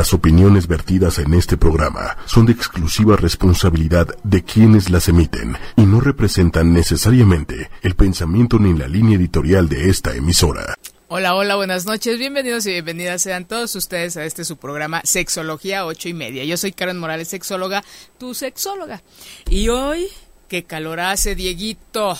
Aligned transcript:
Las 0.00 0.14
opiniones 0.14 0.66
vertidas 0.66 1.18
en 1.18 1.34
este 1.34 1.58
programa 1.58 2.16
son 2.24 2.46
de 2.46 2.52
exclusiva 2.52 3.16
responsabilidad 3.16 4.08
de 4.24 4.42
quienes 4.42 4.88
las 4.88 5.10
emiten 5.10 5.58
y 5.76 5.82
no 5.82 6.00
representan 6.00 6.72
necesariamente 6.72 7.68
el 7.82 7.94
pensamiento 7.96 8.58
ni 8.58 8.72
la 8.72 8.88
línea 8.88 9.18
editorial 9.18 9.68
de 9.68 9.90
esta 9.90 10.16
emisora. 10.16 10.74
Hola, 11.08 11.34
hola, 11.34 11.56
buenas 11.56 11.84
noches, 11.84 12.18
bienvenidos 12.18 12.64
y 12.64 12.70
bienvenidas 12.70 13.20
sean 13.20 13.44
todos 13.44 13.74
ustedes 13.76 14.16
a 14.16 14.24
este 14.24 14.46
su 14.46 14.56
programa 14.56 15.02
Sexología 15.04 15.84
8 15.84 16.08
y 16.08 16.14
media. 16.14 16.44
Yo 16.44 16.56
soy 16.56 16.72
Karen 16.72 16.96
Morales, 16.96 17.28
sexóloga, 17.28 17.84
tu 18.16 18.32
sexóloga. 18.32 19.02
Y 19.50 19.68
hoy, 19.68 20.06
qué 20.48 20.64
calor 20.64 21.00
hace, 21.00 21.34
Dieguito. 21.34 22.16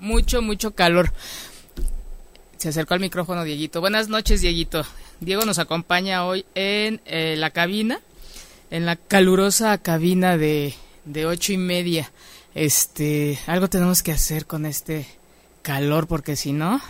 Mucho, 0.00 0.42
mucho 0.42 0.72
calor. 0.72 1.12
Se 2.56 2.70
acercó 2.70 2.94
al 2.94 3.00
micrófono, 3.00 3.44
Dieguito. 3.44 3.80
Buenas 3.80 4.08
noches, 4.08 4.40
Dieguito. 4.40 4.84
Diego 5.20 5.44
nos 5.44 5.58
acompaña 5.58 6.24
hoy 6.24 6.46
en 6.54 7.00
eh, 7.04 7.34
la 7.36 7.50
cabina, 7.50 8.00
en 8.70 8.86
la 8.86 8.96
calurosa 8.96 9.76
cabina 9.78 10.36
de, 10.36 10.74
de 11.04 11.26
ocho 11.26 11.52
y 11.52 11.56
media. 11.56 12.12
Este, 12.54 13.38
algo 13.46 13.68
tenemos 13.68 14.02
que 14.02 14.12
hacer 14.12 14.46
con 14.46 14.64
este 14.64 15.06
calor 15.62 16.06
porque 16.06 16.36
si 16.36 16.52
no, 16.52 16.80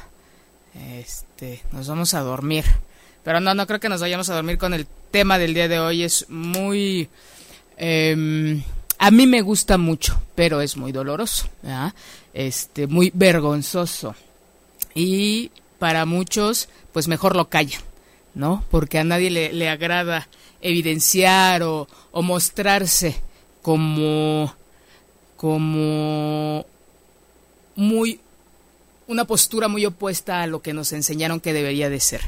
este, 0.99 1.63
nos 1.73 1.89
vamos 1.89 2.15
a 2.15 2.21
dormir. 2.21 2.65
Pero 3.25 3.41
no, 3.41 3.55
no 3.55 3.67
creo 3.67 3.81
que 3.81 3.89
nos 3.89 4.01
vayamos 4.01 4.29
a 4.29 4.35
dormir 4.35 4.59
con 4.59 4.75
el 4.75 4.87
tema 5.11 5.39
del 5.39 5.55
día 5.55 5.69
de 5.69 5.81
hoy. 5.81 6.03
Es 6.03 6.29
muy, 6.29 7.09
em, 7.77 8.63
a 8.99 9.11
mí 9.11 9.27
me 9.27 9.41
gusta 9.41 9.79
mucho, 9.79 10.21
pero 10.35 10.61
es 10.61 10.77
muy 10.77 10.93
doloroso, 10.93 11.49
este, 12.35 12.87
muy 12.87 13.11
vergonzoso 13.15 14.15
y 14.95 15.51
para 15.79 16.05
muchos, 16.05 16.69
pues 16.93 17.09
mejor 17.09 17.37
lo 17.37 17.49
callan. 17.49 17.88
¿No? 18.39 18.65
Porque 18.71 19.01
a 19.01 19.05
nadie 19.05 19.31
le, 19.31 19.69
agrada 19.69 20.29
evidenciar 20.63 21.65
o, 21.65 21.89
mostrarse 22.13 23.17
como, 23.63 24.55
como 25.37 26.65
muy 27.75 28.21
una 29.09 29.25
postura 29.25 29.67
muy 29.67 29.87
opuesta 29.87 30.43
a 30.43 30.47
lo 30.47 30.63
que 30.63 30.73
nos 30.73 30.93
enseñaron 30.93 31.41
que 31.41 31.53
debería 31.53 31.91
de 31.91 31.99
ser. 31.99 32.21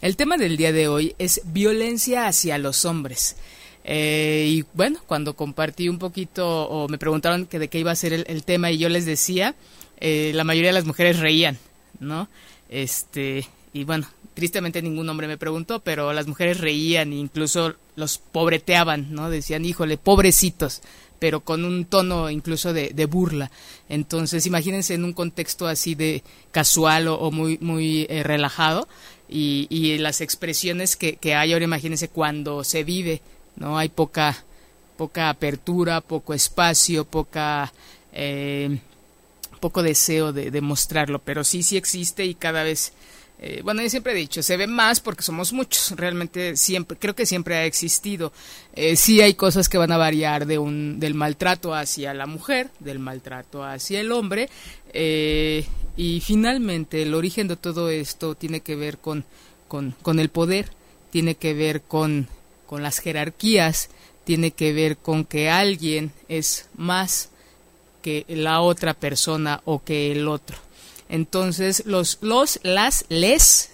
El 0.00 0.16
tema 0.16 0.38
del 0.38 0.56
día 0.56 0.72
de 0.72 0.88
hoy 0.88 1.14
es 1.18 1.42
violencia 1.44 2.28
hacia 2.28 2.56
los 2.56 2.86
hombres. 2.86 3.36
Eh, 3.84 4.46
y 4.48 4.64
bueno, 4.72 5.00
cuando 5.06 5.36
compartí 5.36 5.88
un 5.90 5.98
poquito 5.98 6.66
o 6.68 6.88
me 6.88 6.96
preguntaron 6.96 7.44
que 7.44 7.58
de 7.58 7.68
qué 7.68 7.80
iba 7.80 7.90
a 7.90 7.96
ser 7.96 8.12
el, 8.12 8.44
tema 8.44 8.70
y 8.70 8.78
yo 8.78 8.88
les 8.88 9.04
decía, 9.04 9.54
eh, 10.00 10.32
la 10.34 10.44
mayoría 10.44 10.70
de 10.70 10.74
las 10.74 10.86
mujeres 10.86 11.18
reían, 11.18 11.58
¿no? 11.98 12.28
Este, 12.70 13.46
y 13.72 13.84
bueno, 13.84 14.06
Tristemente 14.38 14.82
ningún 14.82 15.08
hombre 15.08 15.26
me 15.26 15.36
preguntó, 15.36 15.80
pero 15.80 16.12
las 16.12 16.28
mujeres 16.28 16.60
reían 16.60 17.12
e 17.12 17.16
incluso 17.16 17.74
los 17.96 18.18
pobreteaban, 18.18 19.12
¿no? 19.12 19.30
Decían, 19.30 19.64
híjole, 19.64 19.98
pobrecitos, 19.98 20.80
pero 21.18 21.40
con 21.40 21.64
un 21.64 21.86
tono 21.86 22.30
incluso 22.30 22.72
de, 22.72 23.06
burla. 23.06 23.50
Entonces, 23.88 24.46
imagínense 24.46 24.94
en 24.94 25.02
un 25.02 25.12
contexto 25.12 25.66
así 25.66 25.96
de 25.96 26.22
casual 26.52 27.08
o, 27.08 27.32
muy, 27.32 27.58
muy 27.60 28.06
eh, 28.08 28.22
relajado 28.22 28.86
y, 29.28 29.98
las 29.98 30.20
expresiones 30.20 30.94
que, 30.94 31.18
hay 31.34 31.52
ahora, 31.52 31.64
imagínense 31.64 32.06
cuando 32.06 32.62
se 32.62 32.84
vive, 32.84 33.20
¿no? 33.56 33.76
Hay 33.76 33.88
poca, 33.88 34.44
poca 34.96 35.30
apertura, 35.30 36.00
poco 36.00 36.32
espacio, 36.32 37.04
poca... 37.04 37.72
Eh, 38.12 38.78
poco 39.58 39.82
deseo 39.82 40.32
de, 40.32 40.52
de 40.52 40.60
mostrarlo, 40.60 41.18
pero 41.18 41.42
sí, 41.42 41.64
sí 41.64 41.76
existe 41.76 42.24
y 42.24 42.36
cada 42.36 42.62
vez 42.62 42.92
eh, 43.40 43.60
bueno, 43.62 43.82
yo 43.82 43.90
siempre 43.90 44.12
he 44.12 44.16
dicho, 44.16 44.42
se 44.42 44.56
ve 44.56 44.66
más 44.66 45.00
porque 45.00 45.22
somos 45.22 45.52
muchos, 45.52 45.92
realmente 45.92 46.56
siempre, 46.56 46.96
creo 46.98 47.14
que 47.14 47.24
siempre 47.24 47.56
ha 47.56 47.64
existido. 47.64 48.32
Eh, 48.74 48.96
sí 48.96 49.20
hay 49.20 49.34
cosas 49.34 49.68
que 49.68 49.78
van 49.78 49.92
a 49.92 49.96
variar 49.96 50.46
de 50.46 50.58
un, 50.58 50.98
del 50.98 51.14
maltrato 51.14 51.72
hacia 51.72 52.14
la 52.14 52.26
mujer, 52.26 52.70
del 52.80 52.98
maltrato 52.98 53.64
hacia 53.64 54.00
el 54.00 54.10
hombre, 54.10 54.48
eh, 54.92 55.64
y 55.96 56.20
finalmente 56.20 57.02
el 57.02 57.14
origen 57.14 57.46
de 57.46 57.56
todo 57.56 57.90
esto 57.90 58.34
tiene 58.34 58.60
que 58.60 58.74
ver 58.74 58.98
con, 58.98 59.24
con, 59.68 59.94
con 60.02 60.18
el 60.18 60.30
poder, 60.30 60.70
tiene 61.10 61.36
que 61.36 61.54
ver 61.54 61.82
con, 61.82 62.26
con 62.66 62.82
las 62.82 62.98
jerarquías, 62.98 63.88
tiene 64.24 64.50
que 64.50 64.72
ver 64.72 64.96
con 64.96 65.24
que 65.24 65.48
alguien 65.48 66.10
es 66.28 66.68
más 66.76 67.30
que 68.02 68.24
la 68.28 68.60
otra 68.62 68.94
persona 68.94 69.62
o 69.64 69.82
que 69.82 70.10
el 70.10 70.26
otro. 70.26 70.56
Entonces, 71.08 71.84
los, 71.86 72.18
los, 72.20 72.60
las, 72.62 73.04
les 73.08 73.70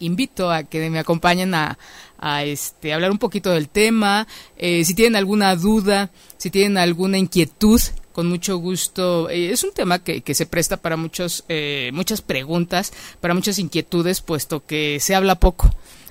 invito 0.00 0.50
a 0.50 0.64
que 0.64 0.90
me 0.90 0.98
acompañen 0.98 1.54
a, 1.54 1.78
a 2.18 2.44
este, 2.44 2.92
hablar 2.92 3.10
un 3.10 3.18
poquito 3.18 3.50
del 3.50 3.68
tema. 3.68 4.26
Eh, 4.56 4.84
si 4.84 4.94
tienen 4.94 5.16
alguna 5.16 5.54
duda, 5.56 6.10
si 6.36 6.50
tienen 6.50 6.76
alguna 6.78 7.18
inquietud, 7.18 7.80
con 8.12 8.26
mucho 8.26 8.56
gusto. 8.56 9.30
Eh, 9.30 9.52
es 9.52 9.62
un 9.62 9.72
tema 9.72 10.00
que, 10.00 10.22
que, 10.22 10.34
se 10.34 10.46
presta 10.46 10.76
para 10.76 10.96
muchos, 10.96 11.44
eh, 11.48 11.90
muchas 11.92 12.20
preguntas, 12.20 12.92
para 13.20 13.34
muchas 13.34 13.58
inquietudes, 13.58 14.20
puesto 14.20 14.64
que 14.66 14.98
se 15.00 15.14
habla 15.14 15.36
poco. 15.36 15.70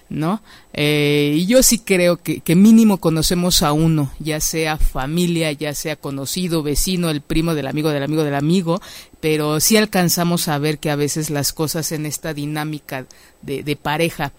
¿No? 0.10 0.42
Eh, 0.74 1.34
y 1.36 1.46
yo 1.48 1.62
sí 1.64 1.80
creo 1.80 2.18
que, 2.18 2.40
que, 2.40 2.56
mínimo 2.56 2.98
conocemos 2.98 3.62
a 3.62 3.74
uno, 3.74 4.12
ya 4.20 4.40
sea 4.40 4.78
familia, 4.78 5.52
ya 5.52 5.74
sea 5.74 5.96
conocido, 5.96 6.64
vecino, 6.64 7.10
el 7.10 7.22
primo 7.22 7.56
del 7.56 7.68
amigo 7.68 7.90
del 7.90 8.04
amigo 8.04 8.24
del 8.24 8.36
amigo, 8.36 8.82
pero 9.20 9.60
sí 9.60 9.78
alcanzamos 9.78 10.48
a 10.48 10.58
ver 10.60 10.80
que 10.80 10.90
a 10.90 10.96
veces 10.96 11.30
las 11.30 11.52
cosas 11.54 11.92
en 11.92 12.06
esta 12.06 12.34
dinámica 12.34 13.06
de, 13.42 13.76
pareja, 13.76 14.34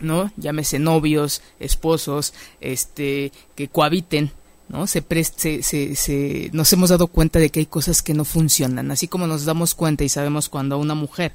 ¿no? 0.00 0.30
Llámese 0.36 0.78
novios, 0.78 1.42
esposos, 1.58 2.34
este, 2.60 3.32
que 3.54 3.68
cohabiten, 3.68 4.30
¿no? 4.68 4.86
Se, 4.86 5.04
se, 5.36 5.62
se, 5.62 5.96
se, 5.96 6.50
nos 6.52 6.72
hemos 6.72 6.90
dado 6.90 7.08
cuenta 7.08 7.38
de 7.38 7.50
que 7.50 7.60
hay 7.60 7.66
cosas 7.66 8.02
que 8.02 8.14
no 8.14 8.24
funcionan, 8.24 8.90
así 8.90 9.08
como 9.08 9.26
nos 9.26 9.44
damos 9.44 9.74
cuenta 9.74 10.04
y 10.04 10.08
sabemos 10.08 10.48
cuando 10.48 10.78
una 10.78 10.94
mujer 10.94 11.32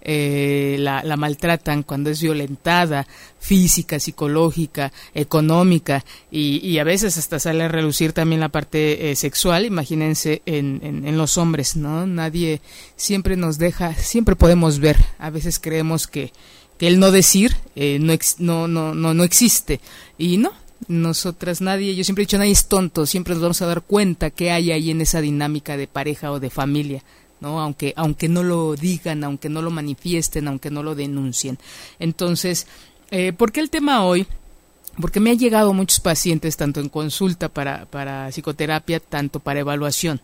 eh, 0.00 0.76
la, 0.78 1.02
la, 1.02 1.16
maltratan, 1.16 1.82
cuando 1.82 2.10
es 2.10 2.22
violentada, 2.22 3.06
física, 3.40 3.98
psicológica, 3.98 4.92
económica, 5.14 6.04
y, 6.30 6.78
a 6.78 6.84
veces 6.84 7.18
hasta 7.18 7.38
sale 7.38 7.64
a 7.64 7.68
relucir 7.68 8.12
también 8.12 8.40
la 8.40 8.48
parte 8.48 9.10
eh, 9.10 9.16
sexual, 9.16 9.64
imagínense 9.64 10.42
en, 10.46 10.80
en, 10.82 11.18
los 11.18 11.36
hombres, 11.36 11.76
¿no? 11.76 12.06
Nadie 12.06 12.60
siempre 12.96 13.36
nos 13.36 13.58
deja, 13.58 13.94
siempre 13.94 14.36
podemos 14.36 14.78
ver, 14.78 14.96
a 15.18 15.30
veces 15.30 15.58
creemos 15.58 16.06
que, 16.06 16.32
que 16.78 16.86
el 16.86 17.00
no 17.00 17.10
decir 17.10 17.56
eh, 17.74 17.98
no, 18.00 18.14
no, 18.38 18.68
no, 18.68 18.94
no, 18.94 19.14
no 19.14 19.24
existe, 19.24 19.80
y 20.16 20.36
no, 20.36 20.52
nosotras 20.86 21.60
nadie, 21.60 21.94
yo 21.96 22.04
siempre 22.04 22.22
he 22.22 22.26
dicho, 22.26 22.38
nadie 22.38 22.52
es 22.52 22.66
tonto, 22.66 23.04
siempre 23.04 23.34
nos 23.34 23.42
vamos 23.42 23.62
a 23.62 23.66
dar 23.66 23.82
cuenta 23.82 24.30
que 24.30 24.52
hay 24.52 24.70
ahí 24.70 24.90
en 24.90 25.00
esa 25.00 25.20
dinámica 25.20 25.76
de 25.76 25.88
pareja 25.88 26.30
o 26.30 26.40
de 26.40 26.50
familia. 26.50 27.02
¿No? 27.40 27.60
Aunque, 27.60 27.92
aunque 27.96 28.28
no 28.28 28.42
lo 28.42 28.74
digan, 28.74 29.24
aunque 29.24 29.48
no 29.48 29.62
lo 29.62 29.70
manifiesten, 29.70 30.48
aunque 30.48 30.70
no 30.70 30.82
lo 30.82 30.94
denuncien. 30.94 31.58
Entonces, 31.98 32.66
eh, 33.10 33.32
¿por 33.32 33.52
qué 33.52 33.60
el 33.60 33.70
tema 33.70 34.04
hoy? 34.04 34.26
Porque 35.00 35.20
me 35.20 35.30
han 35.30 35.38
llegado 35.38 35.72
muchos 35.72 36.00
pacientes, 36.00 36.56
tanto 36.56 36.80
en 36.80 36.88
consulta 36.88 37.48
para, 37.48 37.86
para 37.86 38.28
psicoterapia, 38.32 38.98
tanto 38.98 39.38
para 39.38 39.60
evaluación. 39.60 40.20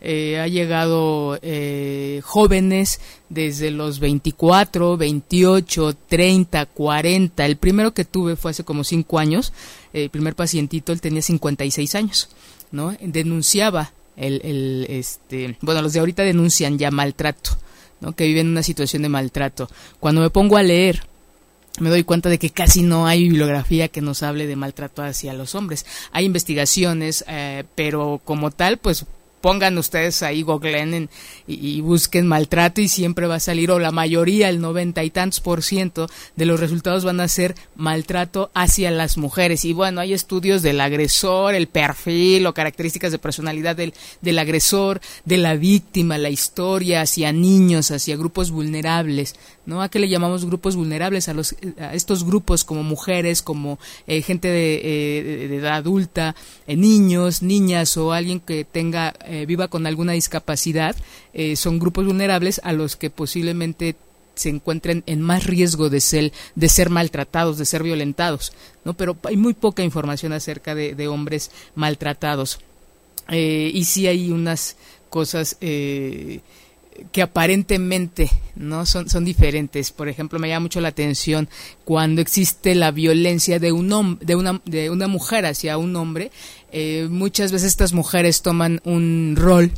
Eh, 0.00 0.38
ha 0.40 0.48
llegado 0.48 1.38
eh, 1.42 2.20
jóvenes 2.22 3.00
desde 3.28 3.70
los 3.70 3.98
24, 3.98 4.96
28, 4.96 5.96
30, 6.08 6.66
40. 6.66 7.46
El 7.46 7.56
primero 7.56 7.94
que 7.94 8.04
tuve 8.04 8.36
fue 8.36 8.50
hace 8.50 8.64
como 8.64 8.84
5 8.84 9.18
años. 9.18 9.52
El 9.92 10.10
primer 10.10 10.34
pacientito, 10.34 10.92
él 10.92 11.00
tenía 11.00 11.22
56 11.22 11.94
años. 11.94 12.28
¿no? 12.72 12.94
Denunciaba 13.00 13.92
el, 14.16 14.40
el, 14.44 14.86
este, 14.88 15.56
bueno, 15.60 15.82
los 15.82 15.92
de 15.92 16.00
ahorita 16.00 16.22
denuncian 16.22 16.78
ya 16.78 16.90
maltrato, 16.90 17.50
¿no? 18.00 18.12
que 18.12 18.26
viven 18.26 18.48
una 18.48 18.62
situación 18.62 19.02
de 19.02 19.08
maltrato. 19.08 19.68
Cuando 20.00 20.20
me 20.20 20.30
pongo 20.30 20.56
a 20.56 20.62
leer, 20.62 21.02
me 21.78 21.90
doy 21.90 22.04
cuenta 22.04 22.28
de 22.28 22.38
que 22.38 22.50
casi 22.50 22.82
no 22.82 23.06
hay 23.06 23.24
bibliografía 23.24 23.88
que 23.88 24.00
nos 24.00 24.22
hable 24.22 24.46
de 24.46 24.56
maltrato 24.56 25.02
hacia 25.02 25.34
los 25.34 25.54
hombres. 25.54 25.84
Hay 26.12 26.24
investigaciones, 26.24 27.24
eh, 27.28 27.64
pero 27.74 28.20
como 28.24 28.50
tal, 28.50 28.78
pues 28.78 29.04
pongan 29.46 29.78
ustedes 29.78 30.24
ahí, 30.24 30.42
googleen 30.42 31.08
y, 31.46 31.80
busquen 31.80 32.26
maltrato 32.26 32.80
y 32.80 32.88
siempre 32.88 33.28
va 33.28 33.36
a 33.36 33.40
salir, 33.40 33.70
o 33.70 33.78
la 33.78 33.92
mayoría, 33.92 34.48
el 34.48 34.60
noventa 34.60 35.04
y 35.04 35.10
tantos 35.10 35.38
por 35.38 35.62
ciento 35.62 36.08
de 36.34 36.46
los 36.46 36.58
resultados 36.58 37.04
van 37.04 37.20
a 37.20 37.28
ser 37.28 37.54
maltrato 37.76 38.50
hacia 38.54 38.90
las 38.90 39.16
mujeres. 39.16 39.64
Y 39.64 39.72
bueno, 39.72 40.00
hay 40.00 40.14
estudios 40.14 40.62
del 40.62 40.80
agresor, 40.80 41.54
el 41.54 41.68
perfil 41.68 42.44
o 42.44 42.54
características 42.54 43.12
de 43.12 43.20
personalidad 43.20 43.76
del, 43.76 43.94
del 44.20 44.40
agresor, 44.40 45.00
de 45.24 45.36
la 45.36 45.54
víctima, 45.54 46.18
la 46.18 46.30
historia 46.30 47.02
hacia 47.02 47.30
niños, 47.30 47.92
hacia 47.92 48.16
grupos 48.16 48.50
vulnerables, 48.50 49.36
¿no? 49.66 49.82
¿A 49.82 49.88
qué 49.88 49.98
le 49.98 50.08
llamamos 50.08 50.44
grupos 50.44 50.76
vulnerables? 50.76 51.28
A, 51.28 51.34
los, 51.34 51.54
a 51.78 51.94
estos 51.94 52.24
grupos 52.24 52.64
como 52.64 52.82
mujeres, 52.82 53.42
como 53.42 53.78
eh, 54.06 54.22
gente 54.22 54.48
eh, 54.48 55.48
de, 55.48 55.56
edad 55.56 55.74
adulta, 55.74 56.34
eh, 56.66 56.76
niños, 56.76 57.42
niñas 57.42 57.96
o 57.96 58.12
alguien 58.12 58.40
que 58.40 58.64
tenga 58.64 59.14
eh, 59.26 59.44
viva 59.46 59.68
con 59.68 59.86
alguna 59.86 60.12
discapacidad, 60.12 60.96
eh, 61.34 61.56
son 61.56 61.78
grupos 61.78 62.06
vulnerables 62.06 62.60
a 62.64 62.72
los 62.72 62.96
que 62.96 63.10
posiblemente 63.10 63.96
se 64.36 64.50
encuentren 64.50 65.02
en 65.06 65.22
más 65.22 65.44
riesgo 65.44 65.90
de 65.90 66.00
ser, 66.00 66.32
de 66.54 66.68
ser 66.68 66.90
maltratados, 66.90 67.58
de 67.58 67.64
ser 67.64 67.82
violentados, 67.82 68.52
¿no? 68.84 68.94
Pero 68.94 69.16
hay 69.24 69.36
muy 69.36 69.54
poca 69.54 69.82
información 69.82 70.32
acerca 70.32 70.74
de, 70.74 71.08
hombres 71.08 71.50
maltratados. 71.74 72.60
Eh, 73.28 73.70
y 73.74 73.84
sí 73.84 74.06
hay 74.06 74.30
unas 74.30 74.76
cosas 75.10 75.56
eh, 75.60 76.40
que 77.12 77.22
aparentemente 77.22 78.30
no 78.54 78.86
son, 78.86 79.08
son 79.08 79.24
diferentes. 79.24 79.90
Por 79.92 80.08
ejemplo, 80.08 80.38
me 80.38 80.48
llama 80.48 80.64
mucho 80.64 80.80
la 80.80 80.88
atención 80.88 81.48
cuando 81.84 82.20
existe 82.20 82.74
la 82.74 82.90
violencia 82.90 83.58
de 83.58 83.72
un 83.72 84.18
de 84.20 84.34
una 84.34 84.60
de 84.64 84.90
una 84.90 85.08
mujer 85.08 85.46
hacia 85.46 85.78
un 85.78 85.96
hombre. 85.96 86.30
Eh, 86.72 87.08
muchas 87.10 87.52
veces 87.52 87.68
estas 87.68 87.92
mujeres 87.92 88.42
toman 88.42 88.80
un 88.84 89.34
rol 89.36 89.72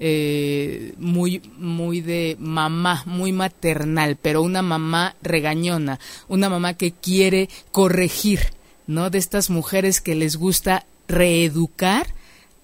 eh, 0.00 0.94
muy 0.98 1.42
muy 1.56 2.00
de 2.00 2.36
mamá, 2.38 3.02
muy 3.06 3.32
maternal, 3.32 4.16
pero 4.20 4.42
una 4.42 4.62
mamá 4.62 5.16
regañona, 5.22 5.98
una 6.28 6.48
mamá 6.48 6.74
que 6.74 6.92
quiere 6.92 7.48
corregir, 7.72 8.52
¿no? 8.86 9.10
De 9.10 9.18
estas 9.18 9.50
mujeres 9.50 10.00
que 10.00 10.14
les 10.14 10.36
gusta 10.36 10.86
reeducar 11.08 12.06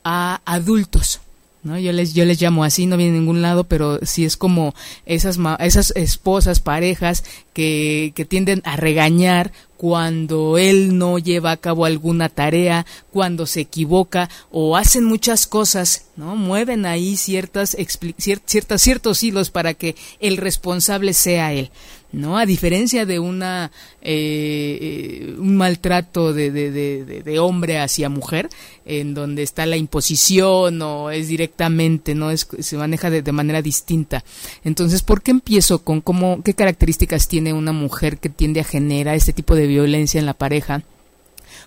a 0.04 0.40
adultos 0.44 1.20
¿no? 1.64 1.78
Yo 1.78 1.92
les, 1.92 2.14
yo 2.14 2.24
les 2.24 2.40
llamo 2.40 2.62
así, 2.62 2.86
no 2.86 2.96
viene 2.96 3.16
a 3.16 3.20
ningún 3.20 3.42
lado, 3.42 3.64
pero 3.64 3.98
sí 4.02 4.24
es 4.24 4.36
como 4.36 4.74
esas, 5.06 5.38
esas 5.58 5.92
esposas, 5.96 6.60
parejas 6.60 7.24
que, 7.52 8.12
que 8.14 8.24
tienden 8.24 8.62
a 8.64 8.76
regañar 8.76 9.50
cuando 9.76 10.56
él 10.56 10.96
no 10.96 11.18
lleva 11.18 11.50
a 11.50 11.56
cabo 11.56 11.84
alguna 11.84 12.28
tarea, 12.28 12.86
cuando 13.10 13.46
se 13.46 13.62
equivoca 13.62 14.30
o 14.50 14.76
hacen 14.76 15.04
muchas 15.04 15.46
cosas, 15.46 16.06
¿no? 16.16 16.36
Mueven 16.36 16.86
ahí 16.86 17.16
ciertas, 17.16 17.76
ciertas, 18.16 18.80
ciertos 18.82 19.22
hilos 19.22 19.50
para 19.50 19.74
que 19.74 19.96
el 20.20 20.36
responsable 20.36 21.12
sea 21.12 21.52
él. 21.52 21.70
¿No? 22.14 22.38
A 22.38 22.46
diferencia 22.46 23.04
de 23.06 23.18
una 23.18 23.70
eh, 24.00 24.78
eh, 24.80 25.34
un 25.38 25.56
maltrato 25.56 26.32
de, 26.32 26.50
de, 26.50 26.70
de, 27.04 27.38
hombre 27.38 27.78
hacia 27.78 28.08
mujer, 28.08 28.48
en 28.86 29.14
donde 29.14 29.42
está 29.42 29.66
la 29.66 29.76
imposición 29.76 30.80
o 30.82 31.10
es 31.10 31.28
directamente, 31.28 32.14
¿no? 32.14 32.30
Es, 32.30 32.46
se 32.60 32.76
maneja 32.76 33.10
de, 33.10 33.32
manera 33.32 33.62
distinta. 33.62 34.24
Entonces, 34.62 35.02
¿por 35.02 35.22
qué 35.22 35.32
empiezo 35.32 35.80
con 35.80 36.00
cómo, 36.00 36.42
qué 36.42 36.54
características 36.54 37.28
tiene 37.28 37.52
una 37.52 37.72
mujer 37.72 38.18
que 38.18 38.28
tiende 38.28 38.60
a 38.60 38.64
generar 38.64 39.16
este 39.16 39.32
tipo 39.32 39.54
de 39.54 39.66
violencia 39.66 40.18
en 40.18 40.26
la 40.26 40.34
pareja? 40.34 40.82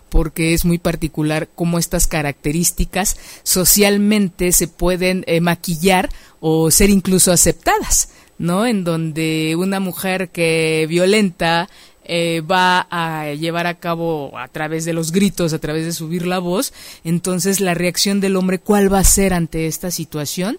porque 0.09 0.53
es 0.53 0.63
muy 0.63 0.77
particular 0.77 1.49
cómo 1.53 1.77
estas 1.77 2.07
características 2.07 3.17
socialmente 3.44 4.53
se 4.53 4.69
pueden 4.69 5.25
eh, 5.27 5.41
maquillar 5.41 6.09
o 6.39 6.71
ser 6.71 6.89
incluso 6.89 7.33
aceptadas. 7.33 8.09
¿No? 8.38 8.66
En 8.66 8.84
donde 8.84 9.56
una 9.57 9.80
mujer 9.80 10.30
que 10.30 10.86
violenta 10.89 11.69
eh, 12.04 12.42
va 12.42 12.88
a 12.89 13.34
llevar 13.34 13.68
a 13.68 13.80
cabo 13.80 14.38
a 14.38 14.48
través 14.48 14.86
de 14.86 14.94
los 14.94 15.12
gritos, 15.12 15.54
a 15.54 15.60
través 15.60 15.86
de 15.86 15.92
subir 15.92 16.25
la 16.25 16.39
voz, 16.39 16.74
entonces 17.04 17.60
la 17.60 17.74
reacción 17.74 18.22
del 18.22 18.36
hombre, 18.36 18.60
¿cuál 18.60 18.92
va 18.92 19.00
a 19.00 19.04
ser 19.04 19.34
ante 19.34 19.68
esta 19.68 19.92
situación? 19.92 20.57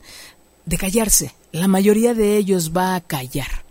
De 0.67 0.77
callarse. 0.77 1.35
La 1.53 1.69
mayoría 1.69 2.13
de 2.13 2.37
ellos 2.37 2.73
va 2.77 2.95
a 2.95 3.01
callar. 3.01 3.68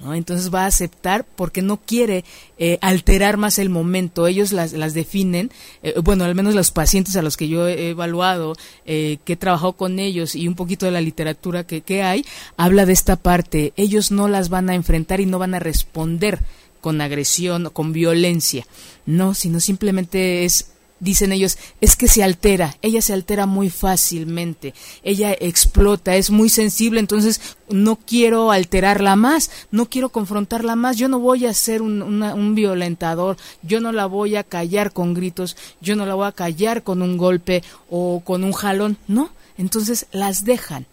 Entonces 0.00 0.54
va 0.54 0.62
a 0.62 0.66
aceptar 0.66 1.24
porque 1.24 1.60
no 1.60 1.78
quiere 1.78 2.24
eh, 2.56 2.78
alterar 2.80 3.36
más 3.36 3.58
el 3.58 3.68
momento. 3.68 4.26
Ellos 4.26 4.52
las, 4.52 4.72
las 4.72 4.94
definen, 4.94 5.50
eh, 5.82 5.94
bueno, 6.02 6.24
al 6.24 6.34
menos 6.36 6.54
los 6.54 6.70
pacientes 6.70 7.16
a 7.16 7.22
los 7.22 7.36
que 7.36 7.48
yo 7.48 7.66
he 7.66 7.90
evaluado, 7.90 8.54
eh, 8.86 9.18
que 9.24 9.32
he 9.32 9.36
trabajado 9.36 9.72
con 9.72 9.98
ellos 9.98 10.36
y 10.36 10.46
un 10.46 10.54
poquito 10.54 10.86
de 10.86 10.92
la 10.92 11.00
literatura 11.00 11.64
que, 11.64 11.80
que 11.80 12.02
hay, 12.02 12.24
habla 12.56 12.86
de 12.86 12.92
esta 12.92 13.16
parte. 13.16 13.72
Ellos 13.76 14.12
no 14.12 14.28
las 14.28 14.50
van 14.50 14.70
a 14.70 14.74
enfrentar 14.74 15.20
y 15.20 15.26
no 15.26 15.38
van 15.40 15.54
a 15.54 15.58
responder 15.58 16.40
con 16.80 17.00
agresión 17.00 17.66
o 17.66 17.70
con 17.70 17.92
violencia. 17.92 18.66
No, 19.04 19.34
sino 19.34 19.58
simplemente 19.58 20.44
es 20.44 20.70
dicen 21.00 21.32
ellos, 21.32 21.58
es 21.80 21.96
que 21.96 22.08
se 22.08 22.22
altera, 22.22 22.76
ella 22.82 23.02
se 23.02 23.12
altera 23.12 23.46
muy 23.46 23.70
fácilmente, 23.70 24.74
ella 25.02 25.32
explota, 25.32 26.16
es 26.16 26.30
muy 26.30 26.48
sensible, 26.48 27.00
entonces 27.00 27.40
no 27.68 27.96
quiero 27.96 28.50
alterarla 28.50 29.16
más, 29.16 29.50
no 29.70 29.86
quiero 29.86 30.08
confrontarla 30.08 30.76
más, 30.76 30.96
yo 30.96 31.08
no 31.08 31.18
voy 31.18 31.46
a 31.46 31.54
ser 31.54 31.82
un, 31.82 32.02
un, 32.02 32.54
violentador, 32.54 33.36
yo 33.62 33.80
no 33.80 33.92
la 33.92 34.06
voy 34.06 34.36
a 34.36 34.44
callar 34.44 34.92
con 34.92 35.14
gritos, 35.14 35.56
yo 35.80 35.96
no 35.96 36.06
la 36.06 36.14
voy 36.14 36.26
a 36.26 36.32
callar 36.32 36.82
con 36.82 37.02
un 37.02 37.16
golpe 37.16 37.62
o 37.90 38.22
con 38.24 38.44
un 38.44 38.52
jalón, 38.52 38.96
no, 39.06 39.30
entonces 39.56 40.06
las 40.12 40.44
dejan. 40.44 40.86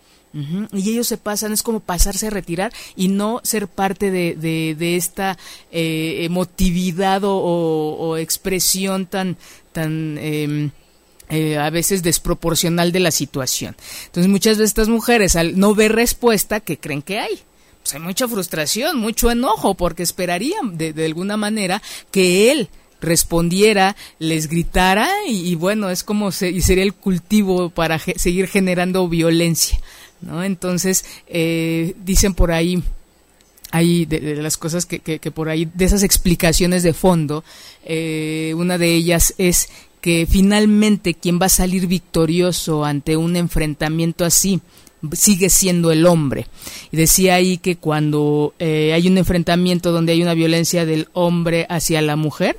Y 0.74 0.90
ellos 0.90 1.08
se 1.08 1.16
pasan, 1.16 1.54
es 1.54 1.64
como 1.64 1.80
pasarse 1.80 2.28
a 2.28 2.30
retirar 2.30 2.74
y 2.98 3.08
no 3.08 3.40
ser 3.44 3.70
parte 3.70 4.12
de, 4.12 4.36
de, 4.36 4.96
esta 4.98 5.38
eh, 5.72 6.26
emotividad 6.26 7.22
o, 7.24 8.18
expresión 8.18 9.06
tan, 9.06 9.38
tan 9.76 10.18
em, 10.18 10.72
eh, 11.30 11.58
a 11.58 11.70
veces 11.70 12.02
desproporcional 12.02 12.94
de 12.94 13.02
la 13.02 13.12
situación. 13.12 13.76
Entonces 14.06 14.32
muchas 14.32 14.58
veces 14.58 14.70
estas 14.70 14.88
mujeres 14.88 15.36
al 15.36 15.60
no 15.60 15.76
ver 15.76 15.92
respuesta, 15.92 16.62
que 16.62 16.78
creen 16.78 17.02
que 17.02 17.20
hay? 17.20 17.42
Pues 17.84 17.94
hay 17.94 18.00
mucha 18.00 18.28
frustración, 18.28 18.98
mucho 18.98 19.30
enojo, 19.30 19.76
porque 19.76 20.04
esperarían 20.04 20.78
de, 20.78 20.94
de 20.94 21.06
alguna 21.06 21.36
manera 21.36 21.82
que 22.10 22.52
él 22.52 22.70
respondiera, 23.02 23.96
les 24.18 24.48
gritara 24.48 25.08
y, 25.28 25.54
bueno, 25.56 25.90
es 25.90 26.04
como 26.04 26.32
se, 26.32 26.60
sería 26.62 26.84
el 26.84 26.94
cultivo 26.94 27.70
para 27.70 28.00
seguir 28.00 28.48
generando 28.48 29.08
violencia, 29.08 29.80
¿no? 30.22 30.44
Entonces, 30.44 31.06
eh, 31.28 31.96
dicen 32.04 32.34
por 32.34 32.52
ahí, 32.52 32.82
hay 33.76 34.06
de, 34.06 34.36
las 34.42 34.56
cosas 34.58 34.86
que, 34.86 35.00
que, 35.00 35.32
por 35.32 35.50
ahí, 35.50 35.68
de 35.74 35.84
esas 35.84 36.04
explicaciones 36.04 36.82
de 36.82 36.94
fondo, 36.94 37.44
eh, 37.84 38.54
una 38.56 38.78
de 38.78 38.96
ellas 38.96 39.34
es 39.38 39.70
que 40.00 40.26
finalmente 40.30 41.14
quien 41.14 41.40
va 41.42 41.48
a 41.48 41.50
salir 41.50 41.88
victorioso 41.88 42.86
ante 42.86 43.18
un 43.18 43.36
enfrentamiento 43.36 44.24
así 44.24 44.62
sigue 45.12 45.50
siendo 45.50 45.92
el 45.92 46.06
hombre. 46.06 46.48
Y 46.92 46.98
decía 46.98 47.36
ahí 47.36 47.58
que 47.58 47.76
cuando 47.76 48.54
eh, 48.60 48.94
hay 48.94 49.08
un 49.08 49.18
enfrentamiento 49.18 49.92
donde 49.92 50.14
hay 50.14 50.22
una 50.22 50.34
violencia 50.34 50.86
del 50.86 51.10
hombre 51.14 51.68
hacia 51.70 52.02
la 52.02 52.16
mujer, 52.16 52.58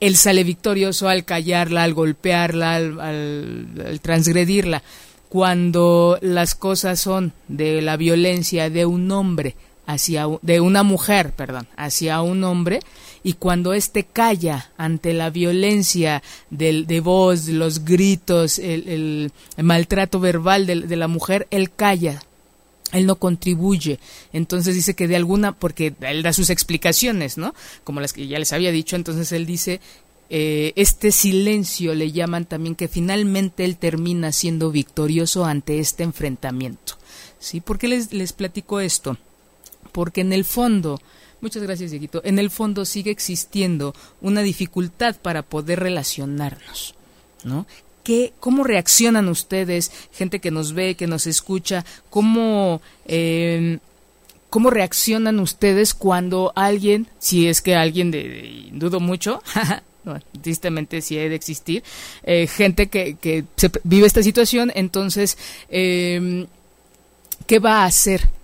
él 0.00 0.16
sale 0.16 0.44
victorioso 0.44 1.08
al 1.08 1.24
callarla, 1.24 1.82
al 1.82 1.94
golpearla, 1.94 2.76
al 2.76 4.00
transgredirla. 4.02 4.82
Cuando 5.28 6.18
las 6.20 6.54
cosas 6.54 7.00
son 7.00 7.32
de 7.48 7.80
la 7.80 7.96
violencia 7.96 8.70
de 8.70 8.86
un 8.86 9.10
hombre 9.10 9.56
hacia 9.88 10.26
de 10.42 10.60
una 10.60 10.82
mujer, 10.82 11.32
perdón, 11.32 11.66
hacia 11.74 12.20
un 12.20 12.44
hombre 12.44 12.80
y 13.22 13.32
cuando 13.32 13.72
éste 13.72 14.04
calla 14.04 14.70
ante 14.76 15.14
la 15.14 15.30
violencia 15.30 16.22
del, 16.50 16.86
de 16.86 17.00
voz, 17.00 17.48
los 17.48 17.86
gritos, 17.86 18.58
el, 18.58 19.32
maltrato 19.56 20.20
verbal 20.20 20.66
de, 20.66 20.82
de, 20.82 20.96
la 20.96 21.08
mujer, 21.08 21.48
él 21.50 21.70
calla, 21.74 22.22
él 22.92 23.06
no 23.06 23.16
contribuye. 23.16 23.98
Entonces 24.34 24.74
dice 24.74 24.94
que 24.94 25.08
de 25.08 25.16
alguna, 25.16 25.52
porque 25.52 25.94
él 26.02 26.22
da 26.22 26.34
sus 26.34 26.50
explicaciones, 26.50 27.38
¿no? 27.38 27.54
Como 27.82 28.02
las 28.02 28.12
que 28.12 28.26
ya 28.26 28.38
les 28.38 28.52
había 28.52 28.70
dicho, 28.70 28.94
entonces 28.94 29.32
él 29.32 29.46
dice 29.46 29.80
eh, 30.28 30.74
este 30.76 31.12
silencio 31.12 31.94
le 31.94 32.12
llaman 32.12 32.44
también 32.44 32.74
que 32.74 32.88
finalmente 32.88 33.64
él 33.64 33.78
termina 33.78 34.32
siendo 34.32 34.70
victorioso 34.70 35.46
ante 35.46 35.78
este 35.78 36.02
enfrentamiento. 36.02 36.98
¿Sí? 37.38 37.62
¿Por 37.62 37.78
qué 37.78 37.88
les, 37.88 38.12
les 38.12 38.34
platico 38.34 38.80
esto? 38.80 39.16
Porque 39.98 40.20
en 40.20 40.32
el 40.32 40.44
fondo, 40.44 41.00
muchas 41.40 41.64
gracias 41.64 41.90
Dieguito, 41.90 42.20
en 42.24 42.38
el 42.38 42.50
fondo 42.50 42.84
sigue 42.84 43.10
existiendo 43.10 43.96
una 44.20 44.42
dificultad 44.42 45.16
para 45.16 45.42
poder 45.42 45.80
relacionarnos, 45.80 46.94
¿no? 47.42 47.66
¿Qué, 48.04 48.32
¿Cómo 48.38 48.62
reaccionan 48.62 49.28
ustedes, 49.28 49.90
gente 50.12 50.38
que 50.38 50.52
nos 50.52 50.72
ve, 50.72 50.94
que 50.94 51.08
nos 51.08 51.26
escucha? 51.26 51.84
¿Cómo, 52.10 52.80
em, 53.06 53.80
¿Cómo 54.50 54.70
reaccionan 54.70 55.40
ustedes 55.40 55.94
cuando 55.94 56.52
alguien, 56.54 57.08
si 57.18 57.48
es 57.48 57.60
que 57.60 57.74
alguien, 57.74 58.12
dudo 58.78 59.00
mucho, 59.00 59.42
tristemente 60.42 61.02
sí 61.02 61.16
de 61.16 61.34
existir, 61.34 61.82
eh, 62.22 62.46
gente 62.46 62.86
que, 62.86 63.16
que 63.16 63.46
vive 63.82 64.06
esta 64.06 64.22
situación, 64.22 64.70
entonces, 64.76 65.36
eh, 65.70 66.46
¿qué 67.48 67.58
va 67.58 67.82
a 67.82 67.86
hacer? 67.86 68.37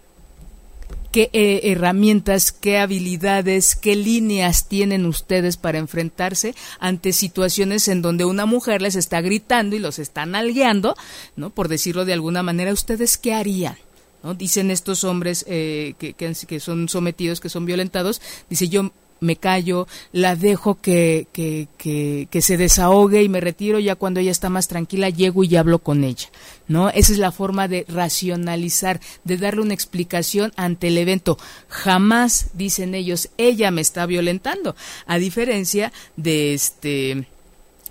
Qué 1.14 1.30
eh, 1.32 1.70
herramientas, 1.70 2.50
qué 2.50 2.78
habilidades, 2.78 3.76
qué 3.76 3.94
líneas 3.94 4.66
tienen 4.66 5.06
ustedes 5.06 5.56
para 5.56 5.78
enfrentarse 5.78 6.56
ante 6.80 7.12
situaciones 7.12 7.86
en 7.86 8.02
donde 8.02 8.24
una 8.24 8.46
mujer 8.46 8.82
les 8.82 8.96
está 8.96 9.20
gritando 9.20 9.76
y 9.76 9.78
los 9.78 10.00
está 10.00 10.26
nalgueando, 10.26 10.96
¿no? 11.36 11.50
Por 11.50 11.68
decirlo 11.68 12.04
de 12.04 12.14
alguna 12.14 12.42
manera, 12.42 12.72
¿ustedes 12.72 13.16
qué 13.16 13.32
harían? 13.32 13.76
¿No? 14.24 14.34
Dicen 14.34 14.72
estos 14.72 15.04
hombres 15.04 15.44
eh, 15.46 15.94
que, 16.00 16.14
que, 16.14 16.58
son 16.58 16.88
sometidos, 16.88 17.38
que 17.38 17.48
son 17.48 17.64
violentados, 17.64 18.20
dice 18.50 18.68
yo 18.68 18.90
me 19.20 19.36
callo, 19.36 19.86
la 20.12 20.36
dejo 20.36 20.80
que, 20.80 21.26
que, 21.32 21.68
que, 21.78 22.42
se 22.42 22.56
desahogue 22.56 23.22
y 23.22 23.28
me 23.28 23.40
retiro, 23.40 23.78
ya 23.78 23.94
cuando 23.94 24.20
ella 24.20 24.30
está 24.30 24.50
más 24.50 24.68
tranquila 24.68 25.08
llego 25.08 25.44
y 25.44 25.56
hablo 25.56 25.78
con 25.78 26.04
ella, 26.04 26.28
¿no? 26.68 26.90
Esa 26.90 27.12
es 27.12 27.18
la 27.18 27.32
forma 27.32 27.68
de 27.68 27.84
racionalizar, 27.88 29.00
de 29.24 29.36
darle 29.36 29.62
una 29.62 29.74
explicación 29.74 30.52
ante 30.56 30.88
el 30.88 30.98
evento. 30.98 31.38
Jamás, 31.68 32.50
dicen 32.54 32.94
ellos, 32.94 33.30
ella 33.38 33.70
me 33.70 33.80
está 33.80 34.06
violentando, 34.06 34.76
a 35.06 35.18
diferencia 35.18 35.92
de 36.16 36.54
este 36.54 37.26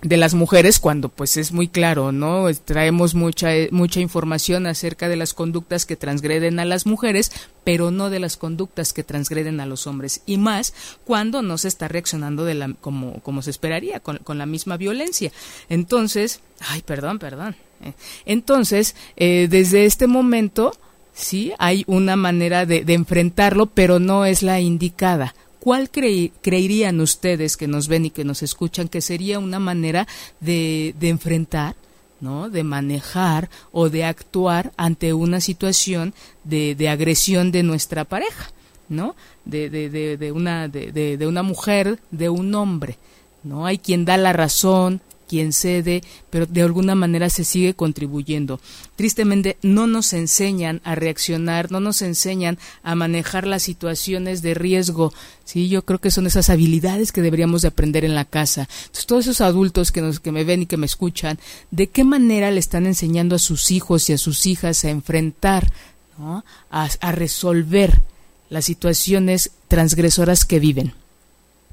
de 0.04 0.18
las 0.18 0.34
mujeres 0.34 0.80
cuando 0.80 1.08
pues 1.08 1.38
es 1.38 1.50
muy 1.50 1.66
claro, 1.66 2.12
¿no? 2.12 2.46
Traemos 2.54 3.14
mucha 3.14 3.56
eh, 3.56 3.70
mucha 3.72 4.00
información 4.00 4.66
acerca 4.66 5.08
de 5.08 5.16
las 5.16 5.32
conductas 5.32 5.86
que 5.86 5.96
transgreden 5.96 6.60
a 6.60 6.66
las 6.66 6.84
mujeres, 6.84 7.32
pero 7.64 7.90
no 7.90 8.10
de 8.10 8.20
las 8.20 8.36
conductas 8.36 8.92
que 8.92 9.02
transgreden 9.02 9.60
a 9.60 9.66
los 9.66 9.86
hombres 9.86 10.20
y 10.26 10.36
más 10.36 10.74
cuando 11.04 11.40
no 11.40 11.56
se 11.56 11.68
está 11.68 11.88
reaccionando 11.88 12.44
de 12.44 12.52
la 12.54 12.74
como 12.82 13.20
como 13.22 13.40
se 13.40 13.50
esperaría 13.50 13.98
con, 14.00 14.18
con 14.18 14.36
la 14.36 14.44
misma 14.44 14.76
violencia. 14.76 15.32
Entonces, 15.70 16.40
ay, 16.60 16.82
perdón, 16.82 17.18
perdón. 17.18 17.56
Eh, 17.82 17.94
entonces, 18.26 18.94
eh, 19.16 19.48
desde 19.50 19.86
este 19.86 20.06
momento 20.06 20.76
sí 21.14 21.52
hay 21.58 21.82
una 21.86 22.16
manera 22.16 22.66
de, 22.66 22.84
de 22.84 22.92
enfrentarlo, 22.92 23.66
pero 23.66 24.00
no 24.00 24.26
es 24.26 24.42
la 24.42 24.60
indicada 24.60 25.34
¿cuál 25.64 25.88
creerían 25.88 27.00
ustedes 27.00 27.56
que 27.56 27.66
nos 27.66 27.88
ven 27.88 28.04
y 28.04 28.10
que 28.10 28.22
nos 28.22 28.42
escuchan 28.42 28.88
que 28.88 29.00
sería 29.00 29.38
una 29.38 29.58
manera 29.58 30.06
de, 30.40 30.94
de 31.00 31.08
enfrentar 31.08 31.74
¿no? 32.20 32.50
de 32.50 32.64
manejar 32.64 33.48
o 33.72 33.88
de 33.88 34.04
actuar 34.04 34.72
ante 34.76 35.14
una 35.14 35.40
situación 35.40 36.12
de, 36.44 36.74
de 36.74 36.90
agresión 36.90 37.50
de 37.50 37.62
nuestra 37.62 38.04
pareja, 38.04 38.50
¿no? 38.90 39.16
De, 39.46 39.70
de, 39.70 39.88
de, 40.18 40.32
una, 40.32 40.68
de, 40.68 40.92
de, 40.92 41.26
una 41.26 41.42
mujer, 41.42 41.98
de 42.10 42.28
un 42.28 42.54
hombre. 42.54 42.98
¿no? 43.42 43.64
Hay 43.64 43.78
quien 43.78 44.04
da 44.04 44.18
la 44.18 44.34
razón, 44.34 45.00
quien 45.28 45.52
cede, 45.52 46.02
pero 46.30 46.46
de 46.46 46.62
alguna 46.62 46.94
manera 46.94 47.30
se 47.30 47.44
sigue 47.44 47.74
contribuyendo. 47.74 48.60
Tristemente 48.96 49.56
no 49.62 49.86
nos 49.86 50.12
enseñan 50.12 50.80
a 50.84 50.94
reaccionar, 50.94 51.70
no 51.70 51.80
nos 51.80 52.02
enseñan 52.02 52.58
a 52.82 52.94
manejar 52.94 53.46
las 53.46 53.62
situaciones 53.62 54.42
de 54.42 54.54
riesgo. 54.54 55.12
Sí, 55.44 55.68
yo 55.68 55.84
creo 55.84 56.00
que 56.00 56.10
son 56.10 56.26
esas 56.26 56.50
habilidades 56.50 57.12
que 57.12 57.22
deberíamos 57.22 57.62
de 57.62 57.68
aprender 57.68 58.04
en 58.04 58.14
la 58.14 58.24
casa. 58.24 58.68
Entonces, 58.86 59.06
todos 59.06 59.26
esos 59.26 59.40
adultos 59.40 59.92
que 59.92 60.00
nos 60.00 60.20
que 60.20 60.32
me 60.32 60.44
ven 60.44 60.62
y 60.62 60.66
que 60.66 60.76
me 60.76 60.86
escuchan, 60.86 61.38
¿de 61.70 61.88
qué 61.88 62.04
manera 62.04 62.50
le 62.50 62.60
están 62.60 62.86
enseñando 62.86 63.36
a 63.36 63.38
sus 63.38 63.70
hijos 63.70 64.08
y 64.10 64.12
a 64.12 64.18
sus 64.18 64.46
hijas 64.46 64.84
a 64.84 64.90
enfrentar, 64.90 65.70
¿no? 66.18 66.44
a, 66.70 66.88
a 67.00 67.12
resolver 67.12 68.02
las 68.50 68.64
situaciones 68.64 69.50
transgresoras 69.68 70.44
que 70.44 70.60
viven? 70.60 70.94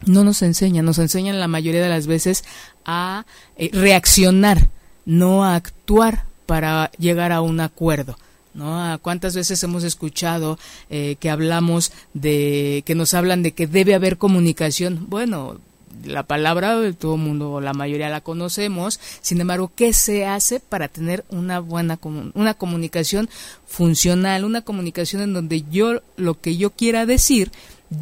No 0.05 0.23
nos 0.23 0.41
enseñan, 0.41 0.85
nos 0.85 0.99
enseñan 0.99 1.39
la 1.39 1.47
mayoría 1.47 1.81
de 1.81 1.89
las 1.89 2.07
veces 2.07 2.43
a 2.85 3.25
eh, 3.57 3.69
reaccionar, 3.73 4.69
no 5.05 5.43
a 5.43 5.55
actuar 5.55 6.25
para 6.45 6.91
llegar 6.97 7.31
a 7.31 7.41
un 7.41 7.59
acuerdo. 7.59 8.17
¿No? 8.53 8.99
¿Cuántas 9.01 9.33
veces 9.33 9.63
hemos 9.63 9.85
escuchado 9.85 10.59
eh, 10.89 11.15
que 11.21 11.29
hablamos 11.29 11.93
de, 12.13 12.83
que 12.85 12.95
nos 12.95 13.13
hablan 13.13 13.43
de 13.43 13.53
que 13.53 13.65
debe 13.65 13.95
haber 13.95 14.17
comunicación? 14.17 15.05
Bueno, 15.07 15.57
la 16.03 16.23
palabra 16.23 16.77
todo 16.99 17.15
el 17.15 17.21
mundo, 17.21 17.61
la 17.61 17.73
mayoría 17.73 18.09
la 18.09 18.19
conocemos, 18.19 18.99
sin 19.21 19.39
embargo, 19.39 19.71
¿qué 19.73 19.93
se 19.93 20.25
hace 20.25 20.59
para 20.59 20.87
tener 20.87 21.23
una 21.29 21.59
buena 21.59 21.97
una 22.33 22.53
comunicación 22.53 23.29
funcional, 23.67 24.43
una 24.43 24.61
comunicación 24.61 25.21
en 25.21 25.33
donde 25.33 25.63
yo 25.71 26.01
lo 26.17 26.39
que 26.39 26.57
yo 26.57 26.71
quiera 26.71 27.05
decir 27.05 27.51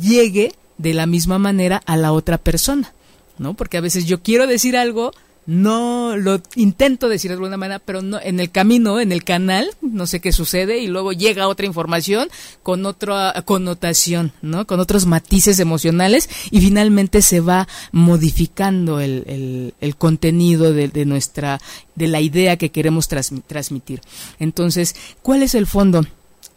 llegue 0.01 0.53
de 0.79 0.95
la 0.95 1.05
misma 1.05 1.37
manera 1.37 1.83
a 1.85 1.95
la 1.95 2.11
otra 2.11 2.39
persona, 2.39 2.93
¿no? 3.37 3.53
Porque 3.53 3.77
a 3.77 3.81
veces 3.81 4.05
yo 4.05 4.23
quiero 4.23 4.47
decir 4.47 4.75
algo, 4.75 5.11
no 5.45 6.15
lo 6.15 6.41
intento 6.55 7.09
decir 7.09 7.29
de 7.29 7.33
alguna 7.33 7.57
manera, 7.57 7.79
pero 7.79 8.01
no 8.01 8.19
en 8.21 8.39
el 8.39 8.49
camino, 8.49 8.99
en 8.99 9.11
el 9.11 9.23
canal, 9.23 9.71
no 9.81 10.07
sé 10.07 10.21
qué 10.21 10.31
sucede 10.31 10.79
y 10.79 10.87
luego 10.87 11.11
llega 11.11 11.47
otra 11.47 11.65
información 11.65 12.29
con 12.63 12.85
otra 12.85 13.33
connotación, 13.45 14.31
¿no? 14.41 14.65
Con 14.67 14.79
otros 14.79 15.05
matices 15.05 15.59
emocionales 15.59 16.29
y 16.49 16.61
finalmente 16.61 17.21
se 17.21 17.41
va 17.41 17.67
modificando 17.91 18.99
el, 19.01 19.73
el, 19.79 19.95
contenido 19.97 20.71
de, 20.71 20.87
de, 20.87 21.05
nuestra, 21.05 21.59
de 21.95 22.07
la 22.07 22.21
idea 22.21 22.57
que 22.57 22.69
queremos 22.69 23.07
transmitir. 23.07 24.01
Entonces, 24.39 24.95
¿cuál 25.21 25.43
es 25.43 25.55
el 25.55 25.67
fondo? 25.67 26.05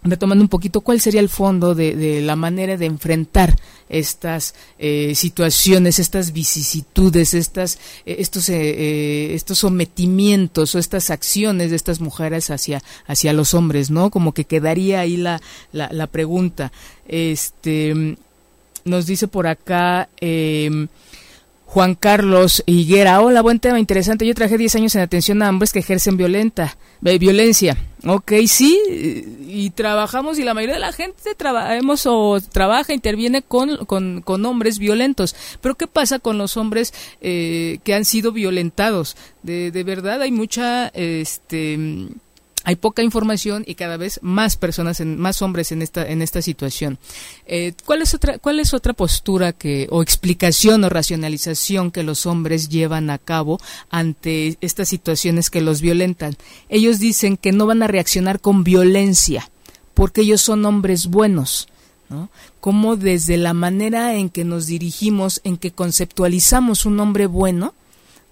Retomando 0.05 0.43
un 0.43 0.49
poquito 0.49 0.81
cuál 0.81 1.01
sería 1.01 1.21
el 1.21 1.29
fondo 1.29 1.75
de, 1.75 2.21
la 2.23 2.37
manera 2.37 2.77
de 2.77 2.87
enfrentar 2.87 3.57
estas 3.89 4.55
eh, 4.79 5.15
situaciones, 5.15 5.99
estas 5.99 6.33
vicisitudes, 6.33 7.35
estas, 7.35 7.79
eh, 8.05 8.17
estos, 8.19 8.49
eh, 8.49 9.35
estos 9.35 9.59
sometimientos 9.59 10.75
o 10.75 10.79
estas 10.79 11.11
acciones 11.11 11.71
de 11.71 11.77
estas 11.77 12.01
mujeres 12.01 12.51
hacia, 12.51 12.83
hacia 13.07 13.33
los 13.33 13.55
hombres, 13.55 13.91
¿no? 13.91 14.11
Como 14.11 14.33
que 14.33 14.45
quedaría 14.45 15.01
ahí 15.01 15.17
la, 15.17 15.41
la, 15.73 16.07
pregunta. 16.09 16.73
Este, 17.07 18.17
nos 18.85 19.07
dice 19.07 19.29
por 19.29 19.47
acá, 19.47 20.09
eh, 20.21 20.89
Juan 21.73 21.95
Carlos 21.95 22.63
Higuera, 22.67 23.23
hola, 23.23 23.41
buen 23.41 23.59
tema, 23.59 23.81
interesante. 23.81 24.27
Yo 24.27 24.35
traje 24.35 24.59
10 24.59 24.75
años 24.75 24.95
en 24.95 25.01
atención 25.01 25.41
a 25.41 25.49
hombres 25.49 25.73
que 25.73 25.79
ejercen 25.79 26.19
violenta, 26.19 26.77
violencia. 27.01 27.79
Ok, 28.07 28.33
sí, 28.47 28.79
y 29.49 29.71
trabajamos 29.71 30.39
y 30.39 30.45
la 30.45 30.53
mayoría 30.53 30.75
de 30.75 30.83
la 30.83 30.93
gente 30.93 31.35
trabajamos 31.35 32.05
o 32.05 32.39
trabaja, 32.43 32.93
interviene 32.93 33.41
con, 33.41 33.87
con, 33.87 34.21
con, 34.21 34.45
hombres 34.45 34.79
violentos. 34.79 35.35
Pero 35.63 35.75
¿qué 35.77 35.87
pasa 35.87 36.19
con 36.19 36.37
los 36.37 36.59
hombres 36.59 36.93
eh, 37.23 37.79
que 37.85 37.95
han 37.95 38.05
sido 38.05 38.33
violentados? 38.33 39.17
De, 39.43 39.71
de 39.71 39.83
verdad 39.83 40.21
hay 40.21 40.31
mucha... 40.31 40.89
este 40.89 42.11
hay 42.65 42.77
poca 42.77 43.03
información 43.03 43.65
y 43.67 43.75
cada 43.75 43.97
vez 43.97 44.21
más 44.23 44.57
personas, 44.57 45.01
en, 45.01 45.19
más 45.19 45.43
hombres 45.43 45.73
en 45.73 45.83
esta 45.83 46.07
en 46.07 46.23
esta 46.23 46.43
situación. 46.43 46.99
Eh, 47.47 47.73
¿Cuál 47.85 48.03
es 48.03 48.15
otra 48.15 48.39
cuál 48.39 48.61
es 48.61 48.75
otra 48.75 48.93
postura 48.93 49.53
que 49.53 49.89
o 49.91 50.03
explicación 50.03 50.85
o 50.85 50.89
racionalización 50.89 51.91
que 51.91 52.03
los 52.03 52.27
hombres 52.27 52.69
llevan 52.69 53.11
a 53.11 53.19
cabo 53.19 53.61
ante 53.91 54.57
estas 54.61 54.89
situaciones 54.89 55.51
que 55.51 55.61
los 55.61 55.81
violentan? 55.81 56.37
Ellos 56.69 56.99
dicen 56.99 57.37
que 57.37 57.53
no 57.53 57.67
van 57.67 57.83
a 57.83 57.89
reaccionar 57.89 58.41
con 58.41 58.65
violencia 58.65 59.51
porque 59.95 60.23
ellos 60.23 60.41
son 60.41 60.65
hombres 60.65 61.07
buenos. 61.07 61.69
¿no? 62.09 62.29
Como 62.61 62.97
desde 62.97 63.39
la 63.39 63.55
manera 63.55 64.15
en 64.17 64.29
que 64.29 64.45
nos 64.45 64.67
dirigimos, 64.67 65.41
en 65.45 65.57
que 65.57 65.71
conceptualizamos 65.71 66.85
un 66.85 67.01
hombre 67.01 67.27
bueno, 67.27 67.75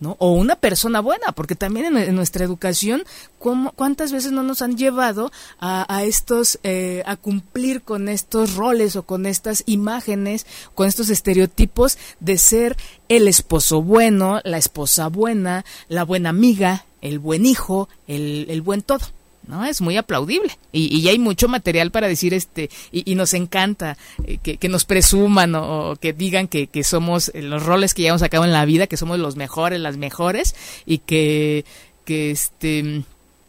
¿no? 0.01 0.17
O 0.19 0.33
una 0.33 0.57
persona 0.57 1.01
buena, 1.01 1.33
porque 1.33 1.55
también 1.55 1.97
en, 1.97 2.15
nuestra 2.15 2.45
educación, 2.45 3.05
¿cuántas 3.39 4.13
veces 4.13 4.33
no 4.33 4.43
nos 4.43 4.63
han 4.63 4.77
llevado 4.77 5.31
a, 5.61 6.03
estos, 6.05 6.59
eh, 6.63 7.03
a 7.07 7.17
cumplir 7.17 7.83
con 7.83 8.09
estos 8.09 8.57
roles 8.57 8.97
o 8.97 9.05
con 9.05 9.27
estas 9.27 9.63
imágenes, 9.67 10.47
con 10.75 10.89
estos 10.89 11.11
estereotipos 11.11 11.99
de 12.19 12.39
ser 12.39 12.77
el 13.09 13.29
esposo 13.29 13.83
bueno, 13.83 14.41
la 14.45 14.59
esposa 14.59 15.09
buena, 15.09 15.65
la 15.89 16.05
buena 16.05 16.31
amiga, 16.31 16.87
el 17.03 17.19
buen 17.19 17.47
hijo, 17.47 17.89
el, 18.07 18.47
el 18.49 18.63
buen 18.63 18.83
todo? 18.83 19.07
Es 19.69 19.81
muy 19.81 19.97
aplaudible. 19.97 20.59
Y, 20.73 20.97
y 20.97 21.09
hay 21.09 21.19
mucho 21.19 21.49
material 21.49 21.91
para 21.91 22.09
decir 22.09 22.35
este, 22.35 22.71
y, 22.93 23.15
nos 23.15 23.35
encanta 23.35 23.97
eh, 24.25 24.39
que, 24.39 24.69
nos 24.69 24.85
presuman 24.85 25.55
o, 25.55 25.97
que 26.01 26.13
digan 26.13 26.49
que, 26.49 26.69
que, 26.69 26.85
somos 26.85 27.31
eh, 27.35 27.43
los 27.43 27.63
roles 27.63 27.95
que 27.95 28.03
llevamos 28.03 28.23
a 28.23 28.29
cabo 28.29 28.45
en 28.45 28.53
la 28.53 28.65
vida, 28.65 28.87
que 28.87 28.97
somos 28.97 29.19
los 29.19 29.37
mejores, 29.37 29.81
las 29.81 29.97
mejores, 29.97 30.55
y 30.87 30.99
que, 30.99 31.65
que 32.05 32.31
este 32.31 33.03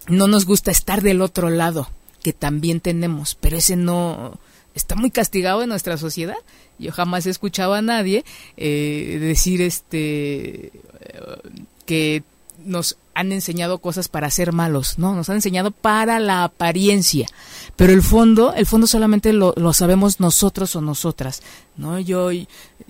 no 0.07 0.27
nos 0.27 0.45
gusta 0.45 0.71
estar 0.71 1.01
del 1.01 1.21
otro 1.21 1.49
lado, 1.49 1.89
que 2.23 2.33
también 2.33 2.79
tenemos, 2.79 3.35
pero 3.35 3.57
ese 3.57 3.75
no 3.75 4.39
está 4.75 4.95
muy 4.95 5.11
castigado 5.11 5.63
en 5.63 5.69
nuestra 5.69 5.97
sociedad. 5.97 6.37
Yo 6.79 6.91
jamás 6.91 7.25
he 7.25 7.29
escuchado 7.29 7.73
a 7.73 7.81
nadie 7.81 8.25
eh, 8.57 9.17
decir 9.21 9.61
este 9.61 10.71
que 11.85 12.23
nos 12.65 12.97
han 13.13 13.31
enseñado 13.31 13.79
cosas 13.79 14.07
para 14.07 14.29
ser 14.31 14.53
malos, 14.53 14.97
¿no? 14.97 15.15
Nos 15.15 15.29
han 15.29 15.35
enseñado 15.35 15.71
para 15.71 16.19
la 16.19 16.43
apariencia, 16.43 17.27
pero 17.75 17.93
el 17.93 18.01
fondo, 18.01 18.53
el 18.53 18.65
fondo 18.65 18.87
solamente 18.87 19.33
lo, 19.33 19.53
sabemos 19.73 20.19
nosotros 20.19 20.75
o 20.75 20.81
nosotras, 20.81 21.41
¿no? 21.75 21.99
Yo, 21.99 22.29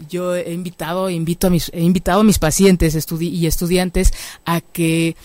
yo 0.09 0.35
he 0.35 0.53
invitado, 0.53 1.09
invito 1.09 1.47
a 1.47 1.49
mis, 1.49 1.69
he 1.73 1.81
invitado 1.81 2.21
a 2.21 2.23
mis 2.23 2.39
pacientes 2.39 2.95
y 3.19 3.47
estudiantes 3.47 4.13
a 4.45 4.61
que 4.61 5.15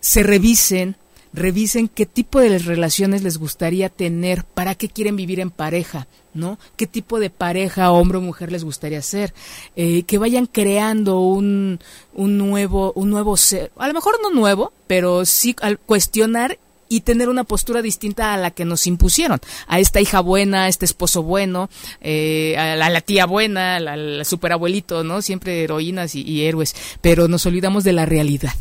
se 0.00 0.22
revisen 0.22 0.96
revisen 1.36 1.86
qué 1.86 2.06
tipo 2.06 2.40
de 2.40 2.58
relaciones 2.58 3.22
les 3.22 3.38
gustaría 3.38 3.88
tener, 3.88 4.44
para 4.44 4.74
qué 4.74 4.88
quieren 4.88 5.14
vivir 5.14 5.38
en 5.38 5.50
pareja, 5.50 6.08
¿no? 6.34 6.58
¿Qué 6.76 6.86
tipo 6.86 7.20
de 7.20 7.30
pareja, 7.30 7.92
hombre 7.92 8.18
o 8.18 8.22
mujer, 8.22 8.50
les 8.50 8.64
gustaría 8.64 9.02
ser? 9.02 9.34
Eh, 9.76 10.02
que 10.04 10.18
vayan 10.18 10.46
creando 10.46 11.20
un, 11.20 11.78
un, 12.14 12.38
nuevo, 12.38 12.92
un 12.94 13.10
nuevo 13.10 13.36
ser, 13.36 13.70
a 13.76 13.86
lo 13.86 13.94
mejor 13.94 14.16
no 14.22 14.30
nuevo, 14.30 14.72
pero 14.86 15.24
sí 15.24 15.54
al 15.60 15.78
cuestionar 15.78 16.58
y 16.88 17.00
tener 17.00 17.28
una 17.28 17.44
postura 17.44 17.82
distinta 17.82 18.32
a 18.32 18.36
la 18.36 18.50
que 18.50 18.64
nos 18.64 18.86
impusieron. 18.86 19.40
A 19.66 19.78
esta 19.78 20.00
hija 20.00 20.20
buena, 20.20 20.64
a 20.64 20.68
este 20.68 20.84
esposo 20.84 21.22
bueno, 21.22 21.68
eh, 22.00 22.56
a, 22.56 22.76
la, 22.76 23.00
tía 23.00 23.26
buena, 23.26 23.76
al 23.76 24.24
superabuelito, 24.24 25.04
¿no? 25.04 25.22
Siempre 25.22 25.64
heroínas 25.64 26.14
y, 26.14 26.44
héroes, 26.44 26.74
pero 27.00 27.28
nos 27.28 27.44
olvidamos 27.46 27.84
de 27.84 27.92
la 27.92 28.06
realidad. 28.06 28.54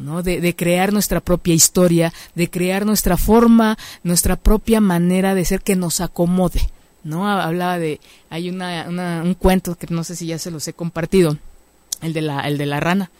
¿No? 0.00 0.22
De, 0.22 0.40
de, 0.40 0.56
crear 0.56 0.92
nuestra 0.92 1.20
propia 1.20 1.54
historia, 1.54 2.12
de 2.34 2.50
crear 2.50 2.84
nuestra 2.84 3.16
forma, 3.16 3.78
nuestra 4.02 4.34
propia 4.34 4.80
manera 4.80 5.34
de 5.34 5.44
ser 5.44 5.60
que 5.60 5.76
nos 5.76 6.00
acomode. 6.00 6.60
¿no? 7.04 7.28
Hablaba 7.28 7.78
de, 7.78 8.00
hay 8.28 8.50
una, 8.50 9.22
un 9.22 9.34
cuento 9.34 9.76
que 9.76 9.86
no 9.90 10.04
sé 10.04 10.16
si 10.16 10.26
ya 10.26 10.38
se 10.38 10.50
los 10.50 10.66
he 10.68 10.72
compartido, 10.72 11.38
el 12.02 12.12
de 12.12 12.22
la, 12.22 12.40
el 12.40 12.58
de 12.58 12.66
la 12.66 12.80
rana, 12.80 13.10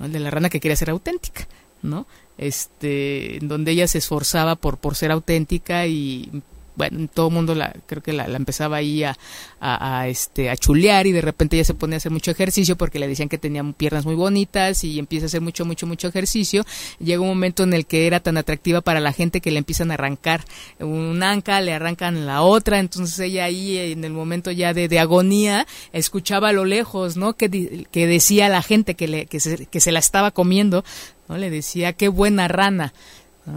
el 0.00 0.12
de 0.12 0.20
la 0.20 0.30
rana 0.30 0.50
que 0.50 0.60
quería 0.60 0.76
ser 0.76 0.90
auténtica, 0.90 1.46
¿no? 1.82 2.06
Este, 2.38 3.38
donde 3.42 3.72
ella 3.72 3.86
se 3.86 3.98
esforzaba 3.98 4.56
por, 4.56 4.78
por 4.78 4.96
ser 4.96 5.10
auténtica 5.12 5.86
y 5.86 6.42
bueno, 6.80 7.10
todo 7.12 7.28
el 7.28 7.34
mundo 7.34 7.54
la, 7.54 7.74
creo 7.84 8.02
que 8.02 8.14
la, 8.14 8.24
empezaba 8.24 8.76
ahí 8.76 9.04
a, 9.04 10.08
este, 10.08 10.48
a 10.48 10.56
chulear 10.56 11.06
y 11.06 11.12
de 11.12 11.20
repente 11.20 11.56
ella 11.56 11.64
se 11.66 11.74
pone 11.74 11.94
a 11.94 11.98
hacer 11.98 12.10
mucho 12.10 12.30
ejercicio 12.30 12.74
porque 12.74 12.98
le 12.98 13.06
decían 13.06 13.28
que 13.28 13.36
tenía 13.36 13.62
piernas 13.76 14.06
muy 14.06 14.14
bonitas 14.14 14.82
y 14.82 14.98
empieza 14.98 15.26
a 15.26 15.28
hacer 15.28 15.42
mucho, 15.42 15.66
mucho, 15.66 15.86
mucho 15.86 16.08
ejercicio. 16.08 16.64
Llega 16.98 17.20
un 17.20 17.28
momento 17.28 17.64
en 17.64 17.74
el 17.74 17.84
que 17.84 18.06
era 18.06 18.20
tan 18.20 18.38
atractiva 18.38 18.80
para 18.80 18.98
la 18.98 19.12
gente 19.12 19.42
que 19.42 19.50
le 19.50 19.58
empiezan 19.58 19.90
a 19.90 19.94
arrancar 19.94 20.42
un 20.78 21.22
anca, 21.22 21.60
le 21.60 21.74
arrancan 21.74 22.24
la 22.24 22.40
otra, 22.40 22.78
entonces 22.78 23.18
ella 23.18 23.44
ahí 23.44 23.76
en 23.76 24.02
el 24.02 24.14
momento 24.14 24.50
ya 24.50 24.72
de, 24.72 24.98
agonía 24.98 25.66
escuchaba 25.92 26.48
a 26.48 26.52
lo 26.52 26.64
lejos, 26.64 27.18
¿no? 27.18 27.36
Que, 27.36 27.84
que 27.90 28.06
decía 28.06 28.48
la 28.48 28.62
gente 28.62 28.94
que, 28.94 29.06
le, 29.06 29.26
que, 29.26 29.38
se, 29.38 29.66
que 29.66 29.80
se 29.80 29.92
la 29.92 29.98
estaba 29.98 30.30
comiendo, 30.30 30.82
¿no? 31.28 31.36
Le 31.36 31.50
decía, 31.50 31.92
qué 31.92 32.08
buena 32.08 32.48
rana. 32.48 32.94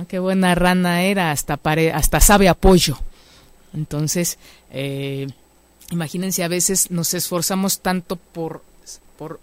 Qué 0.10 0.20
buena 0.20 0.56
rana 0.56 1.04
era, 1.04 1.32
hasta, 1.32 1.60
hasta 1.94 2.20
sabe 2.20 2.50
apoyo. 2.50 2.98
Entonces, 3.74 4.38
eh, 4.72 5.28
imagínense, 5.92 6.44
a 6.44 6.48
veces 6.48 6.92
nos 6.92 7.14
esforzamos 7.14 7.80
tanto 7.80 8.16
por, 8.16 8.64
por 9.18 9.40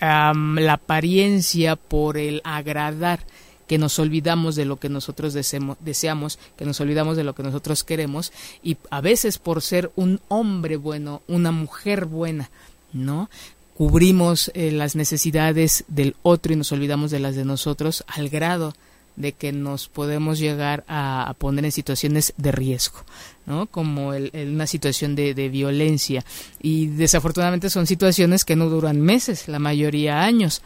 la 0.00 0.72
apariencia, 0.74 1.76
por 1.76 2.18
el 2.18 2.42
agradar, 2.44 3.20
que 3.66 3.78
nos 3.78 3.98
olvidamos 3.98 4.56
de 4.56 4.66
lo 4.66 4.76
que 4.76 4.90
nosotros 4.90 5.32
deseamos, 5.32 6.38
que 6.56 6.64
nos 6.66 6.80
olvidamos 6.80 7.16
de 7.16 7.24
lo 7.24 7.34
que 7.34 7.42
nosotros 7.42 7.82
queremos, 7.82 8.32
y 8.62 8.76
a 8.90 9.00
veces 9.00 9.38
por 9.38 9.62
ser 9.62 9.90
un 9.96 10.20
hombre 10.28 10.76
bueno, 10.76 11.22
una 11.28 11.50
mujer 11.50 12.04
buena, 12.04 12.50
¿no? 12.92 13.30
Cubrimos 13.74 14.52
eh, 14.54 14.70
las 14.70 14.94
necesidades 14.94 15.84
del 15.88 16.14
otro 16.22 16.52
y 16.52 16.56
nos 16.56 16.72
olvidamos 16.72 17.10
de 17.10 17.20
las 17.20 17.34
de 17.34 17.44
nosotros 17.44 18.04
al 18.06 18.28
grado 18.28 18.74
de 19.16 19.32
que 19.32 19.52
nos 19.52 19.88
podemos 19.88 20.38
llegar 20.38 20.84
a, 20.88 21.34
poner 21.38 21.64
en 21.64 21.72
situaciones 21.72 22.34
de 22.36 22.52
riesgo, 22.52 22.98
¿no? 23.46 23.66
Como 23.66 24.12
el, 24.12 24.30
una 24.34 24.66
situación 24.66 25.14
de, 25.14 25.34
de, 25.34 25.48
violencia. 25.48 26.24
Y 26.60 26.86
desafortunadamente 26.86 27.70
son 27.70 27.86
situaciones 27.86 28.44
que 28.44 28.56
no 28.56 28.68
duran 28.68 29.00
meses, 29.00 29.48
la 29.48 29.58
mayoría 29.58 30.22
años. 30.22 30.62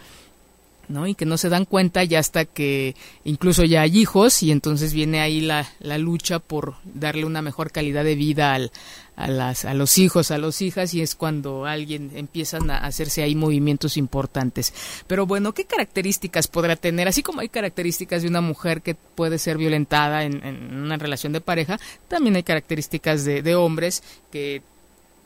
¿No? 0.89 1.07
Y 1.07 1.15
que 1.15 1.27
no 1.27 1.37
se 1.39 1.49
dan 1.49 1.65
cuenta 1.65 2.05
ya 2.05 2.19
hasta 2.19 2.45
que 2.45 2.95
incluso 3.25 3.65
ya 3.65 3.83
hay 3.83 3.99
hijos 3.99 4.43
y 4.43 4.51
entonces 4.51 4.93
viene 4.93 5.21
ahí 5.21 5.41
la, 5.41 5.69
la 5.81 5.99
lucha 5.99 6.39
por 6.39 6.75
darle 6.85 7.25
una 7.25 7.43
mejor 7.43 7.71
calidad 7.71 8.05
de 8.05 8.15
vida 8.15 8.55
al, 8.55 8.73
a, 9.17 9.29
las, 9.29 9.65
a 9.65 9.75
los 9.75 9.99
hijos, 9.99 10.31
a 10.31 10.39
las 10.39 10.63
hijas 10.63 10.95
y 10.95 11.03
es 11.03 11.15
cuando 11.15 11.67
alguien 11.67 12.13
empiezan 12.15 12.71
a 12.71 12.79
hacerse 12.79 13.23
ahí 13.23 13.35
movimientos 13.35 13.97
importantes. 13.97 14.73
Pero 15.07 15.27
bueno, 15.27 15.53
¿qué 15.53 15.65
características 15.65 16.47
podrá 16.47 16.77
tener? 16.77 17.09
Así 17.09 17.23
como 17.23 17.41
hay 17.41 17.49
características 17.49 18.23
de 18.23 18.29
una 18.29 18.41
mujer 18.41 18.81
que 18.81 18.95
puede 18.95 19.39
ser 19.39 19.59
violentada 19.59 20.25
en, 20.25 20.45
en 20.45 20.77
una 20.77 20.97
relación 20.97 21.33
de 21.33 21.41
pareja, 21.41 21.79
también 22.07 22.37
hay 22.37 22.45
características 22.45 23.25
de, 23.25 23.43
de 23.43 23.55
hombres 23.57 24.03
que 24.31 24.63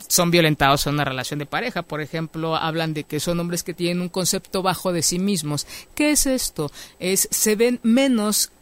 son 0.09 0.31
violentados 0.31 0.87
en 0.87 0.95
una 0.95 1.05
relación 1.05 1.39
de 1.39 1.47
pareja. 1.47 1.83
Por 1.83 2.01
ejemplo, 2.01 2.57
hablan 2.57 2.95
de 2.95 3.05
que 3.05 3.21
son 3.21 3.41
hombres 3.41 3.63
que 3.63 3.75
tienen 3.75 4.01
un 4.01 4.09
concepto 4.09 4.63
bajo 4.63 4.93
de 4.93 5.03
sí 5.03 5.19
mismos. 5.19 5.67
¿Qué 5.95 6.13
es 6.13 6.27
esto? 6.27 6.71
Es 6.99 7.29
se 7.31 7.57
ven 7.57 7.81
menos 7.83 8.53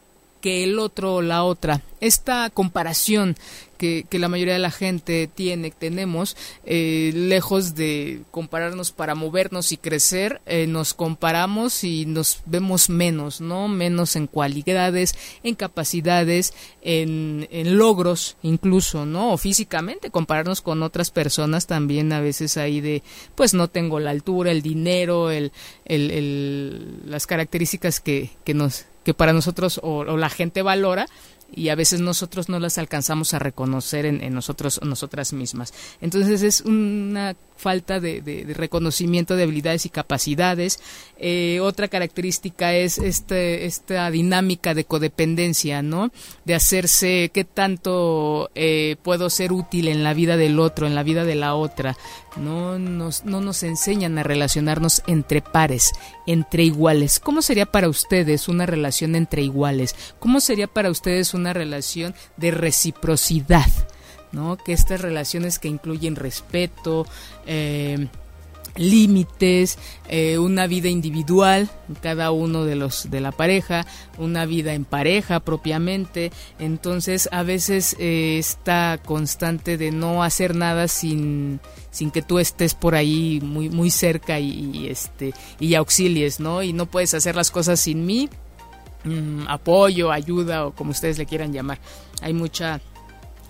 que 0.41 0.63
el 0.63 0.79
otro 0.79 1.15
o 1.15 1.21
la 1.21 1.43
otra. 1.43 1.81
Esta 1.99 2.49
comparación 2.49 3.35
que, 3.81 4.19
la 4.19 4.27
mayoría 4.27 4.53
de 4.53 4.59
la 4.59 4.69
gente 4.69 5.27
tiene, 5.33 5.71
tenemos, 5.71 6.37
eh, 6.65 7.11
lejos 7.15 7.73
de 7.73 8.21
compararnos 8.29 8.91
para 8.91 9.15
movernos 9.15 9.71
y 9.71 9.77
crecer, 9.77 10.39
eh, 10.45 10.67
nos 10.67 10.93
comparamos 10.93 11.83
y 11.83 12.05
nos 12.05 12.41
vemos 12.45 12.89
menos, 12.89 13.41
¿no? 13.41 13.67
Menos 13.67 14.15
en 14.15 14.27
cualidades, 14.27 15.15
en 15.41 15.55
capacidades, 15.55 16.53
en, 16.83 17.47
en 17.49 17.77
logros 17.77 18.37
incluso, 18.43 19.07
¿no? 19.07 19.33
O 19.33 19.37
físicamente, 19.37 20.11
compararnos 20.11 20.61
con 20.61 20.83
otras 20.83 21.09
personas 21.09 21.65
también 21.65 22.13
a 22.13 22.21
veces 22.21 22.57
ahí 22.57 22.81
de, 22.81 23.01
pues 23.33 23.55
no 23.55 23.67
tengo 23.67 23.99
la 23.99 24.11
altura, 24.11 24.51
el 24.51 24.61
dinero, 24.61 25.31
el, 25.31 25.51
el, 25.85 26.11
el 26.11 27.01
las 27.09 27.25
características 27.25 27.99
que, 27.99 28.29
que 28.43 28.53
nos 28.53 28.85
que 29.03 29.13
para 29.13 29.33
nosotros 29.33 29.79
o 29.83 30.03
la 30.17 30.29
gente 30.29 30.61
valora 30.61 31.07
y 31.51 31.69
a 31.69 31.75
veces 31.75 31.99
nosotros 31.99 32.49
no 32.49 32.59
las 32.59 32.77
alcanzamos 32.77 33.33
a 33.33 33.39
reconocer 33.39 34.05
en, 34.05 34.33
nosotros 34.33 34.79
nosotras 34.83 35.33
mismas. 35.33 35.73
Entonces 35.99 36.41
es 36.43 36.61
una 36.61 37.35
falta 37.61 37.99
de, 37.99 38.45
reconocimiento 38.55 39.35
de 39.35 39.43
habilidades 39.43 39.85
y 39.85 39.89
capacidades 39.89 40.79
eh, 41.17 41.59
otra 41.61 41.87
característica 41.87 42.73
es 42.73 42.97
este 42.97 43.65
esta 43.65 44.09
dinámica 44.09 44.73
de 44.73 44.85
codependencia 44.85 45.81
no 45.81 46.11
de 46.43 46.55
hacerse 46.55 47.29
qué 47.33 47.43
tanto 47.43 48.49
eh, 48.55 48.95
puedo 49.03 49.29
ser 49.29 49.53
útil 49.53 49.87
en 49.87 50.03
la 50.03 50.13
vida 50.13 50.37
del 50.37 50.59
otro 50.59 50.87
en 50.87 50.95
la 50.95 51.03
vida 51.03 51.23
de 51.23 51.35
la 51.35 51.53
otra 51.53 51.95
no 52.37 52.79
nos, 52.79 53.25
no 53.25 53.41
nos 53.41 53.63
enseñan 53.63 54.17
a 54.17 54.23
relacionarnos 54.23 55.03
entre 55.07 55.41
pares, 55.41 55.91
entre 56.25 56.63
iguales. 56.63 57.19
¿Cómo 57.19 57.41
sería 57.41 57.65
para 57.65 57.89
ustedes 57.89 58.47
una 58.47 58.65
relación 58.65 59.15
entre 59.15 59.41
iguales? 59.41 59.95
¿Cómo 60.19 60.39
sería 60.39 60.67
para 60.67 60.89
ustedes 60.89 61.33
una 61.33 61.53
relación 61.53 62.15
de 62.37 62.51
reciprocidad? 62.51 63.69
¿No? 64.31 64.57
Que 64.57 64.73
estas 64.73 65.01
relaciones 65.01 65.59
que 65.59 65.67
incluyen 65.67 66.15
respeto, 66.15 67.05
eh, 67.45 68.07
límites, 68.75 69.77
eh, 70.07 70.37
una 70.37 70.67
vida 70.67 70.89
individual, 70.89 71.69
cada 72.01 72.31
uno 72.31 72.63
de 72.63 72.75
los 72.75 73.09
de 73.09 73.19
la 73.19 73.31
pareja, 73.31 73.85
una 74.17 74.45
vida 74.45 74.73
en 74.73 74.85
pareja 74.85 75.39
propiamente. 75.39 76.31
Entonces, 76.59 77.29
a 77.31 77.43
veces 77.43 77.95
eh, 77.99 78.37
está 78.37 78.99
constante 79.03 79.77
de 79.77 79.91
no 79.91 80.23
hacer 80.23 80.55
nada 80.55 80.87
sin, 80.87 81.59
sin 81.91 82.11
que 82.11 82.21
tú 82.21 82.39
estés 82.39 82.73
por 82.73 82.95
ahí 82.95 83.39
muy 83.41 83.69
muy 83.69 83.91
cerca 83.91 84.39
y, 84.39 84.87
este 84.87 85.33
y 85.59 85.75
auxilies, 85.75 86.39
¿no? 86.39 86.63
Y 86.63 86.73
no 86.73 86.85
puedes 86.85 87.13
hacer 87.13 87.35
las 87.35 87.51
cosas 87.51 87.79
sin 87.79 88.05
mí. 88.05 88.29
Mm, 89.03 89.47
apoyo, 89.47 90.11
ayuda 90.11 90.67
o 90.67 90.75
como 90.75 90.91
ustedes 90.91 91.17
le 91.17 91.25
quieran 91.25 91.51
llamar. 91.51 91.79
Hay 92.21 92.33
mucha 92.33 92.79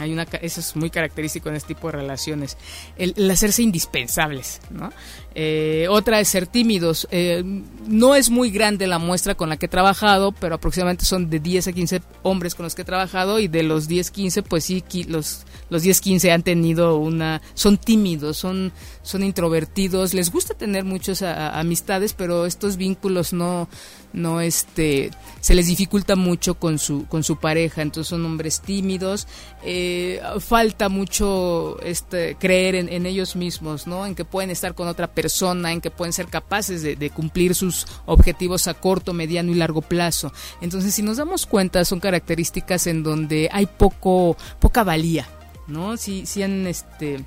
hay 0.01 0.11
una, 0.11 0.23
eso 0.23 0.59
es 0.59 0.75
muy 0.75 0.89
característico 0.89 1.49
en 1.49 1.55
este 1.55 1.75
tipo 1.75 1.87
de 1.87 1.93
relaciones. 1.93 2.57
El, 2.97 3.29
hacerse 3.29 3.61
indispensables, 3.61 4.59
¿no? 4.69 4.91
Eh, 5.35 5.87
otra 5.89 6.19
es 6.19 6.27
ser 6.27 6.47
tímidos. 6.47 7.07
Eh, 7.11 7.43
no 7.87 8.15
es 8.15 8.29
muy 8.29 8.51
grande 8.51 8.87
la 8.87 8.99
muestra 8.99 9.35
con 9.35 9.49
la 9.49 9.57
que 9.57 9.67
he 9.67 9.69
trabajado, 9.69 10.31
pero 10.31 10.55
aproximadamente 10.55 11.05
son 11.05 11.29
de 11.29 11.39
10 11.39 11.67
a 11.67 11.71
15 11.71 12.01
hombres 12.23 12.55
con 12.55 12.63
los 12.63 12.75
que 12.75 12.81
he 12.81 12.85
trabajado 12.85 13.39
y 13.39 13.47
de 13.47 13.63
los 13.63 13.87
10, 13.87 14.11
15, 14.11 14.43
pues 14.43 14.65
sí, 14.65 14.83
los, 15.07 15.45
los 15.71 15.81
10, 15.81 16.01
15 16.01 16.31
han 16.31 16.43
tenido 16.43 16.97
una... 16.97 17.41
son 17.55 17.77
tímidos, 17.77 18.37
son, 18.37 18.71
son 19.01 19.23
introvertidos, 19.23 20.13
les 20.13 20.31
gusta 20.31 20.53
tener 20.53 20.83
muchas 20.83 21.23
amistades, 21.23 22.13
pero 22.13 22.45
estos 22.45 22.77
vínculos 22.77 23.33
no 23.33 23.67
no 24.13 24.41
este 24.41 25.11
se 25.39 25.55
les 25.55 25.67
dificulta 25.67 26.15
mucho 26.15 26.55
con 26.55 26.79
su 26.79 27.05
con 27.07 27.23
su 27.23 27.37
pareja 27.37 27.81
entonces 27.81 28.09
son 28.09 28.25
hombres 28.25 28.61
tímidos 28.61 29.27
eh, 29.63 30.21
falta 30.39 30.89
mucho 30.89 31.79
este 31.81 32.35
creer 32.35 32.75
en, 32.75 33.05
ellos 33.05 33.35
mismos 33.35 33.87
no 33.87 34.05
en 34.05 34.15
que 34.15 34.25
pueden 34.25 34.49
estar 34.49 34.75
con 34.75 34.87
otra 34.87 35.07
persona 35.07 35.71
en 35.71 35.81
que 35.81 35.91
pueden 35.91 36.13
ser 36.13 36.27
capaces 36.27 36.81
de, 36.81 37.09
cumplir 37.11 37.55
sus 37.55 37.87
objetivos 38.05 38.67
a 38.67 38.73
corto 38.73 39.13
mediano 39.13 39.51
y 39.51 39.55
largo 39.55 39.81
plazo. 39.81 40.31
Entonces 40.61 40.93
si 40.93 41.01
nos 41.01 41.17
damos 41.17 41.45
cuenta 41.45 41.83
son 41.83 41.99
características 41.99 42.87
en 42.87 43.03
donde 43.03 43.49
hay 43.51 43.65
poco 43.65 44.37
poca 44.59 44.83
valía 44.83 45.27
no 45.67 45.97
si 45.97 46.25
si 46.25 46.43
han 46.43 46.67
este 46.67 47.23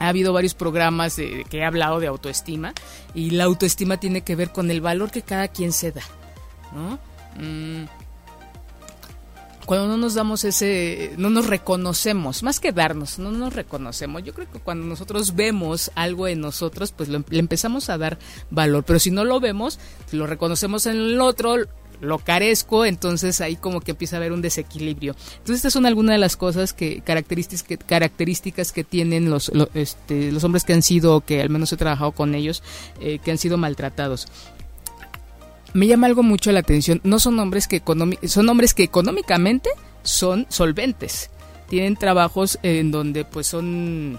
ha 0.00 0.08
habido 0.08 0.32
varios 0.32 0.54
programas 0.54 1.16
que 1.16 1.46
he 1.52 1.64
hablado 1.64 2.00
de 2.00 2.06
autoestima 2.06 2.72
y 3.14 3.30
la 3.30 3.44
autoestima 3.44 3.98
tiene 3.98 4.22
que 4.22 4.34
ver 4.34 4.50
con 4.50 4.70
el 4.70 4.80
valor 4.80 5.10
que 5.10 5.22
cada 5.22 5.48
quien 5.48 5.72
se 5.72 5.92
da, 5.92 6.02
¿no? 6.74 6.98
Mm. 7.36 7.84
cuando 9.66 9.86
no 9.86 9.96
nos 9.98 10.14
damos 10.14 10.42
ese, 10.44 11.12
no 11.16 11.30
nos 11.30 11.46
reconocemos, 11.46 12.42
más 12.42 12.58
que 12.58 12.72
darnos, 12.72 13.20
no 13.20 13.30
nos 13.30 13.52
reconocemos. 13.52 14.24
Yo 14.24 14.34
creo 14.34 14.50
que 14.50 14.58
cuando 14.58 14.84
nosotros 14.84 15.36
vemos 15.36 15.92
algo 15.94 16.26
en 16.26 16.40
nosotros, 16.40 16.90
pues 16.90 17.08
le 17.08 17.22
empezamos 17.30 17.88
a 17.88 17.98
dar 17.98 18.18
valor, 18.50 18.82
pero 18.84 18.98
si 18.98 19.12
no 19.12 19.24
lo 19.24 19.38
vemos, 19.38 19.78
lo 20.10 20.26
reconocemos 20.26 20.86
en 20.86 20.96
el 20.96 21.20
otro, 21.20 21.56
lo 22.00 22.18
carezco, 22.18 22.84
entonces 22.84 23.40
ahí 23.40 23.56
como 23.56 23.80
que 23.80 23.92
empieza 23.92 24.16
a 24.16 24.18
haber 24.18 24.32
un 24.32 24.42
desequilibrio. 24.42 25.14
Entonces 25.32 25.56
estas 25.56 25.72
son 25.72 25.86
algunas 25.86 26.14
de 26.14 26.18
las 26.18 26.36
cosas 26.36 26.72
que 26.72 27.00
características 27.00 27.62
que, 27.62 27.78
características 27.78 28.72
que 28.72 28.84
tienen 28.84 29.30
los, 29.30 29.50
este, 29.74 30.32
los 30.32 30.44
hombres 30.44 30.64
que 30.64 30.72
han 30.72 30.82
sido, 30.82 31.20
que 31.20 31.40
al 31.40 31.50
menos 31.50 31.72
he 31.72 31.76
trabajado 31.76 32.12
con 32.12 32.34
ellos, 32.34 32.62
eh, 33.00 33.18
que 33.22 33.30
han 33.30 33.38
sido 33.38 33.56
maltratados 33.58 34.28
me 35.72 35.86
llama 35.86 36.06
algo 36.06 36.22
mucho 36.22 36.50
la 36.52 36.60
atención. 36.60 37.00
No 37.04 37.18
son 37.18 37.38
hombres 37.38 37.68
que 37.68 37.82
son 38.24 38.48
hombres 38.48 38.74
que 38.74 38.82
económicamente 38.82 39.70
son 40.02 40.46
solventes. 40.48 41.30
Tienen 41.68 41.96
trabajos 41.96 42.58
en 42.62 42.90
donde 42.90 43.24
pues 43.24 43.46
son 43.46 44.18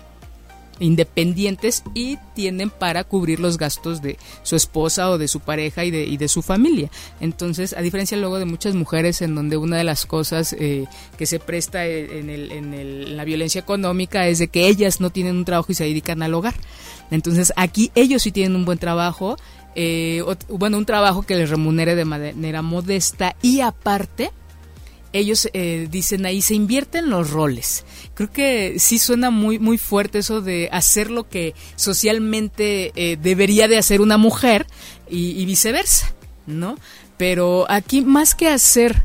independientes 0.82 1.84
y 1.94 2.18
tienen 2.36 2.70
para 2.70 3.04
cubrir 3.04 3.40
los 3.40 3.58
gastos 3.58 4.02
de 4.02 4.18
su 4.44 4.56
esposa 4.56 5.10
o 5.10 5.18
de 5.18 5.28
su 5.28 5.40
pareja 5.40 5.86
y 5.86 5.92
de, 5.92 6.06
y 6.06 6.18
de 6.18 6.28
su 6.28 6.42
familia. 6.42 6.90
Entonces, 7.20 7.74
a 7.74 7.82
diferencia 7.82 8.18
luego 8.18 8.40
de 8.40 8.46
muchas 8.46 8.76
mujeres 8.76 9.22
en 9.22 9.36
donde 9.36 9.58
una 9.58 9.78
de 9.78 9.84
las 9.84 10.06
cosas 10.06 10.54
eh, 10.54 10.86
que 11.18 11.26
se 11.26 11.40
presta 11.40 11.86
en, 11.86 12.30
el, 12.30 12.52
en, 12.52 12.74
el, 12.74 13.08
en 13.08 13.18
la 13.18 13.24
violencia 13.24 13.62
económica 13.62 14.28
es 14.28 14.40
de 14.40 14.48
que 14.48 14.68
ellas 14.68 15.00
no 15.00 15.10
tienen 15.10 15.38
un 15.38 15.46
trabajo 15.46 15.72
y 15.72 15.76
se 15.76 15.86
dedican 15.86 16.22
al 16.24 16.34
hogar. 16.34 16.56
Entonces, 17.12 17.54
aquí 17.56 17.92
ellos 17.96 18.24
sí 18.24 18.32
tienen 18.32 18.56
un 18.56 18.66
buen 18.66 18.78
trabajo 18.78 19.38
eh, 19.74 20.24
bueno, 20.50 20.78
un 20.78 20.86
trabajo 20.86 21.22
que 21.22 21.36
les 21.36 21.50
remunere 21.50 21.96
de 21.96 22.04
manera 22.04 22.62
modesta 22.62 23.36
y 23.42 23.62
aparte 23.62 24.32
ellos 25.14 25.50
eh, 25.54 25.88
dicen 25.90 26.26
ahí 26.26 26.42
se 26.42 26.54
invierten 26.54 27.10
los 27.10 27.32
roles. 27.32 27.86
Creo 28.14 28.32
que 28.32 28.76
sí 28.80 28.98
suena 29.00 29.30
muy 29.30 29.60
muy 29.60 29.78
fuerte 29.78 30.20
eso 30.20 30.42
de 30.42 30.70
hacer 30.72 31.12
lo 31.12 31.28
que 31.28 31.54
socialmente 31.76 32.92
eh, 32.96 33.18
debería 33.22 33.68
de 33.68 33.78
hacer 33.78 34.02
una 34.02 34.18
mujer 34.18 34.66
y, 35.10 35.44
viceversa, 35.46 36.14
¿no? 36.48 36.78
Pero 37.18 37.66
aquí 37.70 38.02
más 38.02 38.36
que 38.36 38.48
hacer 38.48 39.04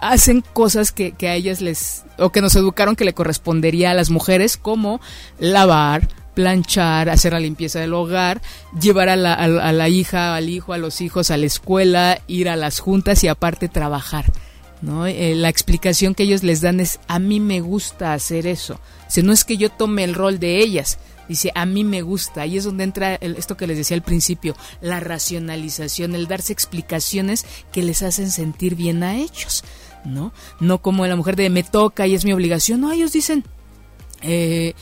hacen 0.00 0.44
cosas 0.52 0.92
que, 0.92 1.12
que, 1.12 1.28
a 1.28 1.34
ellas 1.34 1.62
les 1.62 2.04
o 2.18 2.30
que 2.30 2.42
nos 2.42 2.54
educaron 2.54 2.96
que 2.96 3.06
le 3.06 3.14
correspondería 3.14 3.90
a 3.90 3.94
las 3.94 4.10
mujeres 4.10 4.58
como 4.58 5.00
lavar, 5.38 6.06
planchar, 6.34 7.10
hacer 7.10 7.32
la 7.32 7.40
limpieza 7.40 7.80
del 7.80 7.94
hogar, 7.94 8.40
llevar 8.80 9.08
a 9.08 9.16
la, 9.16 9.34
a, 9.34 9.72
la, 9.72 9.88
hija, 9.88 10.36
al 10.36 10.48
hijo, 10.48 10.72
a 10.72 10.78
los 10.78 11.00
hijos 11.00 11.30
a 11.30 11.36
la 11.36 11.46
escuela, 11.46 12.20
ir 12.26 12.48
a 12.48 12.56
las 12.56 12.80
juntas 12.80 13.24
y 13.24 13.28
aparte 13.28 13.68
trabajar. 13.68 14.26
¿No? 14.82 15.06
Eh, 15.06 15.34
la 15.34 15.48
explicación 15.48 16.14
que 16.14 16.22
ellos 16.22 16.42
les 16.42 16.60
dan 16.60 16.80
es, 16.80 17.00
a 17.08 17.18
mí 17.18 17.40
me 17.40 17.60
gusta 17.60 18.12
hacer 18.12 18.46
eso. 18.46 18.80
si 19.08 19.22
no 19.22 19.32
es 19.32 19.44
que 19.44 19.56
yo 19.56 19.70
tome 19.70 20.04
el 20.04 20.14
rol 20.14 20.38
de 20.38 20.58
ellas, 20.58 20.98
dice, 21.28 21.52
a 21.54 21.66
mí 21.66 21.84
me 21.84 22.02
gusta. 22.02 22.46
Y 22.46 22.56
es 22.56 22.64
donde 22.64 22.84
entra 22.84 23.14
esto 23.14 23.56
que 23.56 23.66
les 23.66 23.76
decía 23.76 23.96
al 23.96 24.02
principio, 24.02 24.56
la 24.80 25.00
racionalización, 25.00 26.14
el 26.14 26.26
darse 26.26 26.52
explicaciones 26.52 27.46
que 27.72 27.82
les 27.82 28.02
hacen 28.02 28.30
sentir 28.30 28.74
bien 28.74 29.02
a 29.02 29.16
ellos. 29.16 29.64
¿no? 30.04 30.32
No 30.60 30.80
como 30.80 31.06
la 31.06 31.16
mujer 31.16 31.36
de 31.36 31.50
me 31.50 31.62
toca 31.62 32.06
y 32.06 32.14
es 32.14 32.24
mi 32.24 32.32
obligación. 32.32 32.80
No, 32.80 32.92
ellos 32.92 33.12
dicen, 33.12 33.44
eh, 34.22 34.74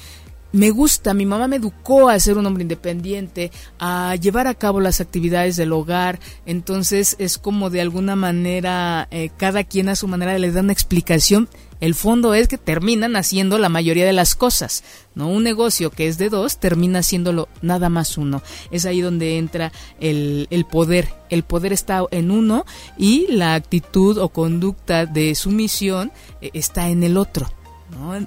me 0.53 0.71
gusta, 0.71 1.15
mi 1.15 1.27
mamá 1.27 1.47
me 1.47 1.57
educó 1.57 2.09
a 2.09 2.19
ser 2.19 2.39
un 2.39 2.47
hombre 2.47 2.63
independiente, 2.63 3.51
a 3.79 4.17
llevar 4.17 4.47
a 4.47 4.55
cabo 4.55 4.81
las 4.81 5.01
actividades 5.01 5.57
del 5.57 5.73
hogar, 5.73 6.21
entonces 6.47 7.17
es 7.19 7.39
como 7.39 7.71
de 7.71 7.81
alguna 7.81 8.17
manera 8.17 9.09
eh, 9.11 9.31
cada 9.37 9.65
quien 9.65 9.89
a 9.89 9.97
su 9.97 10.09
manera 10.09 10.39
le 10.39 10.53
da 10.53 10.61
una 10.61 10.73
explicación. 10.73 11.49
El 11.81 11.95
fondo 11.95 12.35
es 12.35 12.49
que 12.49 12.59
terminan 12.59 13.15
haciendo 13.15 13.57
la 13.57 13.69
mayoría 13.69 14.05
de 14.05 14.13
las 14.13 14.35
cosas, 14.35 14.83
¿no? 15.15 15.29
Un 15.29 15.45
negocio 15.45 15.91
que 15.91 16.09
es 16.09 16.19
de 16.19 16.29
dos 16.29 16.59
termina 16.59 17.01
haciéndolo 17.01 17.49
nada 17.63 17.89
más 17.89 18.19
uno. 18.19 18.43
Es 18.73 18.85
ahí 18.85 19.01
donde 19.01 19.39
entra 19.39 19.71
el, 20.01 20.49
poder. 20.69 21.09
El 21.31 21.45
poder 21.45 21.73
está 21.73 22.03
en 22.11 22.33
uno 22.33 22.65
y 22.97 23.29
la 23.29 23.55
actitud 23.55 24.19
o 24.19 24.31
conducta 24.31 25.07
de 25.07 25.37
sumisión 25.37 26.11
eh, 26.41 26.51
está 26.53 26.89
en 26.89 27.05
el 27.05 27.17
otro. 27.17 27.49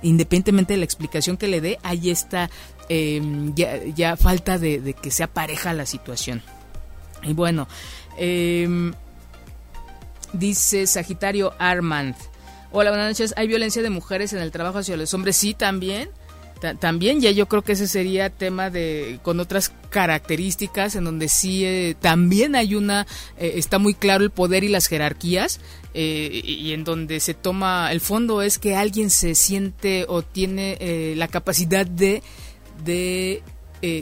Independientemente 0.02 0.74
de 0.74 0.80
la 0.80 0.86
explicación 0.86 1.38
que 1.38 1.48
le 1.48 1.62
dé, 1.62 1.80
ahí 1.84 2.10
está 2.10 2.50
em, 2.90 3.54
ya, 3.54 4.18
falta 4.18 4.58
de, 4.58 4.96
que 5.02 5.12
sea 5.12 5.28
pareja 5.28 5.74
la 5.74 5.86
situación. 5.86 6.42
Y 7.24 7.34
bueno, 7.34 7.68
em, 8.18 8.94
dice 10.34 10.88
Sagitario 10.88 11.54
Armand. 11.60 12.16
Hola, 12.72 12.90
buenas 12.90 13.10
noches. 13.10 13.34
¿Hay 13.38 13.48
violencia 13.48 13.82
de 13.82 13.90
mujeres 13.90 14.34
en 14.34 14.40
el 14.40 14.52
trabajo 14.52 14.80
hacia 14.80 14.98
los 14.98 15.14
hombres? 15.14 15.36
Sí, 15.36 15.54
también 15.54 16.10
también 16.80 17.22
ya 17.22 17.32
yo 17.32 17.48
creo 17.48 17.64
que 17.64 17.74
ese 17.74 17.88
sería 17.88 18.30
tema 18.30 18.70
de 18.70 19.20
con 19.24 19.40
otras 19.40 19.74
características 19.90 20.96
en 20.96 21.06
donde 21.06 21.28
sí 21.28 21.66
eh, 21.66 21.96
también 22.00 22.56
hay 22.56 22.76
una 22.76 23.08
eh, 23.38 23.54
está 23.56 23.80
muy 23.80 23.94
claro 23.94 24.24
el 24.24 24.30
poder 24.30 24.64
y 24.64 24.70
las 24.70 24.88
jerarquías 24.88 25.60
eh, 25.94 26.42
y 26.44 26.72
en 26.74 26.84
donde 26.84 27.20
se 27.20 27.34
toma 27.34 27.92
el 27.92 28.00
fondo 28.00 28.42
es 28.42 28.60
que 28.60 28.76
alguien 28.76 29.10
se 29.10 29.36
siente 29.36 30.06
o 30.08 30.22
tiene 30.22 31.16
la 31.16 31.28
capacidad 31.28 31.86
de 31.86 32.22
de 32.86 33.44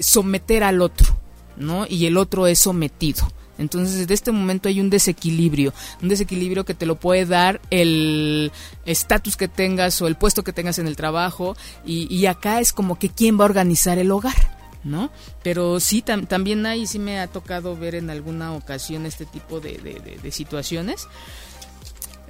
someter 0.01 0.63
al 0.63 0.81
otro 0.81 1.17
no 1.55 1.85
y 1.89 2.05
el 2.05 2.17
otro 2.17 2.45
es 2.45 2.59
sometido 2.59 3.27
entonces, 3.59 3.97
desde 3.97 4.13
este 4.13 4.31
momento 4.31 4.69
hay 4.69 4.79
un 4.79 4.89
desequilibrio, 4.89 5.73
un 6.01 6.07
desequilibrio 6.07 6.63
que 6.63 6.73
te 6.73 6.85
lo 6.85 6.95
puede 6.95 7.25
dar 7.25 7.59
el 7.69 8.51
estatus 8.85 9.35
que 9.35 9.49
tengas 9.49 10.01
o 10.01 10.07
el 10.07 10.15
puesto 10.15 10.43
que 10.43 10.53
tengas 10.53 10.79
en 10.79 10.87
el 10.87 10.95
trabajo 10.95 11.55
y, 11.85 12.25
acá 12.25 12.61
es 12.61 12.73
como 12.73 12.97
que 12.97 13.09
quién 13.09 13.37
va 13.37 13.43
a 13.43 13.45
organizar 13.45 13.97
el 13.99 14.11
hogar. 14.11 14.57
¿no? 14.85 15.11
Pero 15.43 15.81
sí, 15.81 16.01
también 16.01 16.65
hay, 16.65 16.87
sí 16.87 16.99
me 16.99 17.19
ha 17.19 17.27
tocado 17.27 17.75
ver 17.75 17.95
en 17.95 18.09
alguna 18.09 18.53
ocasión 18.53 19.05
este 19.05 19.25
tipo 19.25 19.59
de, 19.59 20.31
situaciones. 20.31 21.07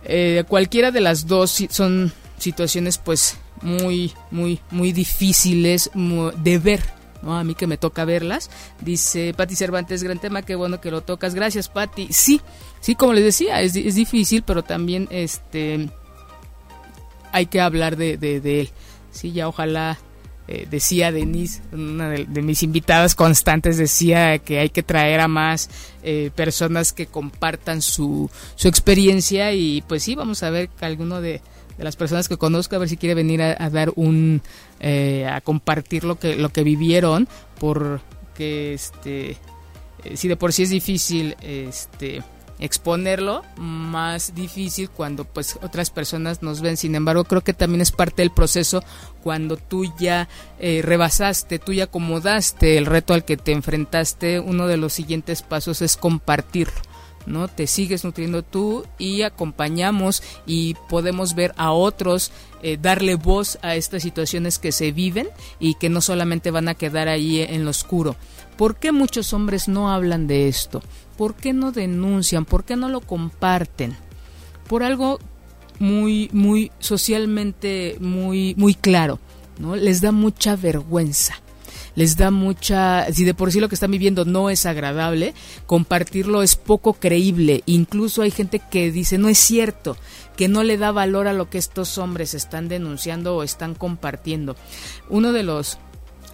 Eh, 0.03 0.43
cualquiera 0.47 0.89
de 0.89 1.01
las 1.01 1.27
dos 1.27 1.63
son 1.69 2.11
situaciones 2.39 2.97
pues 2.97 3.37
muy, 3.61 4.13
muy, 4.31 4.59
muy 4.71 4.91
difíciles 4.93 5.91
de 5.93 6.57
ver 6.57 6.98
¿no? 7.21 7.37
A 7.37 7.43
mí 7.43 7.55
que 7.55 7.67
me 7.67 7.77
toca 7.77 8.05
verlas. 8.05 8.49
Dice 8.81 9.33
Patti 9.35 9.55
Cervantes, 9.55 10.03
gran 10.03 10.19
tema, 10.19 10.41
qué 10.41 10.55
bueno 10.55 10.81
que 10.81 10.91
lo 10.91 11.01
tocas. 11.01 11.35
Gracias, 11.35 11.69
Patti. 11.69 12.07
Sí, 12.11 12.41
sí, 12.79 12.95
como 12.95 13.13
les 13.13 13.23
decía, 13.23 13.61
es, 13.61 13.75
es 13.75 13.95
difícil, 13.95 14.43
pero 14.43 14.63
también 14.63 15.07
este 15.11 15.89
hay 17.31 17.45
que 17.45 17.61
hablar 17.61 17.95
de, 17.95 18.17
de, 18.17 18.61
él. 18.61 18.69
Sí, 19.11 19.31
ya 19.31 19.47
ojalá, 19.47 19.97
eh, 20.47 20.67
decía 20.69 21.11
Denise, 21.11 21.61
una 21.71 22.09
de, 22.09 22.41
mis 22.41 22.63
invitadas 22.63 23.15
constantes, 23.15 23.77
decía 23.77 24.39
que 24.39 24.59
hay 24.59 24.69
que 24.69 24.83
traer 24.83 25.19
a 25.19 25.27
más 25.27 25.69
eh, 26.03 26.31
personas 26.35 26.93
que 26.93 27.07
compartan 27.07 27.81
su, 27.81 28.29
su 28.55 28.67
experiencia 28.67 29.53
y 29.53 29.83
pues 29.87 30.03
sí, 30.03 30.15
vamos 30.15 30.43
a 30.43 30.49
ver 30.49 30.69
que 30.69 30.85
alguno 30.85 31.21
de, 31.21 31.41
de 31.79 31.85
las 31.85 31.95
personas 31.95 32.27
que 32.27 32.37
conozco, 32.37 32.75
a 32.75 32.79
ver 32.79 32.89
si 32.89 32.97
quiere 32.97 33.15
venir 33.15 33.41
a, 33.41 33.69
dar 33.69 33.93
un, 33.95 34.41
eh, 34.81 35.25
a 35.25 35.39
compartir 35.39 36.03
lo 36.03 36.19
que, 36.19 36.35
lo 36.35 36.49
que 36.49 36.63
vivieron, 36.63 37.29
porque 37.57 38.73
este, 38.73 39.37
eh, 40.03 40.15
si 40.15 40.27
de 40.27 40.35
por 40.35 40.51
sí 40.51 40.63
es 40.63 40.71
difícil, 40.71 41.37
este, 41.41 42.21
exponerlo, 42.59 43.43
más 43.55 44.35
difícil 44.35 44.89
cuando 44.89 45.23
pues 45.23 45.57
otras 45.61 45.89
personas 45.89 46.43
nos 46.43 46.59
ven. 46.59 46.75
Sin 46.75 46.95
embargo, 46.95 47.23
creo 47.23 47.45
que 47.45 47.53
también 47.53 47.79
es 47.79 47.93
parte 47.93 48.21
del 48.23 48.31
proceso 48.31 48.83
cuando 49.23 49.55
tú 49.55 49.85
ya 49.97 50.27
eh, 50.59 50.81
rebasaste, 50.83 51.59
tú 51.59 51.71
ya 51.71 51.85
acomodaste 51.85 52.77
el 52.77 52.87
reto 52.87 53.13
al 53.13 53.23
que 53.23 53.37
te 53.37 53.53
enfrentaste, 53.53 54.41
uno 54.41 54.67
de 54.67 54.75
los 54.75 54.91
siguientes 54.91 55.43
pasos 55.43 55.81
es 55.81 55.95
compartirlo. 55.95 56.88
¿No? 57.29 57.47
Te 57.47 57.67
sigues 57.67 58.03
nutriendo 58.03 58.43
tú 58.43 58.85
y 58.97 59.21
acompañamos 59.21 60.21
y 60.45 60.75
podemos 60.89 61.35
ver 61.35 61.53
a 61.55 61.71
otros 61.71 62.31
eh, 62.61 62.77
darle 62.81 63.15
voz 63.15 63.57
a 63.61 63.75
estas 63.75 64.03
situaciones 64.03 64.59
que 64.59 64.71
se 64.71 64.91
viven 64.91 65.29
y 65.59 65.75
que 65.75 65.89
no 65.89 66.01
solamente 66.01 66.51
van 66.51 66.67
a 66.67 66.75
quedar 66.75 67.07
ahí 67.07 67.39
en 67.41 67.63
lo 67.63 67.71
oscuro. 67.71 68.15
¿Por 68.57 68.75
qué 68.75 68.91
muchos 68.91 69.31
hombres 69.31 69.67
no 69.67 69.91
hablan 69.91 70.27
de 70.27 70.49
esto? 70.49 70.81
¿Por 71.17 71.35
qué 71.35 71.53
no 71.53 71.71
denuncian? 71.71 72.45
¿Por 72.45 72.65
qué 72.65 72.75
no 72.75 72.89
lo 72.89 73.01
comparten? 73.01 73.95
Por 74.67 74.83
algo 74.83 75.19
muy 75.79 76.29
muy 76.33 76.71
socialmente 76.79 77.95
muy 78.01 78.53
muy 78.57 78.73
claro, 78.73 79.19
¿no? 79.59 79.77
Les 79.77 80.01
da 80.01 80.11
mucha 80.11 80.57
vergüenza 80.57 81.35
les 81.99 82.15
da 82.15 82.31
mucha, 82.31 83.11
si 83.11 83.25
de 83.25 83.33
por 83.33 83.51
sí 83.51 83.59
lo 83.59 83.67
que 83.67 83.75
están 83.75 83.91
viviendo 83.91 84.23
no 84.23 84.49
es 84.49 84.65
agradable, 84.65 85.33
compartirlo 85.65 86.43
es 86.43 86.55
poco 86.55 86.93
creíble. 86.93 87.61
Incluso 87.65 88.21
hay 88.21 88.31
gente 88.31 88.61
que 88.71 88.89
dice, 88.89 89.17
no 89.17 89.27
es 89.27 89.37
cierto, 89.37 89.97
que 90.37 90.47
no 90.47 90.63
le 90.63 90.77
da 90.77 90.93
valor 90.93 91.27
a 91.27 91.33
lo 91.33 91.49
que 91.49 91.57
estos 91.57 91.97
hombres 91.97 92.33
están 92.35 92.69
denunciando 92.69 93.35
o 93.35 93.43
están 93.43 93.75
compartiendo. 93.75 94.55
Uno 95.09 95.33
de 95.33 95.43
los 95.43 95.77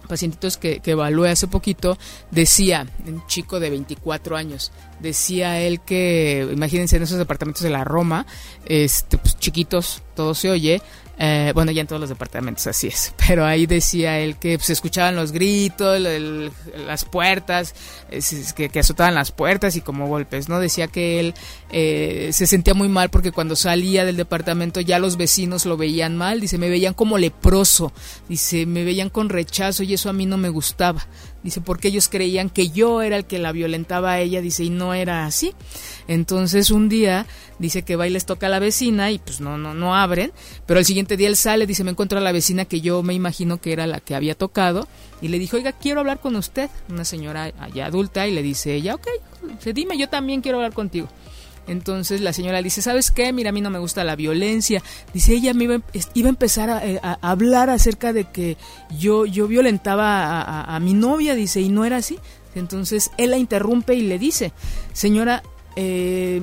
pacientitos 0.06 0.56
que, 0.56 0.80
evalué 0.84 1.30
hace 1.30 1.48
poquito, 1.48 1.98
decía, 2.30 2.86
un 3.04 3.26
chico 3.26 3.58
de 3.58 3.70
24 3.70 4.36
años, 4.36 4.70
decía 5.00 5.58
él 5.58 5.80
que, 5.80 6.48
imagínense 6.52 6.94
en 6.94 7.02
esos 7.02 7.18
departamentos 7.18 7.64
de 7.64 7.70
la 7.70 7.82
Roma, 7.82 8.24
este, 8.66 9.18
pues, 9.18 9.36
chiquitos, 9.36 10.04
todo 10.14 10.32
se 10.36 10.48
oye, 10.48 10.80
Eh, 11.18 11.52
bueno, 11.54 11.72
ya 11.72 11.80
en 11.80 11.86
todos 11.86 12.00
los 12.00 12.10
departamentos 12.10 12.66
así 12.66 12.88
es. 12.88 13.14
Pero 13.26 13.44
ahí 13.44 13.66
decía 13.66 14.18
él 14.18 14.36
que 14.36 14.58
se 14.58 14.72
escuchaban 14.72 15.16
los 15.16 15.32
gritos, 15.32 16.00
las 16.00 17.04
puertas, 17.04 17.74
que, 18.54 18.68
que, 18.68 18.78
azotaban 18.78 19.14
las 19.14 19.32
puertas 19.32 19.76
y 19.76 19.80
como 19.80 20.08
golpes, 20.08 20.48
¿no? 20.48 20.60
Decía 20.60 20.88
que 20.88 21.20
él 21.20 21.34
eh, 21.70 22.30
se 22.32 22.46
sentía 22.46 22.74
muy 22.74 22.88
mal 22.88 23.08
porque 23.10 23.32
cuando 23.32 23.56
salía 23.56 24.04
del 24.04 24.16
departamento 24.16 24.80
ya 24.80 24.98
los 24.98 25.16
vecinos 25.16 25.64
lo 25.64 25.76
veían 25.76 26.16
mal. 26.16 26.40
Dice, 26.40 26.58
me 26.58 26.68
veían 26.68 26.94
como 26.94 27.18
leproso. 27.18 27.92
Dice, 28.28 28.66
me 28.66 28.84
veían 28.84 29.08
con 29.08 29.28
rechazo 29.28 29.82
y 29.82 29.94
eso 29.94 30.10
a 30.10 30.12
mí 30.12 30.26
no 30.26 30.36
me 30.36 30.50
gustaba. 30.50 31.06
Dice, 31.46 31.60
porque 31.60 31.86
ellos 31.86 32.08
creían 32.08 32.50
que 32.50 32.70
yo 32.70 33.02
era 33.02 33.16
el 33.16 33.24
que 33.24 33.38
la 33.38 33.52
violentaba 33.52 34.10
a 34.10 34.20
ella. 34.20 34.40
Dice, 34.40 34.64
y 34.64 34.70
no 34.70 34.94
era 34.94 35.26
así. 35.26 35.54
Entonces 36.08 36.72
un 36.72 36.88
día 36.88 37.24
dice 37.60 37.82
que 37.82 37.94
va 37.94 38.08
y 38.08 38.10
les 38.10 38.26
toca 38.26 38.48
a 38.48 38.50
la 38.50 38.58
vecina 38.58 39.12
y 39.12 39.20
pues 39.20 39.40
no, 39.40 39.56
no, 39.56 39.72
no 39.72 39.94
abren, 39.94 40.32
pero 40.66 40.80
el 40.80 40.86
siguiente 40.86 41.16
día 41.16 41.28
él 41.28 41.36
sale, 41.36 41.68
dice, 41.68 41.84
me 41.84 41.92
encuentro 41.92 42.18
a 42.18 42.20
la 42.20 42.32
vecina 42.32 42.64
que 42.64 42.80
yo 42.80 43.04
me 43.04 43.14
imagino 43.14 43.60
que 43.60 43.72
era 43.72 43.86
la 43.86 44.00
que 44.00 44.16
había 44.16 44.34
tocado 44.34 44.88
y 45.22 45.28
le 45.28 45.38
dijo, 45.38 45.56
oiga, 45.56 45.70
quiero 45.70 46.00
hablar 46.00 46.18
con 46.18 46.34
usted, 46.34 46.68
una 46.88 47.04
señora 47.04 47.52
allá 47.60 47.86
adulta 47.86 48.26
y 48.26 48.32
le 48.32 48.42
dice 48.42 48.74
ella, 48.74 48.96
ok, 48.96 49.06
dime, 49.72 49.96
yo 49.96 50.08
también 50.08 50.40
quiero 50.40 50.58
hablar 50.58 50.72
contigo. 50.72 51.06
Entonces 51.66 52.20
la 52.20 52.32
señora 52.32 52.62
dice, 52.62 52.82
¿sabes 52.82 53.10
qué? 53.10 53.32
Mira, 53.32 53.50
a 53.50 53.52
mí 53.52 53.60
no 53.60 53.70
me 53.70 53.78
gusta 53.78 54.04
la 54.04 54.16
violencia. 54.16 54.82
Dice, 55.12 55.34
ella 55.34 55.52
me 55.54 55.64
iba, 55.64 55.80
iba 56.14 56.28
a 56.28 56.30
empezar 56.30 56.82
eh, 56.84 57.00
a, 57.02 57.18
hablar 57.22 57.70
acerca 57.70 58.12
de 58.12 58.24
que 58.24 58.56
yo, 58.98 59.26
yo 59.26 59.48
violentaba 59.48 60.62
a, 60.62 60.80
mi 60.80 60.94
novia, 60.94 61.34
dice, 61.34 61.60
y 61.60 61.68
no 61.68 61.84
era 61.84 61.96
así. 61.96 62.18
Entonces 62.54 63.10
él 63.18 63.30
la 63.30 63.38
interrumpe 63.38 63.94
y 63.94 64.02
le 64.02 64.18
dice, 64.18 64.52
señora, 64.92 65.42
eh, 65.74 66.42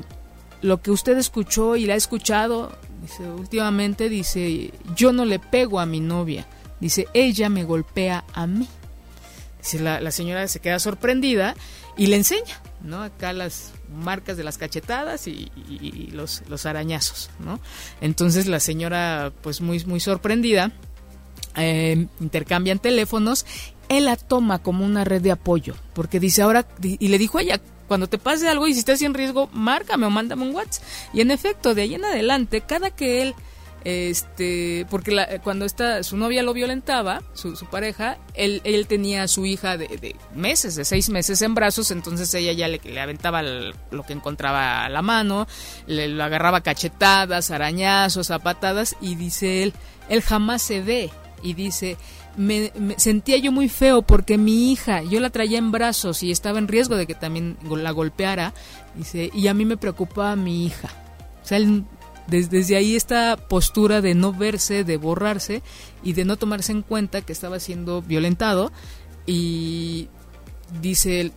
lo 0.62 0.82
que 0.82 0.92
usted 0.92 1.18
escuchó 1.18 1.76
y 1.76 1.86
la 1.86 1.94
ha 1.94 1.98
escuchado, 1.98 2.72
dice, 3.02 3.24
últimamente 3.24 4.10
dice, 4.10 4.72
yo 4.96 5.12
no 5.12 5.26
le 5.26 5.40
pego 5.40 5.80
a 5.80 5.86
mi 5.86 6.00
novia, 6.00 6.46
dice, 6.80 7.08
ella 7.14 7.50
me 7.50 7.64
golpea 7.64 8.24
a 8.34 8.48
mí. 8.48 8.68
Dice, 9.60 9.80
la, 9.80 10.12
señora 10.12 10.48
se 10.50 10.60
queda 10.60 10.78
sorprendida 10.78 11.56
y 11.98 12.08
le 12.08 12.16
enseña, 12.16 12.62
¿no? 12.82 13.04
Acá 13.04 13.34
las 13.34 13.72
marcas 13.94 14.38
de 14.38 14.44
las 14.44 14.58
cachetadas 14.58 15.28
y, 15.28 15.52
los, 16.12 16.44
los, 16.50 16.66
arañazos, 16.66 17.30
¿no? 17.40 17.60
Entonces 18.02 18.48
la 18.48 18.60
señora, 18.60 19.32
pues 19.42 19.62
muy, 19.62 19.84
muy 19.86 20.00
sorprendida, 20.00 20.72
eh, 21.56 22.08
intercambian 22.20 22.80
teléfonos, 22.80 23.46
él 23.90 24.06
la 24.06 24.16
toma 24.16 24.60
como 24.60 24.86
una 24.86 25.04
red 25.04 25.22
de 25.22 25.32
apoyo, 25.32 25.76
porque 25.94 26.20
dice 26.20 26.42
ahora, 26.42 26.68
y 26.82 27.08
le 27.08 27.18
dijo 27.18 27.38
a 27.38 27.42
ella, 27.42 27.62
cuando 27.88 28.08
te 28.08 28.18
pase 28.18 28.48
algo 28.48 28.68
y 28.68 28.74
si 28.74 28.80
estás 28.80 29.02
en 29.02 29.14
riesgo, 29.14 29.50
márcame 29.54 30.06
o 30.06 30.10
mándame 30.10 30.44
un 30.44 30.56
WhatsApp. 30.56 30.84
Y 31.14 31.22
en 31.22 31.32
efecto, 31.32 31.76
de 31.76 31.84
ahí 31.84 31.96
en 31.96 32.06
adelante, 32.06 32.62
cada 32.62 32.90
que 32.90 33.22
él 33.22 33.36
este 33.84 34.86
porque 34.90 35.40
cuando 35.44 35.66
esta 35.66 36.04
su 36.04 36.18
novia 36.18 36.44
lo 36.44 36.54
violentaba 36.54 37.22
su, 37.34 37.54
pareja 37.70 38.18
él, 38.34 38.62
él 38.64 38.88
tenía 38.88 39.24
a 39.24 39.28
su 39.28 39.46
hija 39.46 39.78
de, 39.78 40.16
meses 40.34 40.76
de 40.76 40.86
seis 40.86 41.10
meses 41.10 41.42
en 41.42 41.54
brazos 41.54 41.92
entonces 41.92 42.34
ella 42.34 42.54
ya 42.54 42.68
le, 42.68 42.80
le 42.84 43.00
aventaba 43.02 43.42
lo 43.42 44.04
que 44.08 44.14
encontraba 44.14 44.86
a 44.86 44.90
la 44.90 45.02
mano 45.02 45.48
le 45.86 46.08
lo 46.08 46.24
agarraba 46.24 46.62
cachetadas 46.62 47.52
arañazos 47.52 48.28
zapatadas 48.28 48.96
y 49.02 49.16
dice 49.16 49.64
él 49.64 49.74
él 50.10 50.22
jamás 50.22 50.62
se 50.62 50.82
ve 50.82 51.10
y 51.42 51.54
dice 51.54 51.98
me, 52.36 52.72
sentía 52.98 53.38
yo 53.38 53.52
muy 53.52 53.70
feo 53.70 54.02
porque 54.02 54.38
mi 54.38 54.72
hija, 54.72 55.04
yo 55.04 55.20
la 55.20 55.30
traía 55.30 55.58
en 55.58 55.72
brazos 55.72 56.24
y 56.24 56.32
estaba 56.32 56.60
en 56.60 56.68
riesgo 56.68 56.96
de 56.96 57.06
que 57.06 57.16
también 57.16 57.58
la 57.70 57.92
golpeara, 57.92 58.54
dice, 58.96 59.30
y 59.34 59.48
a 59.48 59.54
mí 59.54 59.66
me 59.66 59.78
preocupaba 59.78 60.36
mi 60.36 60.66
hija. 60.66 60.90
O 61.44 61.46
sea, 61.46 61.60
desde, 62.28 62.76
ahí 62.76 62.96
esta 62.96 63.38
postura 63.38 64.02
de 64.02 64.16
no 64.16 64.34
verse, 64.34 64.84
de 64.84 64.98
borrarse 64.98 65.62
y 66.04 66.14
de 66.14 66.26
no 66.26 66.38
tomarse 66.38 66.72
en 66.72 66.82
cuenta 66.82 67.22
que 67.22 67.34
estaba 67.34 67.60
siendo 67.60 68.02
violentado 68.02 68.72
y 69.26 70.10
dice 70.82 71.22
él, 71.22 71.34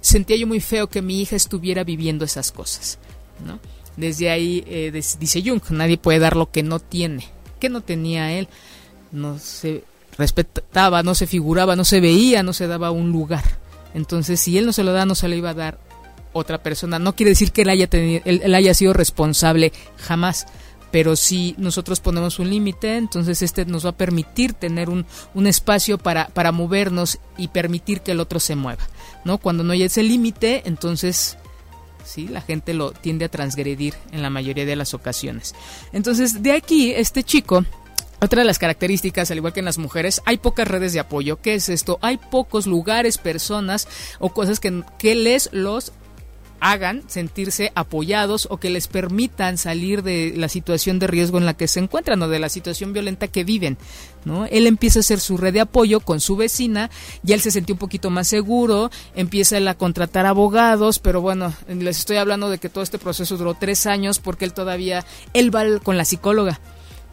sentía 0.00 0.36
yo 0.36 0.46
muy 0.46 0.60
feo 0.60 0.88
que 0.88 1.02
mi 1.02 1.20
hija 1.20 1.36
estuviera 1.36 1.84
viviendo 1.84 2.24
esas 2.24 2.52
cosas, 2.52 2.98
¿no? 3.44 3.58
Desde 3.96 4.30
ahí 4.30 4.64
eh, 4.66 4.92
dice 4.92 5.42
Jung, 5.44 5.62
nadie 5.70 5.98
puede 5.98 6.20
dar 6.20 6.36
lo 6.36 6.50
que 6.50 6.62
no 6.62 6.78
tiene. 6.78 7.28
¿Qué 7.58 7.68
no 7.68 7.82
tenía 7.82 8.32
él? 8.32 8.48
no 9.12 9.38
se 9.38 9.84
respetaba, 10.16 11.02
no 11.02 11.14
se 11.14 11.26
figuraba, 11.26 11.76
no 11.76 11.84
se 11.84 12.00
veía, 12.00 12.42
no 12.42 12.52
se 12.52 12.66
daba 12.66 12.90
un 12.90 13.10
lugar. 13.10 13.44
Entonces, 13.94 14.40
si 14.40 14.58
él 14.58 14.66
no 14.66 14.72
se 14.72 14.84
lo 14.84 14.92
da, 14.92 15.06
no 15.06 15.14
se 15.14 15.28
lo 15.28 15.34
iba 15.34 15.50
a 15.50 15.54
dar 15.54 15.78
otra 16.32 16.62
persona. 16.62 16.98
No 16.98 17.14
quiere 17.14 17.30
decir 17.30 17.52
que 17.52 17.62
él 17.62 17.70
haya, 17.70 17.86
tenido, 17.86 18.22
él, 18.24 18.54
haya 18.54 18.74
sido 18.74 18.92
responsable 18.92 19.72
jamás, 19.96 20.46
pero 20.90 21.16
si 21.16 21.54
nosotros 21.58 22.00
ponemos 22.00 22.38
un 22.38 22.50
límite, 22.50 22.96
entonces 22.96 23.42
este 23.42 23.64
nos 23.64 23.84
va 23.84 23.90
a 23.90 23.96
permitir 23.96 24.54
tener 24.54 24.90
un, 24.90 25.06
un 25.34 25.46
espacio 25.46 25.98
para, 25.98 26.28
para 26.28 26.52
movernos 26.52 27.18
y 27.36 27.48
permitir 27.48 28.00
que 28.00 28.12
el 28.12 28.20
otro 28.20 28.40
se 28.40 28.56
mueva. 28.56 28.82
¿no? 29.24 29.38
Cuando 29.38 29.62
no 29.62 29.72
hay 29.72 29.84
ese 29.84 30.02
límite, 30.02 30.62
entonces 30.64 31.36
sí, 32.04 32.28
la 32.28 32.40
gente 32.40 32.74
lo 32.74 32.92
tiende 32.92 33.24
a 33.24 33.28
transgredir 33.28 33.94
en 34.12 34.22
la 34.22 34.30
mayoría 34.30 34.66
de 34.66 34.76
las 34.76 34.94
ocasiones. 34.94 35.54
Entonces, 35.92 36.42
de 36.42 36.52
aquí, 36.52 36.92
este 36.92 37.22
chico 37.22 37.64
otra 38.22 38.42
de 38.42 38.46
las 38.46 38.58
características, 38.58 39.30
al 39.30 39.38
igual 39.38 39.54
que 39.54 39.60
en 39.60 39.64
las 39.64 39.78
mujeres, 39.78 40.20
hay 40.26 40.36
pocas 40.36 40.68
redes 40.68 40.92
de 40.92 41.00
apoyo. 41.00 41.40
¿Qué 41.40 41.54
es 41.54 41.70
esto? 41.70 41.98
Hay 42.02 42.18
pocos 42.18 42.66
lugares, 42.66 43.16
personas 43.16 43.88
o 44.18 44.28
cosas 44.34 44.60
que, 44.60 44.82
que 44.98 45.14
les 45.14 45.48
los 45.52 45.92
hagan 46.60 47.02
sentirse 47.08 47.72
apoyados 47.74 48.46
o 48.50 48.58
que 48.58 48.70
les 48.70 48.86
permitan 48.86 49.58
salir 49.58 50.02
de 50.02 50.34
la 50.36 50.48
situación 50.48 50.98
de 50.98 51.06
riesgo 51.06 51.38
en 51.38 51.46
la 51.46 51.54
que 51.54 51.68
se 51.68 51.80
encuentran 51.80 52.22
o 52.22 52.28
de 52.28 52.38
la 52.38 52.48
situación 52.48 52.92
violenta 52.92 53.28
que 53.28 53.44
viven. 53.44 53.78
¿no? 54.24 54.46
Él 54.46 54.66
empieza 54.66 54.98
a 54.98 55.00
hacer 55.00 55.20
su 55.20 55.36
red 55.36 55.54
de 55.54 55.60
apoyo 55.60 56.00
con 56.00 56.20
su 56.20 56.36
vecina, 56.36 56.90
y 57.24 57.32
él 57.32 57.40
se 57.40 57.50
sintió 57.50 57.74
un 57.74 57.78
poquito 57.78 58.10
más 58.10 58.28
seguro, 58.28 58.90
empieza 59.14 59.56
a 59.58 59.74
contratar 59.74 60.26
abogados, 60.26 60.98
pero 60.98 61.20
bueno, 61.20 61.52
les 61.68 61.98
estoy 61.98 62.18
hablando 62.18 62.50
de 62.50 62.58
que 62.58 62.68
todo 62.68 62.84
este 62.84 62.98
proceso 62.98 63.36
duró 63.36 63.54
tres 63.54 63.86
años 63.86 64.18
porque 64.18 64.44
él 64.44 64.52
todavía, 64.52 65.04
él 65.32 65.54
va 65.54 65.64
con 65.82 65.96
la 65.96 66.04
psicóloga 66.04 66.60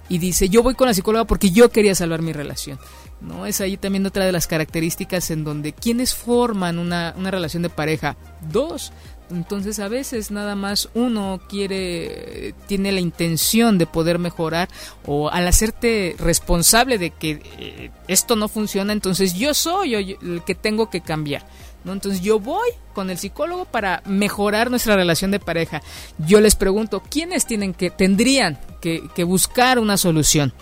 y 0.10 0.20
dice, 0.20 0.50
yo 0.50 0.64
voy 0.64 0.76
con 0.76 0.88
la 0.88 0.94
psicóloga 0.94 1.26
porque 1.26 1.52
yo 1.52 1.70
quería 1.70 1.96
salvar 1.96 2.22
mi 2.22 2.34
relación. 2.34 2.80
¿no? 3.22 3.46
Es 3.46 3.62
ahí 3.62 3.78
también 3.78 4.06
otra 4.06 4.26
de 4.26 4.32
las 4.32 4.48
características 4.48 5.32
en 5.32 5.44
donde 5.44 5.74
quienes 5.74 6.14
forman 6.14 6.80
una, 6.80 7.14
una 7.18 7.32
relación 7.32 7.64
de 7.64 7.70
pareja, 7.70 8.16
dos. 8.52 8.92
Entonces 9.30 9.80
a 9.80 9.90
veces 9.90 10.32
nada 10.32 10.56
más 10.56 10.90
uno 10.94 11.42
quiere, 11.50 12.56
tiene 12.68 12.92
la 12.92 13.02
intención 13.02 13.78
de 13.78 13.86
poder 13.86 14.20
mejorar 14.20 14.70
o 15.06 15.30
al 15.30 15.48
hacerte 15.48 16.16
responsable 16.18 16.98
de 16.98 17.10
que 17.12 17.42
eh, 17.60 17.92
esto 18.08 18.36
no 18.38 18.48
funciona, 18.48 18.94
entonces 18.94 19.34
yo 19.34 19.54
soy 19.54 19.96
el 19.96 20.42
que 20.46 20.56
tengo 20.56 20.90
que 20.90 21.02
cambiar. 21.02 21.46
Entonces 21.94 22.22
yo 22.22 22.40
voy 22.40 22.70
con 22.94 23.10
el 23.10 23.18
psicólogo 23.18 23.66
para 23.66 24.02
mejorar 24.06 24.70
nuestra 24.70 24.96
relación 24.96 25.32
de 25.32 25.40
pareja. 25.40 25.82
Yo 26.18 26.42
les 26.42 26.56
pregunto, 26.56 27.02
¿quiénes 27.02 27.46
tienen 27.46 27.74
que, 27.74 27.90
tendrían 27.90 28.60
que, 28.82 29.24
buscar 29.24 29.80
una 29.80 29.98
solución? 29.98 30.54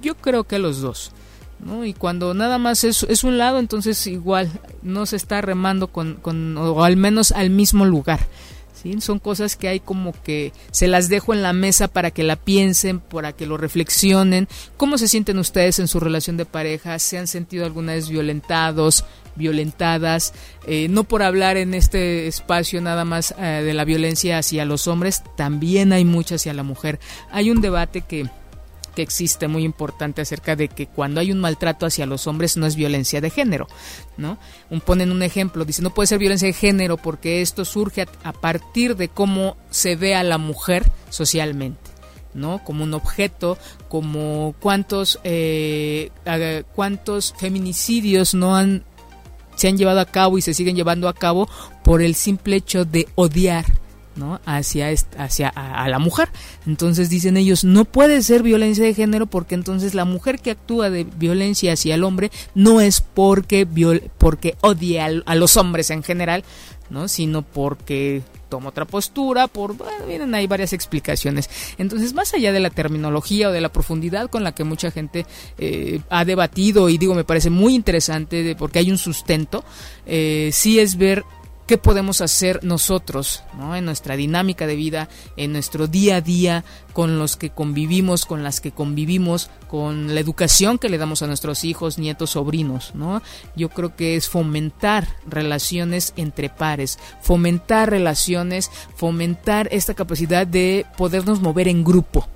Yo 0.00 0.14
creo 0.16 0.44
que 0.44 0.58
los 0.58 0.80
dos. 0.80 1.12
Y 1.84 1.92
cuando 1.92 2.34
nada 2.34 2.58
más 2.58 2.84
es, 2.84 3.02
es, 3.04 3.24
un 3.24 3.36
lado, 3.36 3.58
entonces 3.58 4.06
igual 4.06 4.48
no 4.82 5.06
se 5.06 5.16
está 5.16 5.40
remando 5.40 5.88
con, 5.88 6.14
con, 6.14 6.56
o 6.56 6.84
al 6.84 6.96
menos 6.96 7.32
al 7.32 7.50
mismo 7.50 7.84
lugar. 7.84 8.20
¿sí? 8.80 9.00
Son 9.00 9.18
cosas 9.18 9.56
que 9.56 9.68
hay 9.68 9.80
como 9.80 10.12
que 10.22 10.52
se 10.70 10.88
las 10.88 11.08
dejo 11.08 11.34
en 11.34 11.42
la 11.42 11.52
mesa 11.52 11.88
para 11.88 12.10
que 12.10 12.22
la 12.22 12.36
piensen, 12.36 13.00
para 13.00 13.32
que 13.32 13.46
lo 13.46 13.56
reflexionen. 13.56 14.48
¿Cómo 14.76 14.98
se 14.98 15.08
sienten 15.08 15.38
ustedes 15.38 15.78
en 15.78 15.88
su 15.88 16.00
relación 16.00 16.36
de 16.36 16.44
pareja? 16.46 16.98
¿Se 16.98 17.18
han 17.18 17.26
sentido 17.26 17.66
alguna 17.66 17.94
vez 17.94 18.08
violentados, 18.08 19.04
violentadas, 19.38 20.34
eh, 20.66 20.88
no 20.90 21.04
por 21.04 21.22
hablar 21.22 21.56
en 21.56 21.72
este 21.72 22.26
espacio 22.26 22.80
nada 22.82 23.04
más 23.06 23.34
eh, 23.38 23.62
de 23.64 23.72
la 23.72 23.84
violencia 23.84 24.38
hacia 24.38 24.66
los 24.66 24.86
hombres, 24.86 25.22
también 25.36 25.92
hay 25.92 26.04
mucha 26.04 26.34
hacia 26.34 26.52
la 26.52 26.64
mujer. 26.64 27.00
Hay 27.30 27.50
un 27.50 27.62
debate 27.62 28.02
que, 28.02 28.28
existe 29.02 29.48
muy 29.48 29.64
importante 29.64 30.22
acerca 30.22 30.56
de 30.56 30.68
que 30.68 30.86
cuando 30.86 31.20
hay 31.20 31.32
un 31.32 31.40
maltrato 31.40 31.86
hacia 31.86 32.06
los 32.06 32.26
hombres 32.26 32.56
no 32.56 32.66
es 32.66 32.76
violencia 32.76 33.20
de 33.20 33.30
género, 33.30 33.68
¿no? 34.16 34.38
Un, 34.70 34.80
ponen 34.80 35.10
un 35.10 35.22
ejemplo, 35.22 35.64
dicen 35.64 35.84
no 35.84 35.94
puede 35.94 36.06
ser 36.06 36.18
violencia 36.18 36.46
de 36.46 36.54
género 36.54 36.96
porque 36.96 37.42
esto 37.42 37.64
surge 37.64 38.06
a, 38.22 38.32
partir 38.32 38.96
de 38.96 39.08
cómo 39.08 39.56
se 39.70 39.96
ve 39.96 40.14
a 40.14 40.22
la 40.22 40.38
mujer 40.38 40.90
socialmente. 41.10 41.80
¿no? 42.34 42.62
Como 42.62 42.84
un 42.84 42.94
objeto, 42.94 43.58
como 43.88 44.54
cuántos, 44.60 45.18
eh, 45.24 46.10
cuántos 46.74 47.34
feminicidios 47.36 48.34
no 48.34 48.54
han 48.54 48.84
se 49.56 49.66
han 49.66 49.76
llevado 49.76 49.98
a 49.98 50.04
cabo 50.04 50.38
y 50.38 50.42
se 50.42 50.54
siguen 50.54 50.76
llevando 50.76 51.08
a 51.08 51.14
cabo 51.14 51.48
por 51.82 52.00
el 52.00 52.14
simple 52.14 52.54
hecho 52.54 52.84
de 52.84 53.08
odiar 53.16 53.64
¿no? 54.18 54.40
hacia, 54.44 54.88
hacia 55.16 55.48
a, 55.48 55.88
la 55.88 55.98
mujer. 55.98 56.28
Entonces 56.66 57.08
dicen 57.08 57.36
ellos, 57.36 57.64
no 57.64 57.84
puede 57.84 58.22
ser 58.22 58.42
violencia 58.42 58.84
de 58.84 58.94
género 58.94 59.26
porque 59.26 59.54
entonces 59.54 59.94
la 59.94 60.04
mujer 60.04 60.40
que 60.40 60.50
actúa 60.50 60.90
de 60.90 61.04
violencia 61.04 61.72
hacia 61.72 61.94
el 61.94 62.04
hombre 62.04 62.30
no 62.54 62.80
es 62.80 63.00
porque, 63.00 63.66
porque 64.18 64.56
odia 64.60 65.06
a, 65.24 65.34
los 65.34 65.56
hombres 65.56 65.90
en 65.90 66.02
general, 66.02 66.44
¿no? 66.90 67.08
sino 67.08 67.42
porque 67.42 68.22
toma 68.48 68.70
otra 68.70 68.86
postura, 68.86 69.46
por, 69.46 69.76
bueno, 69.76 70.06
vienen 70.06 70.34
ahí 70.34 70.46
varias 70.46 70.72
explicaciones. 70.72 71.50
Entonces, 71.76 72.14
más 72.14 72.32
allá 72.34 72.50
de 72.50 72.60
la 72.60 72.70
terminología 72.70 73.50
o 73.50 73.52
de 73.52 73.60
la 73.60 73.68
profundidad 73.70 74.30
con 74.30 74.42
la 74.42 74.52
que 74.52 74.64
mucha 74.64 74.90
gente 74.90 75.26
eh, 75.58 76.00
ha 76.08 76.24
debatido, 76.24 76.88
y 76.88 76.98
digo, 76.98 77.14
me 77.14 77.24
parece 77.24 77.50
muy 77.50 77.74
interesante 77.74 78.56
porque 78.58 78.78
hay 78.78 78.90
un 78.90 78.98
sustento, 78.98 79.64
eh, 80.06 80.50
sí 80.52 80.80
es 80.80 80.96
ver 80.96 81.24
qué 81.68 81.76
podemos 81.76 82.22
hacer 82.22 82.64
nosotros 82.64 83.44
¿no? 83.58 83.76
en 83.76 83.84
nuestra 83.84 84.16
dinámica 84.16 84.66
de 84.66 84.74
vida, 84.74 85.10
en 85.36 85.52
nuestro 85.52 85.86
día 85.86 86.16
a 86.16 86.20
día, 86.22 86.64
con 86.94 87.18
los 87.18 87.36
que 87.36 87.50
convivimos, 87.50 88.24
con 88.24 88.42
las 88.42 88.60
que 88.60 88.72
convivimos, 88.72 89.50
con 89.68 90.14
la 90.14 90.20
educación 90.20 90.78
que 90.78 90.88
le 90.88 90.96
damos 90.96 91.22
a 91.22 91.26
nuestros 91.26 91.64
hijos, 91.64 91.98
nietos, 91.98 92.30
sobrinos. 92.30 92.92
¿no? 92.94 93.20
Yo 93.54 93.68
creo 93.68 93.94
que 93.94 94.16
es 94.16 94.30
fomentar 94.30 95.08
relaciones 95.26 96.14
entre 96.16 96.48
pares, 96.48 96.98
fomentar 97.20 97.90
relaciones, 97.90 98.70
fomentar 98.96 99.68
esta 99.70 99.92
capacidad 99.92 100.46
de 100.46 100.86
podernos 100.96 101.42
mover 101.42 101.68
en 101.68 101.84
grupo. 101.84 102.26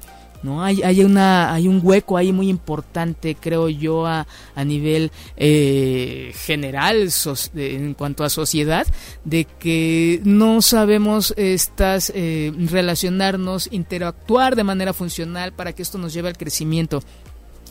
¿No? 0.43 0.63
Hay, 0.63 0.83
hay, 0.83 1.05
una, 1.05 1.53
hay 1.53 1.69
un 1.69 1.81
hueco 1.83 2.17
ahí 2.17 2.33
muy 2.33 2.49
importante, 2.49 3.37
creo 3.39 3.69
yo, 3.69 4.07
a, 4.07 4.27
a 4.55 4.65
nivel 4.65 5.11
eh, 5.37 6.33
general 6.35 7.09
en 7.55 7.95
cuanto 7.95 8.25
a 8.25 8.31
sociedad, 8.31 8.87
de 9.25 9.45
que 9.45 10.21
no 10.25 10.63
sabemos 10.63 11.35
estas 11.37 12.13
eh, 12.15 12.53
relacionarnos, 12.57 13.69
interactuar 13.71 14.57
de 14.57 14.65
manera 14.65 14.93
funcional 14.93 15.53
para 15.53 15.73
que 15.73 15.83
esto 15.83 15.99
nos 15.99 16.13
lleve 16.13 16.29
al 16.29 16.37
crecimiento 16.37 17.03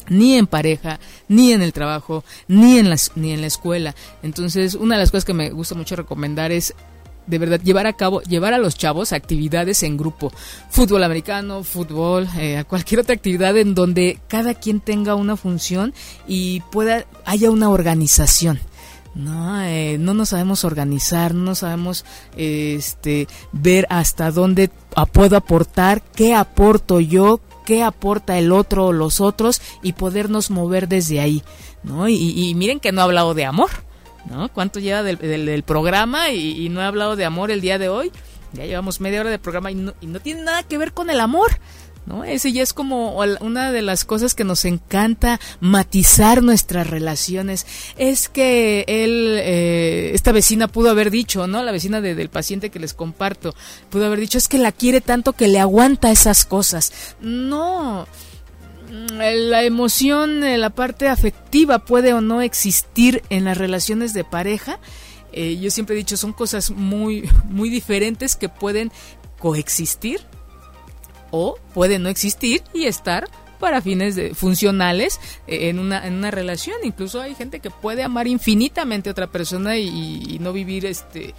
ni 0.09 0.35
en 0.35 0.47
pareja, 0.47 0.99
ni 1.27 1.53
en 1.53 1.61
el 1.61 1.73
trabajo, 1.73 2.23
ni 2.47 2.77
en, 2.77 2.89
las, 2.89 3.11
ni 3.15 3.31
en 3.31 3.41
la 3.41 3.47
escuela. 3.47 3.95
Entonces, 4.23 4.75
una 4.75 4.95
de 4.95 5.01
las 5.01 5.11
cosas 5.11 5.25
que 5.25 5.33
me 5.33 5.51
gusta 5.51 5.75
mucho 5.75 5.95
recomendar 5.95 6.51
es 6.51 6.73
de 7.27 7.37
verdad 7.37 7.61
llevar 7.61 7.87
a 7.87 7.93
cabo, 7.93 8.21
llevar 8.21 8.53
a 8.53 8.57
los 8.57 8.75
chavos 8.75 9.13
actividades 9.13 9.83
en 9.83 9.97
grupo, 9.97 10.31
fútbol 10.69 11.03
americano, 11.03 11.63
fútbol, 11.63 12.27
eh, 12.37 12.63
cualquier 12.67 13.01
otra 13.01 13.15
actividad 13.15 13.57
en 13.57 13.75
donde 13.75 14.19
cada 14.27 14.53
quien 14.53 14.79
tenga 14.79 15.15
una 15.15 15.37
función 15.37 15.93
y 16.27 16.61
pueda 16.71 17.05
haya 17.25 17.51
una 17.51 17.69
organización. 17.69 18.59
No, 19.13 19.61
eh, 19.61 19.97
no 19.99 20.13
nos 20.13 20.29
sabemos 20.29 20.63
organizar, 20.63 21.33
no 21.33 21.53
sabemos 21.53 22.05
este, 22.37 23.27
ver 23.51 23.85
hasta 23.89 24.31
dónde 24.31 24.69
puedo 25.11 25.35
aportar, 25.35 26.01
qué 26.01 26.33
aporto 26.33 27.01
yo, 27.01 27.41
qué 27.65 27.83
aporta 27.83 28.37
el 28.37 28.53
otro 28.53 28.87
o 28.87 28.93
los 28.93 29.19
otros 29.19 29.61
y 29.83 29.93
podernos 29.93 30.49
mover 30.49 30.87
desde 30.87 31.19
ahí. 31.19 31.43
¿no? 31.83 32.07
Y, 32.07 32.15
y 32.15 32.55
miren 32.55 32.79
que 32.79 32.93
no 32.93 33.01
he 33.01 33.03
hablado 33.03 33.33
de 33.33 33.43
amor 33.45 33.69
¿no? 34.29 34.49
¿Cuánto 34.49 34.79
lleva 34.79 35.03
del, 35.03 35.63
programa 35.63 36.29
y, 36.31 36.69
no 36.69 36.81
he 36.81 36.85
hablado 36.85 37.15
de 37.15 37.25
amor 37.25 37.51
el 37.51 37.61
día 37.61 37.77
de 37.77 37.89
hoy? 37.89 38.11
Ya 38.53 38.65
llevamos 38.65 38.99
media 38.99 39.21
hora 39.21 39.29
de 39.29 39.39
programa 39.39 39.71
y 39.71 39.75
no, 39.75 39.93
y 40.01 40.07
no 40.07 40.19
tiene 40.19 40.43
nada 40.43 40.63
que 40.63 40.77
ver 40.77 40.93
con 40.93 41.09
el 41.09 41.19
amor. 41.19 41.51
¿No? 42.03 42.23
Ese 42.23 42.51
ya 42.51 42.63
es 42.63 42.73
como 42.73 43.19
una 43.41 43.71
de 43.71 43.83
las 43.83 44.05
cosas 44.05 44.33
que 44.33 44.43
nos 44.43 44.65
encanta 44.65 45.39
matizar 45.59 46.41
nuestras 46.41 46.87
relaciones. 46.87 47.67
Es 47.95 48.27
que 48.27 48.85
él, 48.87 49.37
eh, 49.37 50.11
esta 50.15 50.31
vecina 50.31 50.67
pudo 50.67 50.89
haber 50.89 51.11
dicho, 51.11 51.45
¿no? 51.45 51.61
La 51.61 51.71
vecina 51.71 52.01
del 52.01 52.29
paciente 52.29 52.71
que 52.71 52.79
les 52.79 52.95
comparto, 52.95 53.53
pudo 53.91 54.07
haber 54.07 54.19
dicho, 54.19 54.39
es 54.39 54.47
que 54.47 54.57
la 54.57 54.71
quiere 54.71 54.99
tanto 54.99 55.33
que 55.33 55.47
le 55.47 55.59
aguanta 55.59 56.11
esas 56.11 56.43
cosas. 56.43 57.15
No, 57.21 58.07
la 58.91 59.63
emoción, 59.63 60.43
eh, 60.43 60.57
la 60.57 60.69
parte 60.69 61.07
afectiva 61.07 61.79
puede 61.79 62.13
o 62.13 62.19
no 62.19 62.41
existir 62.41 63.23
en 63.29 63.45
las 63.45 63.57
relaciones 63.57 64.13
de 64.13 64.25
pareja. 64.25 64.79
Eh, 65.31 65.57
yo 65.57 65.71
siempre 65.71 65.95
he 65.95 65.97
dicho, 65.97 66.17
son 66.17 66.33
cosas 66.33 66.71
muy, 66.71 67.29
muy 67.49 67.69
diferentes 67.69 68.35
que 68.35 68.49
pueden 68.49 68.91
coexistir 69.39 70.19
o 71.31 71.57
pueden 71.73 72.03
no 72.03 72.09
existir 72.09 72.61
y 72.73 72.83
estar 72.83 73.29
para 73.59 73.81
fines 73.81 74.15
de, 74.15 74.33
funcionales 74.33 75.19
eh, 75.47 75.69
en, 75.69 75.79
una, 75.79 76.05
en 76.05 76.15
una 76.15 76.31
relación. 76.31 76.75
Incluso 76.83 77.21
hay 77.21 77.33
gente 77.33 77.61
que 77.61 77.69
puede 77.69 78.03
amar 78.03 78.27
infinitamente 78.27 79.09
a 79.09 79.11
otra 79.11 79.27
persona 79.27 79.77
y, 79.77 80.37
no 80.41 80.51
vivir, 80.51 80.85
este, 80.85 81.33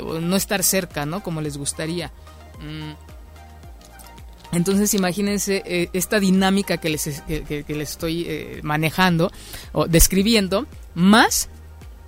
o 0.00 0.20
no 0.20 0.36
estar 0.36 0.62
cerca, 0.62 1.06
¿no? 1.06 1.24
Como 1.24 1.40
les 1.40 1.56
gustaría. 1.56 2.12
Mm, 2.60 3.13
entonces 4.54 4.94
imagínense 4.94 5.62
eh, 5.66 5.88
esta 5.92 6.20
dinámica 6.20 6.76
que 6.78 6.90
les, 6.90 7.22
que, 7.26 7.64
les 7.68 7.90
estoy 7.90 8.24
eh, 8.26 8.60
manejando 8.62 9.30
o 9.72 9.86
describiendo, 9.86 10.66
más 10.94 11.48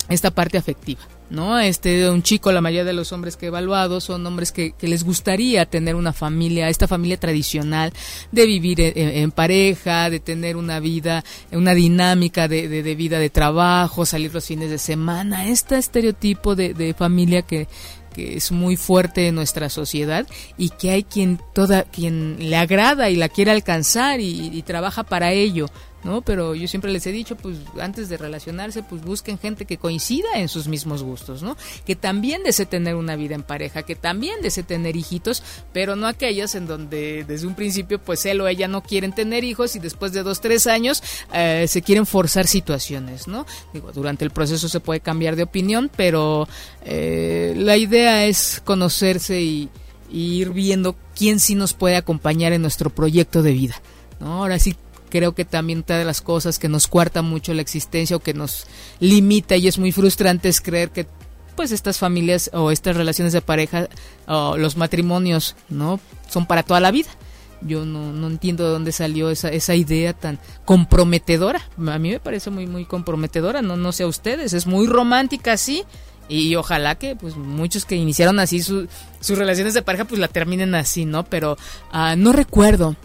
esta 0.09 0.31
parte 0.31 0.59
afectiva. 0.59 1.01
¿no? 1.29 1.59
Este, 1.59 2.09
un 2.09 2.23
chico, 2.23 2.53
la 2.53 2.61
mayoría 2.61 2.85
de 2.85 2.93
los 2.93 3.11
hombres 3.13 3.37
que 3.37 3.47
he 3.47 3.49
evaluado 3.49 4.01
son 4.01 4.25
hombres 4.27 4.53
que, 4.53 4.75
les 4.81 5.03
gustaría 5.03 5.67
tener 5.67 5.97
una 5.97 6.13
familia, 6.13 6.69
esta 6.69 6.87
familia 6.87 7.19
tradicional, 7.19 7.93
de 8.31 8.47
vivir 8.47 8.81
en, 8.81 9.33
pareja, 9.33 10.09
de 10.09 10.21
tener 10.21 10.57
una 10.57 10.79
vida, 10.79 11.25
una 11.51 11.75
dinámica 11.75 12.47
de, 12.47 12.95
vida 12.95 13.19
de 13.19 13.31
trabajo, 13.31 14.07
salir 14.07 14.33
los 14.33 14.47
fines 14.47 14.71
de 14.71 14.79
semana, 14.79 15.49
este 15.49 15.77
estereotipo 15.79 16.55
de 16.55 16.95
familia 16.97 17.43
que, 17.43 17.67
que 18.17 18.39
es 18.39 18.51
muy 18.51 18.77
fuerte 18.77 19.29
en 19.29 19.35
nuestra 19.35 19.69
sociedad 19.69 20.27
y 20.57 20.71
que 20.71 20.91
hay 20.91 21.05
quien 21.05 21.39
toda 21.53 21.83
quien 21.83 22.37
le 22.39 22.57
agrada 22.57 23.11
y 23.11 23.17
la 23.17 23.29
quiere 23.29 23.51
alcanzar 23.51 24.21
y, 24.21 24.63
trabaja 24.63 25.05
para 25.05 25.33
ello 25.33 25.67
¿no? 26.07 26.23
Pero 26.23 26.55
yo 26.55 26.69
siempre 26.69 26.93
les 26.93 27.07
he 27.07 27.13
dicho, 27.13 27.37
pues 27.37 27.59
antes 27.81 28.09
de 28.09 28.17
relacionarse, 28.17 28.83
pues 28.83 29.03
busquen 29.03 29.39
gente 29.39 29.67
que 29.67 29.77
coincida 29.77 30.29
en 30.37 30.49
sus 30.49 30.69
mismos 30.69 31.03
gustos, 31.03 31.43
¿no? 31.43 31.57
Que 31.85 31.97
también 31.97 32.45
desee 32.45 32.65
tener 32.65 32.95
una 32.95 33.17
vida 33.17 33.35
en 33.35 33.43
pareja, 33.43 33.83
que 33.83 33.97
también 33.97 34.41
desee 34.41 34.63
tener 34.63 34.97
hijitos, 34.97 35.43
pero 35.73 35.97
no 35.97 36.07
aquellas 36.07 36.55
en 36.55 36.67
donde 36.67 37.25
desde 37.25 37.47
un 37.47 37.55
principio, 37.55 37.99
pues 37.99 38.25
él 38.25 38.41
o 38.41 38.49
ella 38.49 38.69
no 38.69 38.83
quieren 38.83 39.13
tener 39.13 39.45
hijos 39.45 39.77
y 39.77 39.81
después 39.81 40.13
de 40.13 40.23
dos, 40.23 40.41
tres 40.41 40.67
años 40.67 41.03
eh, 41.35 41.67
se 41.69 41.83
quieren 41.83 42.07
forzar 42.07 42.47
situaciones, 42.47 43.27
¿no? 43.27 43.45
Digo, 43.75 43.93
durante 43.93 44.25
el 44.25 44.31
proceso 44.31 44.69
se 44.69 44.81
puede 44.81 45.01
cambiar 45.01 45.35
de 45.35 45.43
opinión, 45.43 45.91
pero 45.97 46.49
eh, 46.85 47.53
la 47.57 47.77
idea 47.77 48.27
es 48.27 48.63
conocerse 48.65 49.41
y, 49.43 49.69
y 50.11 50.37
ir 50.37 50.51
viendo 50.51 50.95
quién 51.17 51.41
sí 51.41 51.57
nos 51.57 51.75
puede 51.75 51.97
acompañar 51.97 52.53
en 52.53 52.63
nuestro 52.63 52.91
proyecto 52.91 53.43
de 53.43 53.53
vida. 53.53 53.83
¿no? 54.21 54.35
Ahora 54.35 54.59
sí 54.59 54.77
creo 55.17 55.35
que 55.35 55.47
también 55.47 55.83
una 55.87 55.99
de 55.99 56.05
las 56.05 56.21
cosas 56.21 56.59
que 56.59 56.69
nos 56.69 56.89
cuarta 56.89 57.23
mucho 57.23 57.55
la 57.55 57.63
existencia 57.63 58.17
o 58.17 58.21
que 58.21 58.35
nos 58.35 58.67
limita 59.01 59.57
y 59.57 59.67
es 59.67 59.79
muy 59.79 59.91
frustrante 59.91 60.51
es 60.51 60.61
creer 60.61 60.91
que 60.91 61.07
pues 61.55 61.73
estas 61.73 61.97
familias 61.97 62.51
o 62.53 62.71
estas 62.71 62.97
relaciones 62.97 63.33
de 63.33 63.41
pareja 63.41 63.89
o 64.27 64.59
los 64.59 64.77
matrimonios 64.77 65.57
no 65.71 66.01
son 66.29 66.45
para 66.45 66.63
toda 66.63 66.81
la 66.81 66.91
vida. 66.91 67.09
Yo 67.63 67.87
no, 67.87 68.13
no 68.13 68.27
entiendo 68.27 68.65
de 68.65 68.71
dónde 68.71 68.93
salió 68.93 69.31
esa, 69.31 69.49
esa 69.49 69.75
idea 69.75 70.13
tan 70.13 70.39
comprometedora. 70.67 71.63
A 71.79 71.99
mí 71.99 72.11
me 72.11 72.21
parece 72.21 72.51
muy 72.51 72.67
muy 72.67 72.85
comprometedora 72.85 73.63
no 73.63 73.79
no 73.79 73.93
sé 73.93 74.03
a 74.03 74.09
ustedes 74.09 74.53
es 74.53 74.67
muy 74.67 74.87
romántica 74.87 75.57
sí 75.57 75.85
y 76.29 76.57
ojalá 76.57 76.97
que 76.97 77.17
pues 77.17 77.37
muchos 77.37 77.87
que 77.87 77.97
iniciaron 77.97 78.39
así 78.39 78.61
sus 78.61 78.89
relaciones 79.31 79.73
de 79.73 79.81
pareja 79.81 80.05
pues 80.05 80.21
la 80.21 80.29
terminen 80.29 80.75
así 80.75 81.07
no 81.07 81.25
pero 81.25 81.57
uh, 81.95 82.17
no 82.17 82.33
recuerdo 82.33 82.97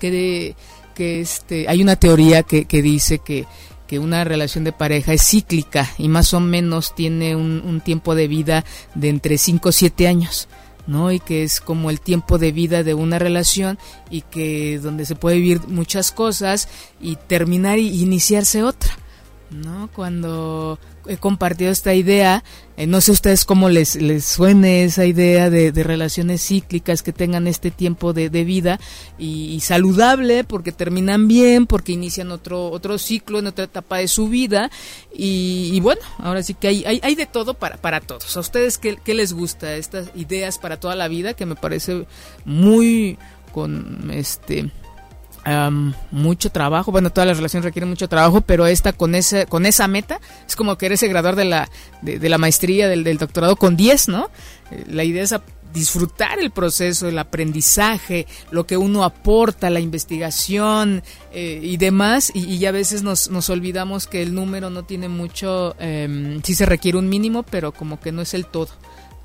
que 0.00 0.10
de 0.10 0.56
que 0.96 1.20
este, 1.20 1.68
hay 1.68 1.82
una 1.82 1.96
teoría 1.96 2.42
que, 2.42 2.64
que 2.64 2.80
dice 2.80 3.18
que, 3.18 3.46
que, 3.86 3.98
una 3.98 4.24
relación 4.24 4.64
de 4.64 4.72
pareja 4.72 5.12
es 5.12 5.22
cíclica 5.22 5.88
y 5.98 6.08
más 6.08 6.32
o 6.32 6.40
menos 6.40 6.94
tiene 6.94 7.36
un, 7.36 7.62
un 7.64 7.80
tiempo 7.82 8.14
de 8.14 8.26
vida 8.26 8.64
de 8.94 9.10
entre 9.10 9.36
5 9.38 9.68
o 9.68 9.72
7 9.72 10.08
años. 10.08 10.48
¿no? 10.86 11.10
Y 11.10 11.18
que 11.18 11.42
es 11.42 11.60
como 11.60 11.90
el 11.90 12.00
tiempo 12.00 12.38
de 12.38 12.52
vida 12.52 12.84
de 12.84 12.94
una 12.94 13.18
relación 13.18 13.76
y 14.08 14.22
que 14.22 14.78
donde 14.78 15.04
se 15.04 15.16
puede 15.16 15.36
vivir 15.36 15.60
muchas 15.66 16.12
cosas 16.12 16.68
y 17.00 17.16
terminar 17.16 17.78
y 17.78 18.02
iniciarse 18.02 18.62
otra. 18.62 18.96
¿no? 19.50 19.90
Cuando 19.92 20.78
he 21.08 21.16
compartido 21.16 21.70
esta 21.70 21.94
idea, 21.94 22.44
eh, 22.76 22.86
no 22.86 23.00
sé 23.00 23.12
ustedes 23.12 23.44
cómo 23.44 23.68
les, 23.68 23.96
les 23.96 24.24
suene 24.24 24.84
esa 24.84 25.06
idea 25.06 25.50
de, 25.50 25.70
relaciones 25.82 26.42
cíclicas 26.46 27.02
que 27.02 27.12
tengan 27.12 27.46
este 27.46 27.70
tiempo 27.70 28.12
de, 28.12 28.28
vida 28.28 28.78
y, 29.18 29.60
saludable 29.60 30.44
porque 30.44 30.72
terminan 30.72 31.28
bien, 31.28 31.66
porque 31.66 31.92
inician 31.92 32.30
otro, 32.30 32.70
otro 32.70 32.98
ciclo 32.98 33.38
en 33.38 33.46
otra 33.46 33.64
etapa 33.64 33.98
de 33.98 34.08
su 34.08 34.28
vida 34.28 34.70
y, 35.14 35.78
bueno, 35.80 36.02
ahora 36.18 36.42
sí 36.42 36.54
que 36.54 36.68
hay, 36.68 36.84
hay, 36.84 37.00
hay, 37.02 37.14
de 37.14 37.26
todo 37.26 37.54
para, 37.54 37.76
para 37.76 38.00
todos. 38.00 38.36
¿A 38.36 38.40
ustedes 38.40 38.78
qué, 38.78 38.96
qué 39.02 39.14
les 39.14 39.32
gusta? 39.32 39.76
Estas 39.76 40.10
ideas 40.14 40.58
para 40.58 40.78
toda 40.78 40.94
la 40.94 41.08
vida 41.08 41.34
que 41.34 41.46
me 41.46 41.54
parece 41.54 42.06
muy 42.44 43.18
con 43.52 44.10
este 44.12 44.70
mucho 46.10 46.50
trabajo, 46.50 46.90
bueno, 46.90 47.10
todas 47.10 47.28
las 47.28 47.36
relaciones 47.36 47.64
requieren 47.64 47.88
mucho 47.88 48.08
trabajo, 48.08 48.40
pero 48.40 48.66
esta 48.66 48.92
con 48.92 49.14
esa, 49.14 49.46
con 49.46 49.64
esa 49.64 49.86
meta 49.86 50.20
es 50.46 50.56
como 50.56 50.76
que 50.76 50.86
eres 50.86 51.02
el 51.04 51.10
graduar 51.10 51.36
de 51.36 51.44
la, 51.44 51.70
de, 52.02 52.28
la 52.28 52.38
maestría, 52.38 52.88
del, 52.88 53.18
doctorado 53.18 53.54
con 53.56 53.76
10, 53.76 54.08
¿no? 54.08 54.28
Eh, 54.72 54.84
la 54.88 55.04
idea 55.04 55.22
es 55.22 55.34
disfrutar 55.72 56.40
el 56.40 56.50
proceso, 56.50 57.08
el 57.08 57.18
aprendizaje, 57.18 58.26
lo 58.50 58.66
que 58.66 58.76
uno 58.76 59.04
aporta, 59.04 59.70
la 59.70 59.78
investigación 59.78 61.02
eh, 61.32 61.60
y 61.62 61.76
demás, 61.76 62.32
y, 62.34 62.58
ya 62.58 62.70
a 62.70 62.72
veces 62.72 63.02
nos, 63.02 63.30
nos, 63.30 63.50
olvidamos 63.50 64.06
que 64.06 64.22
el 64.22 64.34
número 64.34 64.70
no 64.70 64.84
tiene 64.84 65.08
mucho, 65.08 65.76
eh, 65.78 66.40
sí 66.42 66.54
se 66.54 66.66
requiere 66.66 66.98
un 66.98 67.08
mínimo, 67.08 67.44
pero 67.44 67.72
como 67.72 68.00
que 68.00 68.10
no 68.10 68.22
es 68.22 68.34
el 68.34 68.46
todo, 68.46 68.70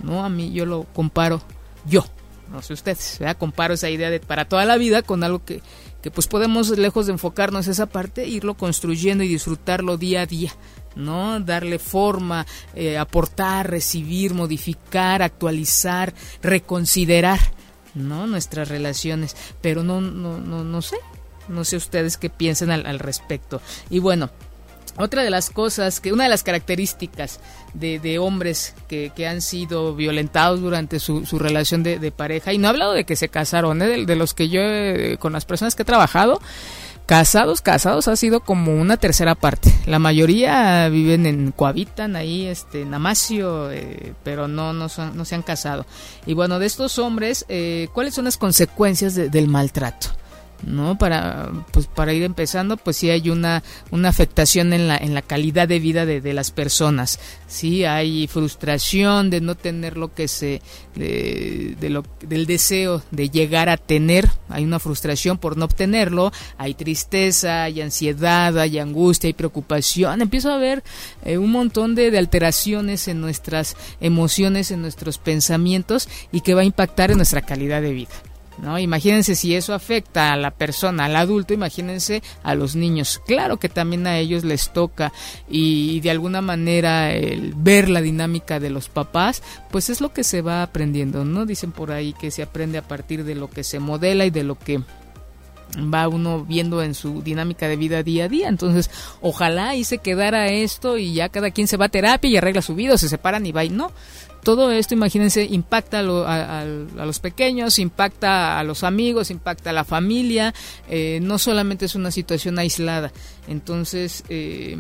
¿no? 0.04 0.24
A 0.24 0.30
mí 0.30 0.52
yo 0.52 0.66
lo 0.66 0.84
comparo, 0.94 1.42
yo, 1.86 2.06
no 2.52 2.62
sé 2.62 2.74
ustedes, 2.74 3.20
comparo 3.38 3.74
esa 3.74 3.90
idea 3.90 4.10
de 4.10 4.20
para 4.20 4.46
toda 4.46 4.66
la 4.66 4.78
vida 4.78 5.04
con 5.04 5.24
algo 5.24 5.44
que, 5.46 5.62
que 6.02 6.12
pues 6.12 6.28
podemos, 6.28 6.70
lejos 6.78 7.06
de 7.06 7.14
enfocarnos 7.14 7.68
esa 7.68 7.86
parte, 7.86 8.28
irlo 8.28 8.56
construyendo 8.56 9.24
y 9.24 9.28
disfrutarlo 9.28 9.98
día 9.98 10.22
a 10.22 10.26
día. 10.26 10.52
¿no? 10.96 11.40
Darle 11.40 11.80
forma, 11.80 12.46
eh, 12.76 12.98
aportar, 12.98 13.70
recibir, 13.70 14.34
modificar, 14.34 15.22
actualizar, 15.22 16.14
reconsiderar, 16.42 17.40
¿no? 17.96 18.28
Nuestras 18.28 18.68
relaciones. 18.68 19.36
Pero 19.62 19.84
no, 19.84 20.02
no, 20.02 20.38
no, 20.38 20.64
no 20.64 20.82
sé. 20.82 20.98
No 21.48 21.66
sé 21.66 21.76
ustedes 21.76 22.18
qué 22.18 22.30
piensan 22.30 22.72
al, 22.72 23.00
respecto. 23.00 23.62
Y 23.90 24.00
bueno, 24.00 24.30
otra 24.98 25.24
de 25.24 25.30
las 25.30 25.50
cosas, 25.50 26.00
que 26.00 26.14
una 26.14 26.24
de 26.24 26.30
las 26.30 26.44
características 26.44 27.40
de, 27.74 28.00
de 28.00 28.20
hombres 28.20 28.74
que, 28.88 29.12
que, 29.16 29.28
han 29.28 29.42
sido 29.42 29.96
violentados 29.96 30.62
durante 30.62 31.00
su, 31.00 31.26
su 31.26 31.40
relación 31.40 31.84
de, 31.84 32.12
pareja, 32.12 32.54
y 32.54 32.58
no 32.58 32.68
he 32.68 32.70
hablado 32.70 32.94
de 32.94 33.06
que 33.06 33.16
se 33.16 33.30
casaron, 33.30 33.82
¿eh? 33.82 34.06
de, 34.06 34.16
los 34.16 34.34
que 34.34 34.50
yo, 34.50 34.62
con 35.20 35.34
las 35.34 35.46
personas 35.46 35.76
que 35.76 35.84
he 35.84 35.86
trabajado, 35.86 36.40
Casados, 37.12 37.62
casados 37.62 38.08
ha 38.08 38.16
sido 38.16 38.40
como 38.40 38.74
una 38.74 38.96
tercera 38.96 39.36
parte. 39.36 39.74
La 39.86 40.00
mayoría 40.00 40.88
viven 40.88 41.26
en 41.26 41.52
cohabitan 41.52 42.16
ahí, 42.16 42.46
este, 42.46 42.84
en 42.84 42.94
Amasio, 42.94 43.70
eh, 43.70 44.14
pero 44.24 44.48
no, 44.48 44.72
no, 44.72 44.88
no 44.88 45.26
se 45.26 45.36
han 45.36 45.42
casado. 45.42 45.86
Y 46.26 46.36
bueno, 46.36 46.58
de 46.58 46.68
estos 46.68 47.00
hombres, 47.00 47.46
eh, 47.50 47.90
¿cuáles 47.92 48.14
son 48.14 48.24
las 48.24 48.38
consecuencias 48.38 49.16
del 49.16 49.48
maltrato? 49.50 50.21
¿No? 50.66 50.98
Para, 50.98 51.52
pues 51.72 51.88
para 51.88 52.14
ir 52.14 52.24
empezando, 52.24 52.78
pues 52.78 52.98
sí 52.98 53.10
hay 53.10 53.30
una, 53.30 53.64
una 53.92 54.10
afectación 54.10 54.74
en 54.74 54.88
la, 54.88 54.98
en 54.98 55.14
la 55.14 55.22
calidad 55.22 55.68
de 55.68 55.80
vida 55.80 56.06
de, 56.06 56.22
de 56.22 56.34
las 56.34 56.52
personas, 56.52 57.20
sí 57.48 57.86
hay 57.86 58.28
frustración 58.28 59.30
de 59.30 59.42
no 59.42 59.56
tener 59.56 59.98
lo 59.98 60.14
que 60.14 60.28
se, 60.28 60.62
de, 60.96 61.90
lo, 61.90 62.04
del 62.22 62.46
deseo 62.46 63.02
de 63.12 63.30
llegar 63.30 63.70
a 63.70 63.78
tener, 63.78 64.30
hay 64.50 64.64
una 64.64 64.80
frustración 64.80 65.38
por 65.38 65.58
no 65.58 65.66
obtenerlo, 65.66 66.32
hay 66.58 66.74
tristeza, 66.74 67.64
hay 67.64 67.82
ansiedad, 67.82 68.58
hay 68.58 68.80
angustia, 68.80 69.28
hay 69.28 69.34
preocupación, 69.34 70.22
empiezo 70.22 70.52
a 70.52 70.58
ver 70.58 70.84
eh, 71.26 71.38
un 71.38 71.52
montón 71.52 71.96
de, 71.96 72.12
de 72.12 72.18
alteraciones 72.18 73.08
en 73.08 73.22
nuestras 73.22 73.76
emociones, 74.00 74.72
en 74.72 74.82
nuestros 74.82 75.18
pensamientos 75.18 76.08
y 76.32 76.42
que 76.42 76.54
va 76.54 76.62
a 76.62 76.66
impactar 76.66 77.12
en 77.12 77.18
nuestra 77.18 77.42
calidad 77.42 77.82
de 77.82 77.94
vida. 77.94 78.31
¿No? 78.58 78.78
Imagínense 78.78 79.36
si 79.36 79.56
eso 79.56 79.74
afecta 79.74 80.34
a 80.34 80.38
la 80.38 80.52
persona, 80.52 81.06
al 81.06 81.16
adulto, 81.16 81.54
imagínense 81.54 82.22
a 82.44 82.56
los 82.56 82.76
niños. 82.76 83.22
Claro 83.26 83.58
que 83.58 83.70
también 83.70 84.08
a 84.08 84.18
ellos 84.18 84.44
les 84.44 84.72
toca 84.72 85.12
y, 85.50 86.00
de 86.02 86.12
alguna 86.12 86.42
manera 86.42 87.14
el 87.14 87.54
ver 87.56 87.90
la 87.90 88.02
dinámica 88.02 88.60
de 88.60 88.70
los 88.70 88.90
papás, 88.90 89.42
pues 89.72 89.90
es 89.90 90.02
lo 90.02 90.14
que 90.14 90.24
se 90.24 90.42
va 90.42 90.64
aprendiendo, 90.64 91.26
¿no? 91.26 91.46
Dicen 91.46 91.72
por 91.72 91.92
ahí 91.92 92.14
que 92.14 92.32
se 92.32 92.44
aprende 92.44 92.78
a 92.78 92.88
partir 92.88 93.24
de 93.24 93.36
lo 93.36 93.50
que 93.50 93.64
se 93.64 93.80
modela 93.80 94.26
y 94.26 94.30
de 94.30 94.44
lo 94.44 94.58
que 94.58 94.82
va 95.78 96.08
uno 96.08 96.44
viendo 96.44 96.84
en 96.84 96.94
su 96.94 97.22
dinámica 97.22 97.68
de 97.68 97.78
vida 97.78 98.04
día 98.04 98.26
a 98.26 98.30
día. 98.30 98.50
Entonces, 98.50 98.90
ojalá 99.22 99.76
y 99.76 99.84
se 99.84 100.00
quedara 100.00 100.48
esto 100.48 100.98
y 100.98 101.14
ya 101.14 101.30
cada 101.30 101.52
quien 101.52 101.68
se 101.68 101.78
va 101.78 101.86
a 101.86 101.90
terapia 101.90 102.30
y 102.30 102.38
arregla 102.38 102.62
su 102.62 102.76
vida, 102.76 102.96
o 102.96 102.98
se 102.98 103.10
separan 103.10 103.46
y 103.46 103.52
va 103.52 103.64
y 103.64 103.70
no 103.70 103.92
todo 104.44 104.72
esto, 104.72 104.94
imagínense, 104.94 105.44
impacta 105.44 106.00
a, 106.00 106.66
los 106.66 107.20
pequeños, 107.20 107.80
impacta 107.80 108.60
a 108.60 108.64
los 108.64 108.84
amigos, 108.84 109.30
impacta 109.30 109.70
a 109.70 109.74
la 109.74 109.84
familia, 109.84 110.54
eh, 110.90 111.20
no 111.22 111.38
solamente 111.38 111.86
es 111.86 111.96
una 111.96 112.12
situación 112.12 112.58
aislada. 112.58 113.12
Entonces, 113.48 114.24
eh, 114.30 114.78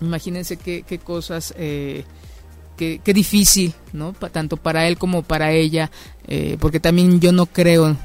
imagínense 0.00 0.56
qué, 0.56 1.00
cosas, 1.02 1.54
eh, 1.56 2.04
qué, 2.76 3.00
difícil, 3.04 3.74
¿no? 3.92 4.12
tanto 4.12 4.56
para 4.56 4.88
él 4.88 4.98
como 4.98 5.22
para 5.22 5.52
ella, 5.52 5.90
porque 6.58 6.80
también 6.80 7.20
yo 7.20 7.32
no 7.32 7.46
creo, 7.46 7.96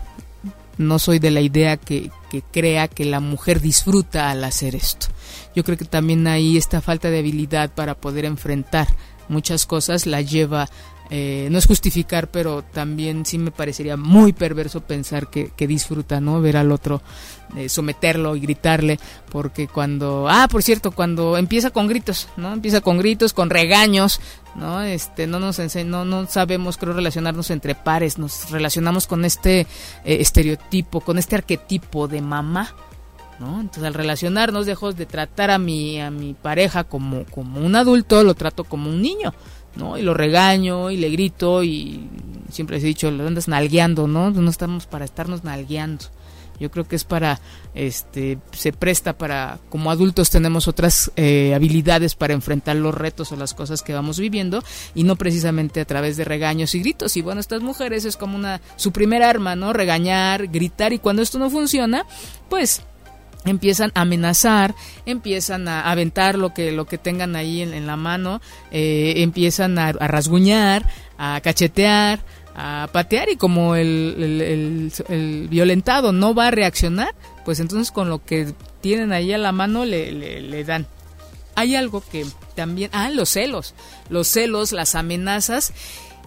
no 0.77 0.99
soy 0.99 1.19
de 1.19 1.31
la 1.31 1.41
idea 1.41 1.77
que, 1.77 2.11
que 2.29 2.41
crea 2.41 2.87
que 2.87 3.05
la 3.05 3.19
mujer 3.19 3.59
disfruta 3.59 4.29
al 4.29 4.43
hacer 4.43 4.75
esto. 4.75 5.07
Yo 5.55 5.63
creo 5.63 5.77
que 5.77 5.85
también 5.85 6.25
hay 6.27 6.57
esta 6.57 6.81
falta 6.81 7.09
de 7.09 7.19
habilidad 7.19 7.71
para 7.71 7.95
poder 7.95 8.25
enfrentar 8.25 8.87
muchas 9.29 9.65
cosas 9.65 10.05
la 10.05 10.21
lleva 10.21 10.69
eh, 11.09 11.47
no 11.51 11.57
es 11.59 11.67
justificar, 11.67 12.31
pero 12.31 12.63
también 12.63 13.25
sí 13.25 13.37
me 13.37 13.51
parecería 13.51 13.97
muy 13.97 14.33
perverso 14.33 14.81
pensar 14.81 15.29
que, 15.29 15.51
disfruta, 15.67 16.19
¿no? 16.19 16.41
Ver 16.41 16.57
al 16.57 16.71
otro, 16.71 17.01
eh, 17.55 17.69
someterlo 17.69 18.35
y 18.35 18.39
gritarle, 18.39 18.99
porque 19.29 19.67
cuando, 19.67 20.27
ah, 20.29 20.47
por 20.49 20.63
cierto, 20.63 20.91
cuando 20.91 21.37
empieza 21.37 21.69
con 21.69 21.87
gritos, 21.87 22.29
¿no? 22.35 22.53
Empieza 22.53 22.81
con 22.81 22.97
gritos, 22.97 23.33
con 23.33 23.49
regaños, 23.49 24.21
¿no? 24.55 24.81
Este, 24.81 25.27
no 25.27 25.39
nos 25.39 25.59
no, 25.85 26.03
no 26.03 26.25
sabemos, 26.27 26.77
creo, 26.77 26.93
relacionarnos 26.93 27.51
entre 27.51 27.75
pares, 27.75 28.17
nos 28.17 28.49
relacionamos 28.49 29.05
con 29.05 29.23
este 29.23 29.61
eh, 29.61 29.67
estereotipo, 30.05 31.01
con 31.01 31.19
este 31.19 31.35
arquetipo 31.35 32.07
de 32.07 32.21
mamá, 32.21 32.73
Entonces 33.59 33.83
al 33.83 33.93
relacionarnos 33.93 34.65
dejo 34.65 34.93
de 34.93 35.05
tratar 35.05 35.51
a 35.51 35.57
mi, 35.57 35.99
a 35.99 36.11
mi 36.11 36.33
pareja 36.33 36.83
como, 36.83 37.25
como 37.25 37.59
un 37.59 37.75
adulto, 37.75 38.23
lo 38.23 38.33
trato 38.35 38.63
como 38.63 38.89
un 38.89 39.01
niño, 39.01 39.33
¿no? 39.75 39.97
Y 39.97 40.01
lo 40.01 40.13
regaño 40.13 40.91
y 40.91 40.97
le 40.97 41.09
grito 41.09 41.63
y 41.63 42.09
siempre 42.51 42.77
les 42.77 42.83
he 42.83 42.87
dicho, 42.87 43.11
lo 43.11 43.27
andas 43.27 43.47
nalgueando, 43.47 44.07
¿no? 44.07 44.31
No 44.31 44.49
estamos 44.49 44.85
para 44.85 45.05
estarnos 45.05 45.43
nalgueando. 45.43 46.05
Yo 46.59 46.71
creo 46.71 46.87
que 46.87 46.95
es 46.95 47.03
para, 47.03 47.39
este, 47.73 48.37
se 48.51 48.71
presta 48.71 49.17
para, 49.17 49.59
como 49.69 49.91
adultos 49.91 50.29
tenemos 50.29 50.67
otras 50.67 51.11
eh, 51.15 51.53
habilidades 51.55 52.15
para 52.15 52.33
enfrentar 52.33 52.75
los 52.75 52.93
retos 52.93 53.31
o 53.31 53.35
las 53.35 53.53
cosas 53.53 53.81
que 53.81 53.93
vamos 53.93 54.19
viviendo 54.19 54.63
y 54.93 55.03
no 55.03 55.15
precisamente 55.15 55.81
a 55.81 55.85
través 55.85 56.15
de 56.15 56.25
regaños 56.25 56.75
y 56.75 56.79
gritos. 56.79 57.17
Y 57.17 57.21
bueno, 57.21 57.41
estas 57.41 57.61
mujeres 57.61 58.05
es 58.05 58.17
como 58.17 58.37
una, 58.37 58.61
su 58.75 58.91
primer 58.91 59.23
arma, 59.23 59.55
¿no? 59.55 59.73
Regañar, 59.73 60.47
gritar 60.47 60.93
y 60.93 60.99
cuando 60.99 61.21
esto 61.21 61.39
no 61.39 61.49
funciona, 61.49 62.05
pues 62.49 62.83
empiezan 63.45 63.91
a 63.95 64.01
amenazar, 64.01 64.75
empiezan 65.05 65.67
a 65.67 65.89
aventar 65.89 66.37
lo 66.37 66.53
que, 66.53 66.71
lo 66.71 66.85
que 66.85 66.97
tengan 66.97 67.35
ahí 67.35 67.61
en, 67.61 67.87
la 67.87 67.97
mano, 67.97 68.41
eh, 68.71 69.15
empiezan 69.17 69.77
a, 69.79 69.91
rasguñar, 69.91 70.87
a 71.17 71.39
cachetear, 71.41 72.19
a 72.55 72.87
patear 72.91 73.29
y 73.29 73.35
como 73.35 73.75
el, 73.75 74.91
violentado 75.49 76.11
no 76.11 76.33
va 76.33 76.47
a 76.47 76.51
reaccionar, 76.51 77.13
pues 77.45 77.59
entonces 77.59 77.91
con 77.91 78.09
lo 78.09 78.23
que 78.23 78.53
tienen 78.81 79.11
ahí 79.11 79.33
a 79.33 79.37
la 79.37 79.51
mano 79.51 79.85
le, 79.85 80.11
le, 80.11 80.63
dan. 80.63 80.87
Hay 81.55 81.75
algo 81.75 82.03
que 82.11 82.25
también, 82.55 82.89
ah, 82.93 83.09
los 83.09 83.29
celos, 83.29 83.75
los 84.09 84.27
celos, 84.27 84.71
las 84.71 84.95
amenazas 84.95 85.73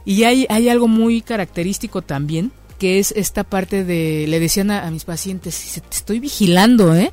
y 0.05 0.25
hay, 0.25 0.47
hay 0.49 0.69
algo 0.69 0.87
muy 0.87 1.21
característico 1.21 2.03
también 2.03 2.53
que 2.79 2.99
es 2.99 3.13
esta 3.17 3.45
parte 3.45 3.85
de, 3.85 4.27
le 4.29 4.41
decían 4.41 4.71
a, 4.71 4.91
mis 4.91 5.05
pacientes, 5.05 5.83
te 5.89 5.97
estoy 5.97 6.21
vigilando, 6.21 6.95
¿eh? 6.95 7.13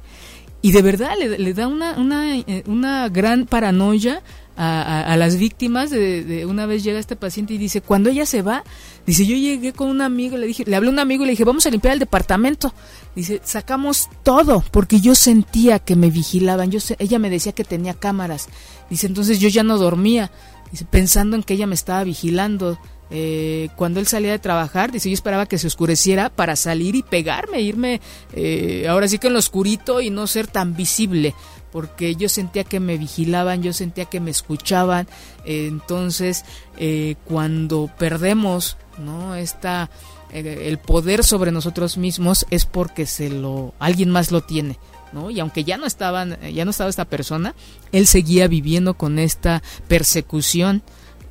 Y 0.61 0.71
de 0.71 0.81
verdad 0.81 1.15
le, 1.17 1.53
da 1.53 1.67
una, 1.67 1.97
una, 1.99 2.37
eh, 2.37 2.63
una, 2.67 3.09
gran 3.09 3.45
paranoia 3.45 4.23
a, 4.55 5.13
las 5.17 5.35
víctimas. 5.35 5.89
De, 5.89 6.45
una 6.47 6.65
vez 6.65 6.85
llega 6.85 6.99
este 6.99 7.17
paciente 7.17 7.53
y 7.53 7.57
dice, 7.57 7.81
cuando 7.81 8.09
ella 8.09 8.25
se 8.25 8.41
va, 8.41 8.63
dice, 9.05 9.25
yo 9.25 9.35
llegué 9.35 9.73
con 9.73 9.89
un 9.89 10.01
amigo, 10.01 10.37
le 10.37 10.47
dije, 10.47 10.63
le 10.65 10.77
hablé 10.77 10.87
a 10.87 10.93
un 10.93 10.99
amigo 10.99 11.23
y 11.23 11.25
le 11.25 11.31
dije, 11.31 11.43
vamos 11.43 11.65
a 11.65 11.69
limpiar 11.69 11.95
el 11.95 11.99
departamento. 11.99 12.73
Dice, 13.13 13.41
sacamos 13.43 14.07
todo, 14.23 14.63
porque 14.71 15.01
yo 15.01 15.15
sentía 15.15 15.79
que 15.79 15.97
me 15.97 16.09
vigilaban. 16.09 16.71
Yo 16.71 16.79
ella 16.97 17.19
me 17.19 17.29
decía 17.29 17.51
que 17.51 17.65
tenía 17.65 17.93
cámaras. 17.93 18.47
Dice, 18.89 19.07
entonces 19.07 19.41
yo 19.41 19.49
ya 19.49 19.63
no 19.63 19.77
dormía. 19.77 20.31
Dice, 20.71 20.85
pensando 20.85 21.35
en 21.35 21.43
que 21.43 21.55
ella 21.55 21.67
me 21.67 21.75
estaba 21.75 22.05
vigilando. 22.05 22.79
Eh, 23.15 23.69
cuando 23.75 23.99
él 23.99 24.07
salía 24.07 24.31
de 24.31 24.39
trabajar, 24.39 24.91
dice, 24.91 25.07
yo 25.07 25.13
esperaba 25.13 25.45
que 25.45 25.59
se 25.59 25.67
oscureciera 25.67 26.31
para 26.31 26.55
salir 26.55 26.95
y 26.95 27.03
pegarme, 27.03 27.61
irme 27.61 28.01
eh, 28.33 28.87
ahora 28.89 29.07
sí 29.07 29.19
que 29.19 29.27
en 29.27 29.33
lo 29.33 29.39
oscurito 29.39 30.01
y 30.01 30.09
no 30.09 30.25
ser 30.25 30.47
tan 30.47 30.75
visible, 30.75 31.35
porque 31.71 32.15
yo 32.15 32.27
sentía 32.27 32.63
que 32.63 32.79
me 32.79 32.97
vigilaban, 32.97 33.61
yo 33.61 33.71
sentía 33.71 34.05
que 34.05 34.19
me 34.19 34.31
escuchaban, 34.31 35.07
entonces 35.45 36.43
eh, 36.79 37.13
cuando 37.25 37.87
perdemos, 37.99 38.77
¿no? 38.97 39.35
Esta, 39.35 39.91
el 40.31 40.79
poder 40.79 41.23
sobre 41.23 41.51
nosotros 41.51 41.97
mismos 41.97 42.47
es 42.49 42.65
porque 42.65 43.05
se 43.05 43.29
lo, 43.29 43.75
alguien 43.77 44.09
más 44.09 44.31
lo 44.31 44.41
tiene. 44.41 44.79
¿No? 45.11 45.29
Y 45.29 45.39
aunque 45.39 45.63
ya 45.63 45.77
no 45.77 45.85
estaban, 45.85 46.39
ya 46.51 46.65
no 46.65 46.71
estaba 46.71 46.89
esta 46.89 47.05
persona, 47.05 47.53
él 47.91 48.07
seguía 48.07 48.47
viviendo 48.47 48.95
con 48.95 49.19
esta 49.19 49.61
persecución, 49.87 50.81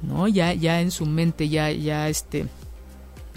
¿no? 0.03 0.29
Ya, 0.29 0.53
ya 0.55 0.81
en 0.81 0.91
su 0.91 1.07
mente, 1.07 1.49
ya, 1.49 1.71
ya 1.71 2.09
este, 2.09 2.47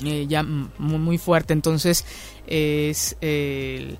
eh, 0.03 0.25
ya 0.27 0.43
muy, 0.43 1.17
fuerte. 1.17 1.53
Entonces, 1.53 2.05
es, 2.47 3.15
eh, 3.21 3.97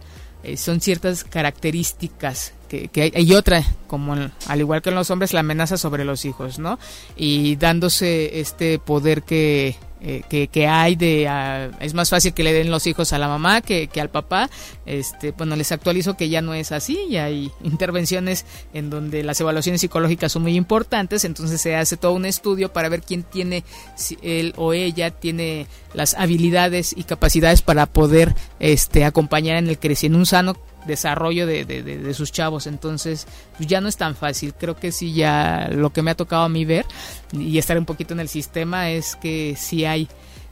son 0.57 0.81
ciertas 0.81 1.23
características 1.23 2.53
que, 2.69 2.87
que, 2.87 3.11
hay, 3.15 3.33
otra, 3.33 3.63
como 3.87 4.13
al 4.13 4.59
igual 4.59 4.81
que 4.81 4.89
en 4.89 4.95
los 4.95 5.11
hombres, 5.11 5.33
la 5.33 5.41
amenaza 5.41 5.77
sobre 5.77 6.03
los 6.03 6.25
hijos, 6.25 6.59
¿no? 6.59 6.79
Y 7.15 7.55
dándose 7.55 8.39
este 8.39 8.79
poder 8.79 9.23
que 9.23 9.75
eh, 10.07 10.47
que, 10.51 10.67
hay 10.67 10.95
de 10.95 11.27
ah, 11.27 11.71
es 11.79 11.95
más 11.95 12.11
fácil 12.11 12.33
que 12.33 12.43
le 12.43 12.53
den 12.53 12.69
los 12.69 12.85
hijos 12.85 13.11
a 13.11 13.17
la 13.17 13.27
mamá 13.27 13.61
que, 13.61 13.87
que, 13.87 13.99
al 13.99 14.09
papá. 14.09 14.51
Este 14.85 15.31
bueno 15.31 15.55
les 15.55 15.71
actualizo 15.71 16.15
que 16.15 16.29
ya 16.29 16.43
no 16.43 16.53
es 16.53 16.71
así 16.71 16.99
y 17.09 17.17
hay 17.17 17.51
intervenciones 17.63 18.45
en 18.73 18.91
donde 18.91 19.23
las 19.23 19.41
evaluaciones 19.41 19.81
psicológicas 19.81 20.31
son 20.31 20.43
muy 20.43 20.55
importantes 20.55 21.25
entonces 21.25 21.59
se 21.59 21.75
hace 21.75 21.97
todo 21.97 22.11
un 22.11 22.25
estudio 22.25 22.71
para 22.71 22.87
ver 22.87 23.01
quién 23.01 23.23
tiene 23.23 23.63
si 23.95 24.19
él 24.21 24.53
o 24.57 24.73
ella 24.73 25.09
tiene 25.09 25.65
las 25.95 26.13
habilidades 26.13 26.93
y 26.95 27.03
capacidades 27.03 27.63
para 27.63 27.87
poder 27.87 28.35
este 28.59 29.05
acompañar 29.05 29.57
en 29.57 29.67
el 29.67 29.79
crecimiento 29.79 30.05
en 30.05 30.15
un 30.15 30.25
sano 30.25 30.55
desarrollo 30.85 31.45
de, 31.45 31.65
de, 31.65 32.13
sus 32.13 32.31
chavos. 32.31 32.67
Entonces, 32.67 33.27
pues, 33.57 33.67
ya 33.67 33.81
no 33.81 33.87
es 33.87 33.97
tan 33.97 34.15
fácil. 34.15 34.53
Creo 34.53 34.75
que 34.75 34.91
sí, 34.91 35.13
ya 35.13 35.69
lo 35.71 35.91
que 35.91 36.01
me 36.01 36.11
ha 36.11 36.15
tocado 36.15 36.43
a 36.43 36.49
mí 36.49 36.65
ver 36.65 36.85
y 37.31 37.57
estar 37.57 37.77
un 37.77 37.85
poquito 37.85 38.13
en 38.13 38.19
el 38.19 38.29
sistema 38.29 38.89
es 38.91 39.15
que 39.15 39.55
sí 39.57 39.85
hay 39.85 40.07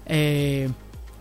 eh, 0.05 0.69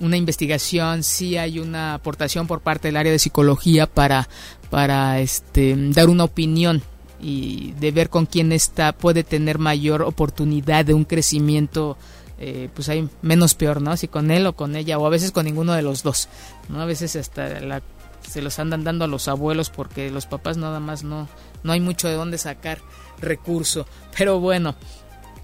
una 0.01 0.17
investigación, 0.17 1.03
sí 1.03 1.37
hay 1.37 1.59
una 1.59 1.95
aportación 1.95 2.47
por 2.47 2.61
parte 2.61 2.89
del 2.89 2.97
área 2.97 3.13
de 3.13 3.19
psicología 3.19 3.87
para, 3.87 4.29
para 4.71 5.21
este, 5.21 5.75
dar 5.77 6.09
una 6.09 6.25
opinión 6.25 6.83
y 7.21 7.73
de 7.79 7.93
ver 7.93 8.09
con 8.11 8.27
quién 8.27 8.51
está 8.51 8.93
puede 8.93 9.23
tener 9.23 9.59
mayor 9.59 10.03
oportunidad 10.03 10.85
de 10.85 10.93
un 10.93 11.05
crecimiento 11.05 11.97
eh, 12.45 12.69
pues 12.75 12.89
hay 12.89 13.09
menos 13.23 13.55
peor, 13.55 13.81
¿no? 13.81 13.97
Si 13.97 14.09
con 14.09 14.33
él 14.33 14.45
o 14.49 14.55
con 14.55 14.75
ella, 14.75 14.99
o 14.99 15.07
a 15.07 15.11
veces 15.11 15.31
con 15.31 15.45
ninguno 15.45 15.75
de 15.75 15.83
los 15.83 16.03
dos, 16.03 16.29
¿no? 16.69 16.81
A 16.81 16.87
veces 16.87 17.15
hasta 17.15 17.61
la 17.61 17.83
se 18.31 18.43
los 18.43 18.59
andan 18.59 18.85
dando 18.85 19.05
a 19.05 19.09
los 19.09 19.29
abuelos 19.29 19.71
porque 19.71 20.11
los 20.11 20.27
papás 20.27 20.57
nada 20.57 20.81
más 20.81 21.05
no, 21.05 21.29
no 21.63 21.73
hay 21.73 21.81
mucho 21.81 22.09
de 22.09 22.15
dónde 22.15 22.39
sacar 22.39 22.79
recurso. 23.21 23.87
Pero 24.17 24.41
bueno, 24.41 24.75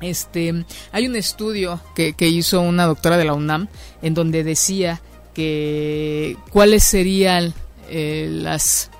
este, 0.01 0.65
hay 0.93 1.07
un 1.07 1.17
estudio 1.17 1.81
que, 1.95 2.15
hizo 2.21 2.61
una 2.61 2.87
doctora 2.87 3.17
de 3.17 3.25
la 3.25 3.35
UNAM 3.35 3.69
en 4.03 4.15
donde 4.15 4.45
decía 4.45 5.01
que 5.35 6.37
cuáles 6.51 6.85
serían 6.85 7.55
eh, 7.89 8.29
las... 8.31 8.91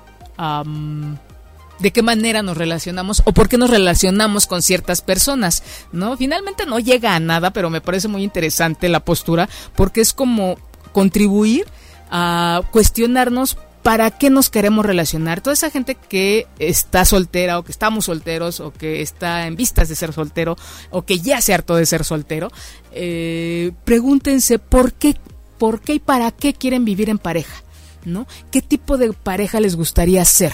de 1.79 1.91
qué 1.91 2.01
manera 2.01 2.41
nos 2.43 2.57
relacionamos 2.57 3.21
o 3.25 3.31
por 3.31 3.47
qué 3.47 3.57
nos 3.57 3.69
relacionamos 3.69 4.47
con 4.47 4.61
ciertas 4.61 5.01
personas, 5.01 5.63
¿no? 5.91 6.17
Finalmente 6.17 6.65
no 6.65 6.79
llega 6.79 7.15
a 7.15 7.19
nada, 7.19 7.51
pero 7.51 7.69
me 7.69 7.81
parece 7.81 8.07
muy 8.07 8.23
interesante 8.23 8.89
la 8.89 9.05
postura 9.05 9.47
porque 9.75 10.01
es 10.01 10.13
como 10.13 10.57
contribuir 10.91 11.65
a 12.11 12.61
cuestionarnos 12.71 13.57
¿para 13.89 14.11
qué 14.11 14.29
nos 14.29 14.51
queremos 14.51 14.85
relacionar? 14.85 15.41
Toda 15.41 15.55
esa 15.55 15.71
gente 15.71 15.95
que 15.95 16.45
está 16.59 17.05
soltera 17.05 17.57
o 17.57 17.63
que 17.63 17.71
estamos 17.71 18.05
solteros 18.05 18.59
o 18.59 18.71
que 18.71 19.01
está 19.01 19.47
en 19.47 19.55
vistas 19.55 19.89
de 19.89 19.95
ser 19.95 20.13
soltero 20.13 20.57
o 20.91 21.01
que 21.01 21.17
ya 21.17 21.41
se 21.41 21.55
hartó 21.55 21.75
de 21.75 21.87
ser 21.87 22.03
soltero, 22.03 22.49
eh, 22.91 23.71
pregúntense 23.85 24.59
por 24.59 24.93
qué, 24.93 25.15
por 25.57 25.81
qué 25.81 25.93
y 25.93 25.99
para 25.99 26.29
qué 26.29 26.53
quieren 26.53 26.85
vivir 26.85 27.09
en 27.09 27.17
pareja, 27.17 27.63
¿no? 28.05 28.27
¿Qué 28.51 28.61
tipo 28.61 28.99
de 28.99 29.11
pareja 29.11 29.59
les 29.59 29.75
gustaría 29.75 30.23
ser? 30.23 30.53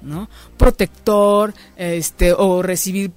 ¿no? 0.00 0.30
Protector, 0.56 1.52
este, 1.76 2.32
o 2.32 2.62
recibir 2.62 3.12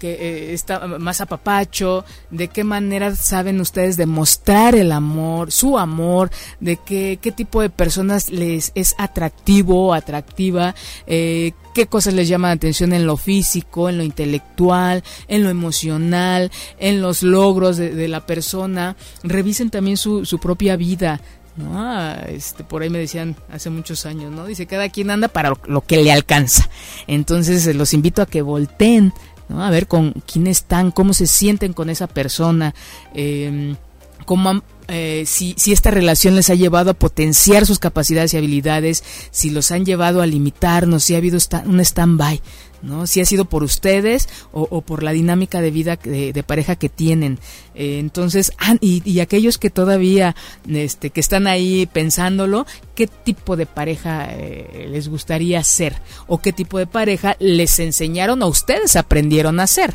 que 0.00 0.12
eh, 0.12 0.54
está 0.54 0.86
más 0.86 1.20
apapacho, 1.20 2.04
de 2.30 2.48
qué 2.48 2.64
manera 2.64 3.14
saben 3.14 3.60
ustedes 3.60 3.96
demostrar 3.96 4.74
el 4.74 4.90
amor, 4.90 5.52
su 5.52 5.78
amor, 5.78 6.30
de 6.58 6.76
qué, 6.76 7.18
qué 7.20 7.30
tipo 7.30 7.62
de 7.62 7.70
personas 7.70 8.30
les 8.30 8.72
es 8.74 8.94
atractivo 8.98 9.94
atractiva, 9.94 10.74
eh, 11.06 11.52
qué 11.74 11.86
cosas 11.86 12.14
les 12.14 12.28
llaman 12.28 12.50
la 12.50 12.54
atención 12.54 12.92
en 12.92 13.06
lo 13.06 13.16
físico, 13.16 13.88
en 13.88 13.98
lo 13.98 14.04
intelectual, 14.04 15.04
en 15.28 15.44
lo 15.44 15.50
emocional, 15.50 16.50
en 16.78 17.00
los 17.00 17.22
logros 17.22 17.76
de, 17.76 18.08
la 18.08 18.26
persona. 18.26 18.96
Revisen 19.22 19.70
también 19.70 19.96
su, 19.96 20.24
su 20.24 20.38
propia 20.38 20.76
vida, 20.76 21.20
¿no? 21.56 21.72
Ah, 21.74 22.24
este, 22.28 22.64
por 22.64 22.82
ahí 22.82 22.90
me 22.90 22.98
decían 22.98 23.36
hace 23.52 23.70
muchos 23.70 24.06
años, 24.06 24.32
¿no? 24.32 24.46
Dice, 24.46 24.66
cada 24.66 24.88
quien 24.88 25.10
anda 25.10 25.28
para 25.28 25.52
lo 25.66 25.80
que 25.82 26.02
le 26.02 26.12
alcanza. 26.12 26.68
Entonces 27.06 27.74
los 27.74 27.94
invito 27.94 28.22
a 28.22 28.26
que 28.26 28.42
volteen 28.42 29.12
a 29.58 29.70
ver 29.70 29.86
con 29.86 30.12
quién 30.26 30.46
están, 30.46 30.90
cómo 30.90 31.12
se 31.12 31.26
sienten 31.26 31.72
con 31.72 31.90
esa 31.90 32.06
persona, 32.06 32.74
em, 33.14 33.76
cómo 34.24 34.62
eh, 34.88 35.24
si, 35.26 35.54
si, 35.56 35.72
esta 35.72 35.90
relación 35.92 36.34
les 36.34 36.50
ha 36.50 36.54
llevado 36.54 36.90
a 36.90 36.94
potenciar 36.94 37.64
sus 37.64 37.78
capacidades 37.78 38.34
y 38.34 38.38
habilidades, 38.38 39.04
si 39.30 39.50
los 39.50 39.70
han 39.70 39.84
llevado 39.86 40.20
a 40.20 40.26
limitarnos, 40.26 41.04
si 41.04 41.14
ha 41.14 41.18
habido 41.18 41.38
un 41.64 41.80
stand-by, 41.80 42.40
¿no? 42.82 43.06
Si 43.06 43.20
ha 43.20 43.24
sido 43.24 43.44
por 43.44 43.62
ustedes 43.62 44.28
o, 44.52 44.80
por 44.82 45.02
la 45.02 45.12
dinámica 45.12 45.60
de 45.60 45.70
vida 45.70 45.96
de, 45.96 46.42
pareja 46.42 46.76
que 46.76 46.88
tienen. 46.88 47.38
Eh, 47.74 47.98
entonces, 47.98 48.52
ah, 48.58 48.76
y, 48.80 49.20
aquellos 49.20 49.58
que 49.58 49.70
todavía, 49.70 50.34
este, 50.68 51.10
que 51.10 51.20
están 51.20 51.46
ahí 51.46 51.86
pensándolo, 51.86 52.66
¿qué 52.94 53.06
tipo 53.06 53.56
de 53.56 53.66
pareja 53.66 54.28
eh, 54.30 54.88
les 54.90 55.08
gustaría 55.08 55.62
ser? 55.62 55.96
¿O 56.26 56.38
qué 56.40 56.52
tipo 56.52 56.78
de 56.78 56.86
pareja 56.86 57.36
les 57.38 57.78
enseñaron 57.78 58.42
o 58.42 58.48
ustedes 58.48 58.96
aprendieron 58.96 59.60
a 59.60 59.66
ser? 59.66 59.94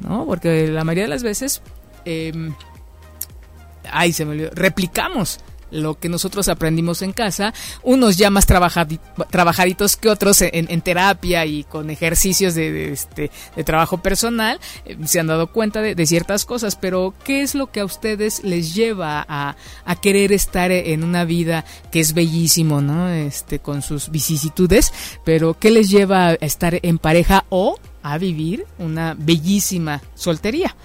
¿No? 0.00 0.26
Porque 0.26 0.68
la 0.68 0.84
mayoría 0.84 1.04
de 1.04 1.10
las 1.10 1.22
veces, 1.22 1.62
eh, 2.04 2.32
ay, 3.90 4.12
se 4.12 4.24
me 4.24 4.32
olvidó, 4.32 4.50
replicamos 4.54 5.40
lo 5.70 5.98
que 5.98 6.08
nosotros 6.08 6.48
aprendimos 6.48 7.02
en 7.02 7.12
casa, 7.12 7.52
unos 7.82 8.16
ya 8.16 8.30
más 8.30 8.46
trabajaditos 8.46 9.96
que 9.96 10.08
otros 10.08 10.42
en, 10.42 10.80
terapia 10.80 11.46
y 11.46 11.64
con 11.64 11.90
ejercicios 11.90 12.54
de, 12.54 12.92
este, 12.92 13.30
de 13.54 13.64
trabajo 13.64 13.98
personal, 13.98 14.60
eh, 14.84 14.96
se 15.04 15.20
han 15.20 15.26
dado 15.26 15.48
cuenta 15.52 15.80
de, 15.80 16.06
ciertas 16.06 16.44
cosas, 16.44 16.76
pero 16.76 17.14
¿qué 17.24 17.42
es 17.42 17.54
lo 17.54 17.72
que 17.72 17.80
a 17.80 17.84
ustedes 17.84 18.44
les 18.44 18.74
lleva 18.74 19.24
a, 19.28 19.56
a, 19.84 19.96
querer 19.96 20.32
estar 20.32 20.70
en 20.70 21.02
una 21.02 21.24
vida 21.24 21.64
que 21.90 21.98
es 21.98 22.14
bellísimo, 22.14 22.80
¿no? 22.80 23.08
Este, 23.08 23.58
con 23.58 23.82
sus 23.82 24.10
vicisitudes, 24.10 24.92
pero 25.24 25.54
¿qué 25.58 25.70
les 25.70 25.90
lleva 25.90 26.28
a 26.28 26.34
estar 26.34 26.78
en 26.82 26.98
pareja 26.98 27.44
o 27.48 27.78
a 28.02 28.18
vivir 28.18 28.64
una 28.78 29.16
bellísima 29.18 30.00
soltería? 30.14 30.76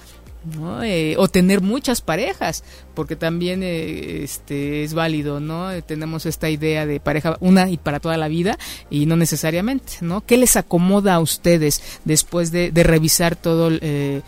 ¿No? 0.44 0.84
Eh, 0.84 1.16
o 1.18 1.28
tener 1.28 1.62
muchas 1.62 2.02
parejas, 2.02 2.64
porque 2.94 3.16
también 3.16 3.62
eh, 3.64 4.24
este 4.24 4.84
es 4.84 4.94
válido, 4.94 5.40
¿no? 5.40 5.72
Eh, 5.72 5.82
tenemos 5.82 6.26
esta 6.26 6.50
idea 6.50 6.86
de 6.86 7.00
pareja 7.00 7.38
una 7.40 7.70
y 7.70 7.78
para 7.78 8.00
toda 8.00 8.18
la 8.18 8.28
vida 8.28 8.58
y 8.90 9.06
no 9.06 9.16
necesariamente, 9.16 9.94
¿no? 10.02 10.22
¿Qué 10.26 10.38
les 10.38 10.56
acomoda 10.56 11.16
a 11.16 11.20
ustedes 11.20 11.82
después 12.06 12.52
de, 12.52 12.72
revisar 12.82 13.36
todo 13.36 13.68
el, 13.68 14.24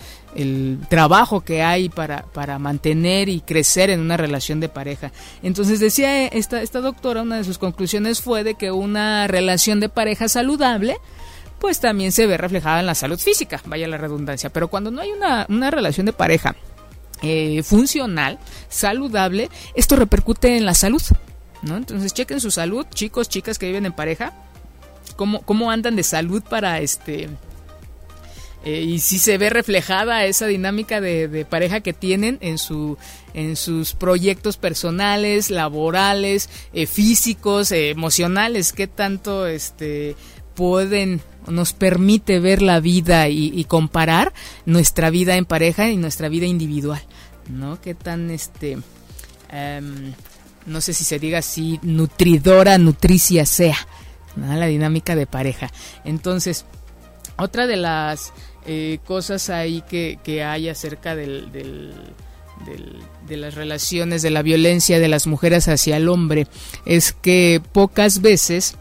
trabajo 0.89 1.41
que 1.41 1.61
hay 1.61 1.89
para, 1.89 2.23
para 2.33 2.57
mantener 2.57 3.29
y 3.29 3.41
crecer 3.41 3.89
en 3.89 3.99
una 3.99 4.17
relación 4.17 4.59
de 4.59 4.69
pareja? 4.69 5.11
Entonces 5.41 5.79
decía 5.79 6.27
esta, 6.27 6.61
esta 6.61 6.81
doctora, 6.81 7.23
una 7.23 7.37
de 7.37 7.43
sus 7.43 7.57
conclusiones 7.57 8.21
fue 8.21 8.43
de 8.43 8.55
que 8.55 8.71
una 8.71 9.27
relación 9.27 9.79
de 9.79 9.89
pareja 9.89 10.29
saludable 10.29 10.97
pues 11.63 11.79
también 11.79 12.11
se 12.11 12.27
ve 12.27 12.35
reflejada 12.35 12.81
en 12.81 12.85
la 12.85 12.93
salud 12.93 13.17
física, 13.17 13.61
vaya 13.63 13.87
la 13.87 13.95
redundancia. 13.95 14.49
Pero 14.49 14.67
cuando 14.67 14.91
no 14.91 14.99
hay 14.99 15.11
una, 15.11 15.71
relación 15.71 16.05
de 16.05 16.11
pareja 16.11 16.57
eh, 17.21 17.63
funcional, 17.63 18.37
saludable, 18.67 19.49
esto 19.73 19.95
repercute 19.95 20.57
en 20.57 20.65
la 20.65 20.73
salud. 20.73 21.01
¿no? 21.61 21.77
Entonces 21.77 22.13
chequen 22.13 22.41
su 22.41 22.51
salud, 22.51 22.85
chicos, 22.93 23.29
chicas 23.29 23.57
que 23.57 23.67
viven 23.67 23.85
en 23.85 23.93
pareja, 23.93 24.33
cómo, 25.15 25.41
cómo 25.43 25.71
andan 25.71 25.95
de 25.95 26.03
salud 26.03 26.43
para 26.43 26.81
este... 26.81 27.29
Eh, 28.65 28.81
y 28.81 28.99
si 28.99 29.17
se 29.17 29.37
ve 29.37 29.49
reflejada 29.49 30.25
esa 30.25 30.47
dinámica 30.47 30.99
de, 30.99 31.45
pareja 31.49 31.79
que 31.79 31.93
tienen 31.93 32.39
en 32.41 32.57
su 32.57 32.97
en 33.33 33.55
sus 33.55 33.93
proyectos 33.93 34.57
personales, 34.57 35.49
laborales, 35.49 36.49
eh, 36.73 36.87
físicos, 36.87 37.71
emocionales, 37.71 38.73
qué 38.73 38.87
tanto 38.87 39.47
este 39.47 40.17
pueden 40.55 41.21
nos 41.47 41.73
permite 41.73 42.39
ver 42.39 42.61
la 42.61 42.79
vida 42.79 43.27
y, 43.29 43.63
comparar 43.65 44.33
nuestra 44.65 45.09
vida 45.09 45.35
en 45.35 45.45
pareja 45.45 45.89
y 45.89 45.97
nuestra 45.97 46.29
vida 46.29 46.45
individual, 46.45 47.01
¿no? 47.49 47.79
Qué 47.81 47.95
tan, 47.95 48.29
este, 48.29 48.77
em, 49.49 50.13
no 50.65 50.81
sé 50.81 50.93
si 50.93 51.03
se 51.03 51.19
diga 51.19 51.39
así, 51.39 51.79
nutridora, 51.81 52.77
nutricia 52.77 53.45
sea, 53.45 53.77
La 54.35 54.65
dinámica 54.65 55.15
de 55.15 55.27
pareja. 55.27 55.71
Entonces, 56.05 56.65
otra 57.37 57.67
de 57.67 57.75
las 57.75 58.33
eh, 58.65 58.97
cosas 59.05 59.49
ahí 59.49 59.83
que, 59.87 60.43
hay 60.43 60.69
acerca 60.69 61.15
del, 61.15 61.51
de 63.27 63.37
las 63.37 63.55
relaciones, 63.55 64.21
de 64.21 64.31
la 64.31 64.41
violencia 64.41 64.99
de 64.99 65.07
las 65.07 65.27
mujeres 65.27 65.67
hacia 65.67 65.97
el 65.97 66.09
hombre, 66.09 66.47
es 66.85 67.13
que 67.13 67.61
pocas 67.73 68.21
veces 68.21 68.75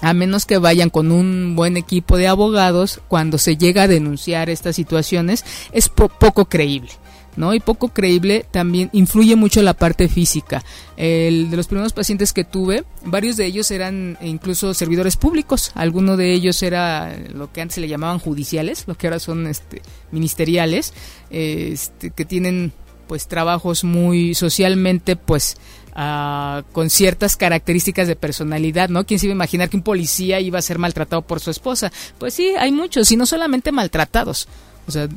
a 0.00 0.12
menos 0.12 0.46
que 0.46 0.58
vayan 0.58 0.90
con 0.90 1.12
un 1.12 1.54
buen 1.56 1.76
equipo 1.76 2.16
de 2.16 2.28
abogados, 2.28 3.00
cuando 3.08 3.38
se 3.38 3.56
llega 3.56 3.84
a 3.84 3.88
denunciar 3.88 4.50
estas 4.50 4.76
situaciones, 4.76 5.44
es 5.72 5.88
poco 5.88 6.46
creíble. 6.46 6.90
¿no? 7.36 7.54
Y 7.54 7.60
poco 7.60 7.88
creíble 7.88 8.46
también 8.50 8.90
influye 8.92 9.36
mucho 9.36 9.62
la 9.62 9.74
parte 9.74 10.08
física. 10.08 10.64
El 10.96 11.50
de 11.50 11.56
los 11.56 11.66
primeros 11.66 11.92
pacientes 11.92 12.32
que 12.32 12.44
tuve, 12.44 12.84
varios 13.04 13.36
de 13.36 13.46
ellos 13.46 13.70
eran 13.70 14.18
incluso 14.22 14.74
servidores 14.74 15.16
públicos. 15.16 15.72
Alguno 15.74 16.16
de 16.16 16.32
ellos 16.32 16.62
era 16.62 17.16
lo 17.32 17.52
que 17.52 17.60
antes 17.60 17.78
le 17.78 17.88
llamaban 17.88 18.18
judiciales, 18.18 18.84
lo 18.86 18.94
que 18.94 19.06
ahora 19.06 19.18
son 19.18 19.46
este, 19.46 19.82
ministeriales, 20.12 20.94
este, 21.30 22.10
que 22.10 22.24
tienen 22.24 22.72
pues 23.06 23.28
trabajos 23.28 23.84
muy 23.84 24.34
socialmente 24.34 25.14
pues 25.16 25.58
con 25.94 26.90
ciertas 26.90 27.36
características 27.36 28.08
de 28.08 28.16
personalidad, 28.16 28.88
¿no? 28.88 29.06
¿Quién 29.06 29.20
se 29.20 29.26
iba 29.26 29.32
a 29.32 29.36
imaginar 29.36 29.68
que 29.68 29.76
un 29.76 29.82
policía 29.82 30.40
iba 30.40 30.58
a 30.58 30.62
ser 30.62 30.78
maltratado 30.78 31.22
por 31.22 31.40
su 31.40 31.50
esposa? 31.50 31.92
Pues 32.18 32.34
sí, 32.34 32.54
hay 32.58 32.72
muchos, 32.72 33.10
y 33.12 33.16
no 33.16 33.26
solamente 33.26 33.70
maltratados. 33.70 34.48
O 34.86 34.90
sea, 34.90 35.08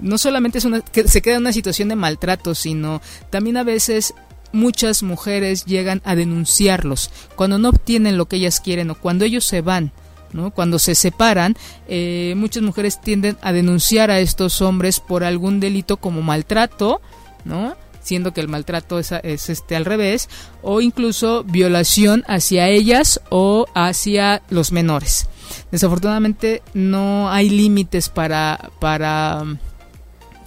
no 0.00 0.18
solamente 0.18 0.58
es 0.58 0.64
una, 0.64 0.80
que 0.80 1.06
se 1.06 1.22
queda 1.22 1.36
en 1.36 1.42
una 1.42 1.52
situación 1.52 1.88
de 1.88 1.96
maltrato, 1.96 2.54
sino 2.54 3.00
también 3.30 3.56
a 3.56 3.62
veces 3.62 4.14
muchas 4.52 5.02
mujeres 5.02 5.64
llegan 5.64 6.02
a 6.04 6.14
denunciarlos 6.14 7.10
cuando 7.36 7.58
no 7.58 7.70
obtienen 7.70 8.18
lo 8.18 8.26
que 8.26 8.36
ellas 8.36 8.60
quieren 8.60 8.90
o 8.90 8.94
cuando 8.94 9.24
ellos 9.24 9.44
se 9.44 9.60
van. 9.60 9.92
¿no? 10.32 10.50
Cuando 10.50 10.78
se 10.78 10.94
separan, 10.94 11.56
eh, 11.88 12.32
muchas 12.38 12.62
mujeres 12.62 12.98
tienden 13.00 13.36
a 13.42 13.52
denunciar 13.52 14.10
a 14.10 14.18
estos 14.18 14.62
hombres 14.62 14.98
por 14.98 15.24
algún 15.24 15.60
delito 15.60 15.98
como 15.98 16.22
maltrato, 16.22 17.02
¿no? 17.44 17.76
Siendo 18.02 18.32
que 18.32 18.40
el 18.40 18.48
maltrato 18.48 18.98
es, 18.98 19.12
es, 19.12 19.48
este 19.48 19.76
al 19.76 19.84
revés, 19.84 20.28
o 20.62 20.80
incluso 20.80 21.44
violación 21.44 22.24
hacia 22.26 22.68
ellas 22.68 23.20
o 23.30 23.66
hacia 23.74 24.42
los 24.50 24.72
menores. 24.72 25.28
Desafortunadamente 25.70 26.62
no 26.74 27.30
hay 27.30 27.50
límites 27.50 28.08
para, 28.08 28.70
para 28.80 29.42
um, 29.42 29.58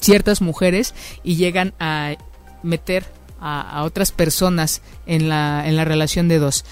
ciertas 0.02 0.42
mujeres 0.42 0.94
y 1.24 1.36
llegan 1.36 1.74
a 1.80 2.16
meter 2.64 3.06
a, 3.40 3.84
otras 3.84 4.12
personas 4.12 4.82
en 5.06 5.30
la, 5.30 5.68
en 5.68 5.76
la 5.76 5.86
relación 5.86 6.28
de 6.28 6.40
dos. 6.40 6.66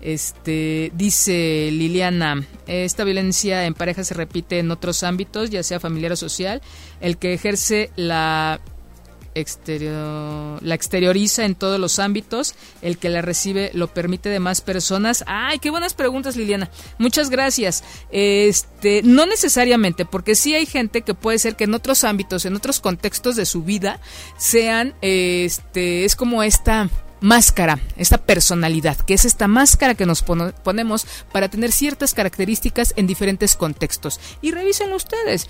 Este 0.00 0.92
dice 0.94 1.70
Liliana, 1.72 2.44
esta 2.66 3.04
violencia 3.04 3.64
en 3.64 3.74
pareja 3.74 4.04
se 4.04 4.14
repite 4.14 4.58
en 4.58 4.70
otros 4.70 5.02
ámbitos, 5.02 5.50
ya 5.50 5.62
sea 5.62 5.80
familiar 5.80 6.12
o 6.12 6.16
social. 6.16 6.60
El 7.00 7.16
que 7.16 7.32
ejerce 7.32 7.90
la 7.96 8.60
exterior, 9.34 10.62
la 10.62 10.74
exterioriza 10.74 11.44
en 11.44 11.54
todos 11.54 11.78
los 11.80 11.98
ámbitos, 11.98 12.54
el 12.82 12.98
que 12.98 13.08
la 13.08 13.22
recibe 13.22 13.70
lo 13.74 13.88
permite 13.88 14.28
de 14.28 14.40
más 14.40 14.60
personas. 14.60 15.24
Ay, 15.26 15.58
qué 15.58 15.70
buenas 15.70 15.94
preguntas, 15.94 16.36
Liliana. 16.36 16.70
Muchas 16.98 17.30
gracias. 17.30 17.84
Este, 18.10 19.02
no 19.02 19.26
necesariamente, 19.26 20.04
porque 20.04 20.34
sí 20.34 20.54
hay 20.54 20.66
gente 20.66 21.02
que 21.02 21.14
puede 21.14 21.38
ser 21.38 21.56
que 21.56 21.64
en 21.64 21.74
otros 21.74 22.04
ámbitos, 22.04 22.44
en 22.44 22.56
otros 22.56 22.80
contextos 22.80 23.36
de 23.36 23.46
su 23.46 23.62
vida, 23.62 24.00
sean, 24.36 24.94
este, 25.00 26.04
es 26.04 26.16
como 26.16 26.42
esta 26.42 26.88
máscara, 27.24 27.78
esta 27.96 28.18
personalidad, 28.18 28.98
que 28.98 29.14
es 29.14 29.24
esta 29.24 29.48
máscara 29.48 29.94
que 29.94 30.04
nos 30.04 30.22
ponemos 30.22 31.06
para 31.32 31.48
tener 31.48 31.72
ciertas 31.72 32.12
características 32.12 32.92
en 32.96 33.06
diferentes 33.06 33.56
contextos. 33.56 34.20
Y 34.42 34.50
revisen 34.50 34.92
ustedes, 34.92 35.48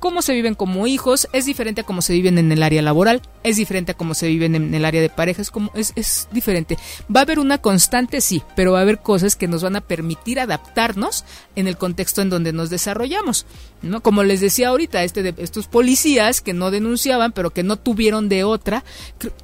cómo 0.00 0.22
se 0.22 0.32
viven 0.32 0.54
como 0.54 0.86
hijos 0.86 1.28
es 1.32 1.44
diferente 1.46 1.82
a 1.82 1.84
cómo 1.84 2.02
se 2.02 2.14
viven 2.14 2.38
en 2.38 2.50
el 2.50 2.62
área 2.62 2.82
laboral, 2.82 3.22
es 3.44 3.56
diferente 3.56 3.92
a 3.92 3.96
cómo 3.96 4.14
se 4.14 4.26
viven 4.26 4.54
en 4.54 4.74
el 4.74 4.84
área 4.84 5.00
de 5.00 5.10
pareja, 5.10 5.42
es, 5.42 5.50
como, 5.50 5.70
es, 5.74 5.92
es 5.94 6.28
diferente. 6.32 6.76
Va 7.14 7.20
a 7.20 7.22
haber 7.22 7.38
una 7.38 7.58
constante, 7.58 8.20
sí, 8.20 8.42
pero 8.56 8.72
va 8.72 8.78
a 8.78 8.82
haber 8.82 8.98
cosas 8.98 9.36
que 9.36 9.46
nos 9.46 9.62
van 9.62 9.76
a 9.76 9.80
permitir 9.80 10.40
adaptarnos 10.40 11.24
en 11.54 11.68
el 11.68 11.76
contexto 11.76 12.22
en 12.22 12.30
donde 12.30 12.52
nos 12.52 12.70
desarrollamos. 12.70 13.46
¿no? 13.82 14.02
Como 14.02 14.22
les 14.22 14.40
decía 14.40 14.68
ahorita, 14.68 15.04
este 15.04 15.22
de, 15.22 15.34
estos 15.38 15.68
policías 15.68 16.40
que 16.40 16.54
no 16.54 16.70
denunciaban, 16.70 17.32
pero 17.32 17.50
que 17.50 17.62
no 17.62 17.76
tuvieron 17.76 18.28
de 18.28 18.44
otra, 18.44 18.84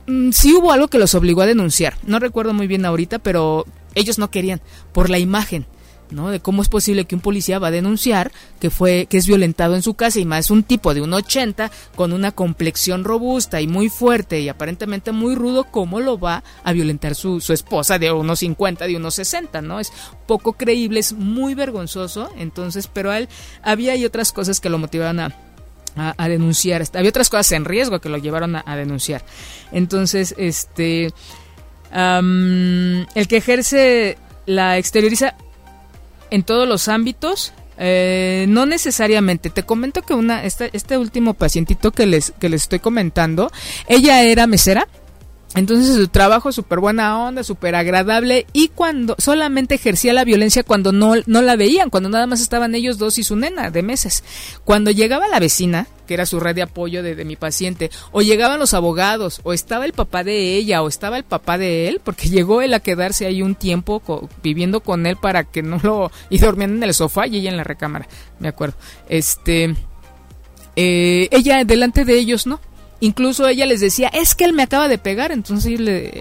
mm, 0.07 0.31
sí 0.33 0.55
hubo 0.55 0.73
algo 0.73 0.89
que 0.89 0.99
los 0.99 1.15
obligó 1.15 1.43
a 1.43 1.47
denunciar. 1.47 1.97
No 2.05 2.19
recuerdo 2.19 2.55
muy 2.55 2.67
bien 2.67 2.85
ahorita, 2.85 3.19
pero 3.19 3.67
ellos 3.95 4.19
no 4.19 4.31
querían, 4.31 4.61
por 4.93 5.11
la 5.11 5.19
imagen. 5.19 5.67
¿No? 6.11 6.31
De 6.31 6.41
cómo 6.41 6.63
es 6.63 6.69
posible 6.69 7.05
que 7.05 7.15
un 7.15 7.21
policía 7.21 7.59
va 7.59 7.69
a 7.69 7.73
denunciar 7.73 8.33
que 8.61 8.71
fue 8.71 9.07
que 9.09 9.19
es 9.19 9.27
violentado 9.27 9.75
en 9.75 9.83
su 9.83 9.95
casa 9.95 10.19
y 10.19 10.25
más 10.25 10.51
un 10.51 10.63
tipo 10.63 10.95
de 10.95 11.03
un 11.03 11.13
80 11.13 11.71
con 11.95 12.13
una 12.13 12.33
complexión 12.33 13.05
robusta 13.05 13.61
y 13.61 13.67
muy 13.67 13.89
fuerte 13.89 14.41
y 14.41 14.49
aparentemente 14.49 15.13
muy 15.13 15.35
rudo, 15.35 15.65
cómo 15.65 16.01
lo 16.01 16.19
va 16.19 16.43
a 16.65 16.73
violentar 16.73 17.15
su, 17.15 17.41
su 17.41 17.53
esposa 17.53 17.99
de 17.99 18.13
unos 18.13 18.41
50, 18.41 18.87
de 18.87 18.97
unos 18.97 19.15
60, 19.15 19.63
¿no? 19.63 19.81
Es 19.81 19.93
poco 20.27 20.55
creíble, 20.55 21.01
es 21.01 21.13
muy 21.13 21.55
vergonzoso, 21.55 22.31
entonces, 22.37 22.89
pero 22.93 23.11
a 23.11 23.19
él 23.19 23.29
había 23.63 23.97
y 23.97 24.05
otras 24.05 24.33
cosas 24.33 24.61
que 24.61 24.71
lo 24.71 24.79
motivaban 24.79 25.21
a, 25.21 25.35
a, 25.97 26.29
denunciar. 26.29 26.85
Había 26.95 27.09
otras 27.09 27.31
cosas 27.31 27.53
en 27.53 27.65
riesgo 27.65 28.01
que 28.01 28.09
lo 28.09 28.19
llevaron 28.19 28.57
a, 28.57 28.77
denunciar. 28.77 29.25
Entonces, 29.73 30.35
este, 30.37 31.13
el 31.93 33.29
que 33.29 33.37
ejerce 33.37 34.19
la 34.47 34.79
exterioriza 34.79 35.35
en 36.31 36.43
todos 36.43 36.69
los 36.69 36.89
ámbitos. 36.89 37.53
Eh, 37.79 38.47
no 38.49 38.65
necesariamente. 38.65 39.51
Te 39.51 39.63
comento 39.63 40.01
que 40.03 40.15
una 40.15 40.45
este, 40.45 40.71
este 40.73 40.97
último 40.97 41.35
pacientito 41.35 41.93
que 41.93 42.07
les, 42.07 42.33
que 42.39 42.49
les 42.49 42.63
estoy 42.63 42.79
comentando, 42.79 43.51
ella 43.87 44.23
era 44.23 44.47
mesera 44.47 44.89
entonces 45.57 45.97
su 45.97 46.09
trabajo 46.09 46.53
súper 46.53 46.81
buena 46.81 47.19
onda, 47.19 47.43
súper 47.43 47.75
agradable 47.77 48.47
y 48.53 48.69
cuando 48.69 49.17
solamente 49.19 49.77
ejercía 49.77 50.13
la 50.13 50.25
violencia 50.25 50.63
cuando 50.63 50.93
no, 50.93 51.15
no 51.25 51.41
la 51.41 51.57
veían, 51.57 51.89
cuando 51.89 52.11
nada 52.11 52.27
más 52.27 52.43
estaban 52.43 52.75
ellos 52.75 52.99
dos 52.99 53.19
y 53.19 53.23
su 53.23 53.37
nena 53.37 53.71
de 53.71 53.83
meses. 53.83 54.23
Cuando 54.65 54.91
llegaba 54.91 55.29
la 55.29 55.41
vecina, 55.41 55.87
que 56.07 56.15
era 56.15 56.27
su 56.27 56.41
red 56.41 56.55
de 56.55 56.63
apoyo 56.63 57.03
de, 57.03 57.25
mi 57.25 57.37
paciente, 57.37 57.91
o 58.13 58.23
llegaban 58.23 58.59
los 58.59 58.75
abogados, 58.75 59.41
o 59.43 59.53
estaba 59.53 59.85
el 59.85 59.93
papá 59.93 60.25
de 60.25 60.57
ella, 60.57 60.83
o 60.83 60.89
estaba 60.89 61.19
el 61.19 61.25
papá 61.25 61.59
de 61.59 61.89
él, 61.89 62.01
porque 62.03 62.29
llegó 62.31 62.63
él 62.63 62.73
a 62.75 62.81
quedarse 62.81 63.27
ahí 63.27 63.43
un 63.43 63.55
tiempo 63.55 64.29
viviendo 64.43 64.81
con 64.81 65.07
él 65.07 65.17
para 65.17 65.45
que 65.45 65.63
no 65.63 65.79
lo... 65.83 66.11
y 66.31 66.39
dormiendo 66.39 66.77
en 66.77 66.83
el 66.83 66.95
sofá 66.95 67.27
y 67.27 67.37
ella 67.37 67.51
en 67.51 67.57
la 67.57 67.65
recámara, 67.65 68.09
me 68.39 68.49
acuerdo. 68.49 68.77
Este... 69.09 69.75
Eh, 70.79 71.29
ella 71.31 71.65
delante 71.65 72.05
de 72.05 72.19
ellos 72.19 72.47
no, 72.47 72.61
Incluso 73.01 73.47
ella 73.47 73.67
les 73.67 73.81
decía, 73.81 74.09
es 74.09 74.35
que 74.35 74.45
él 74.45 74.53
me 74.53 74.63
acaba 74.63 74.89
de 74.89 74.99
pegar. 74.99 75.33
Entonces 75.33 75.79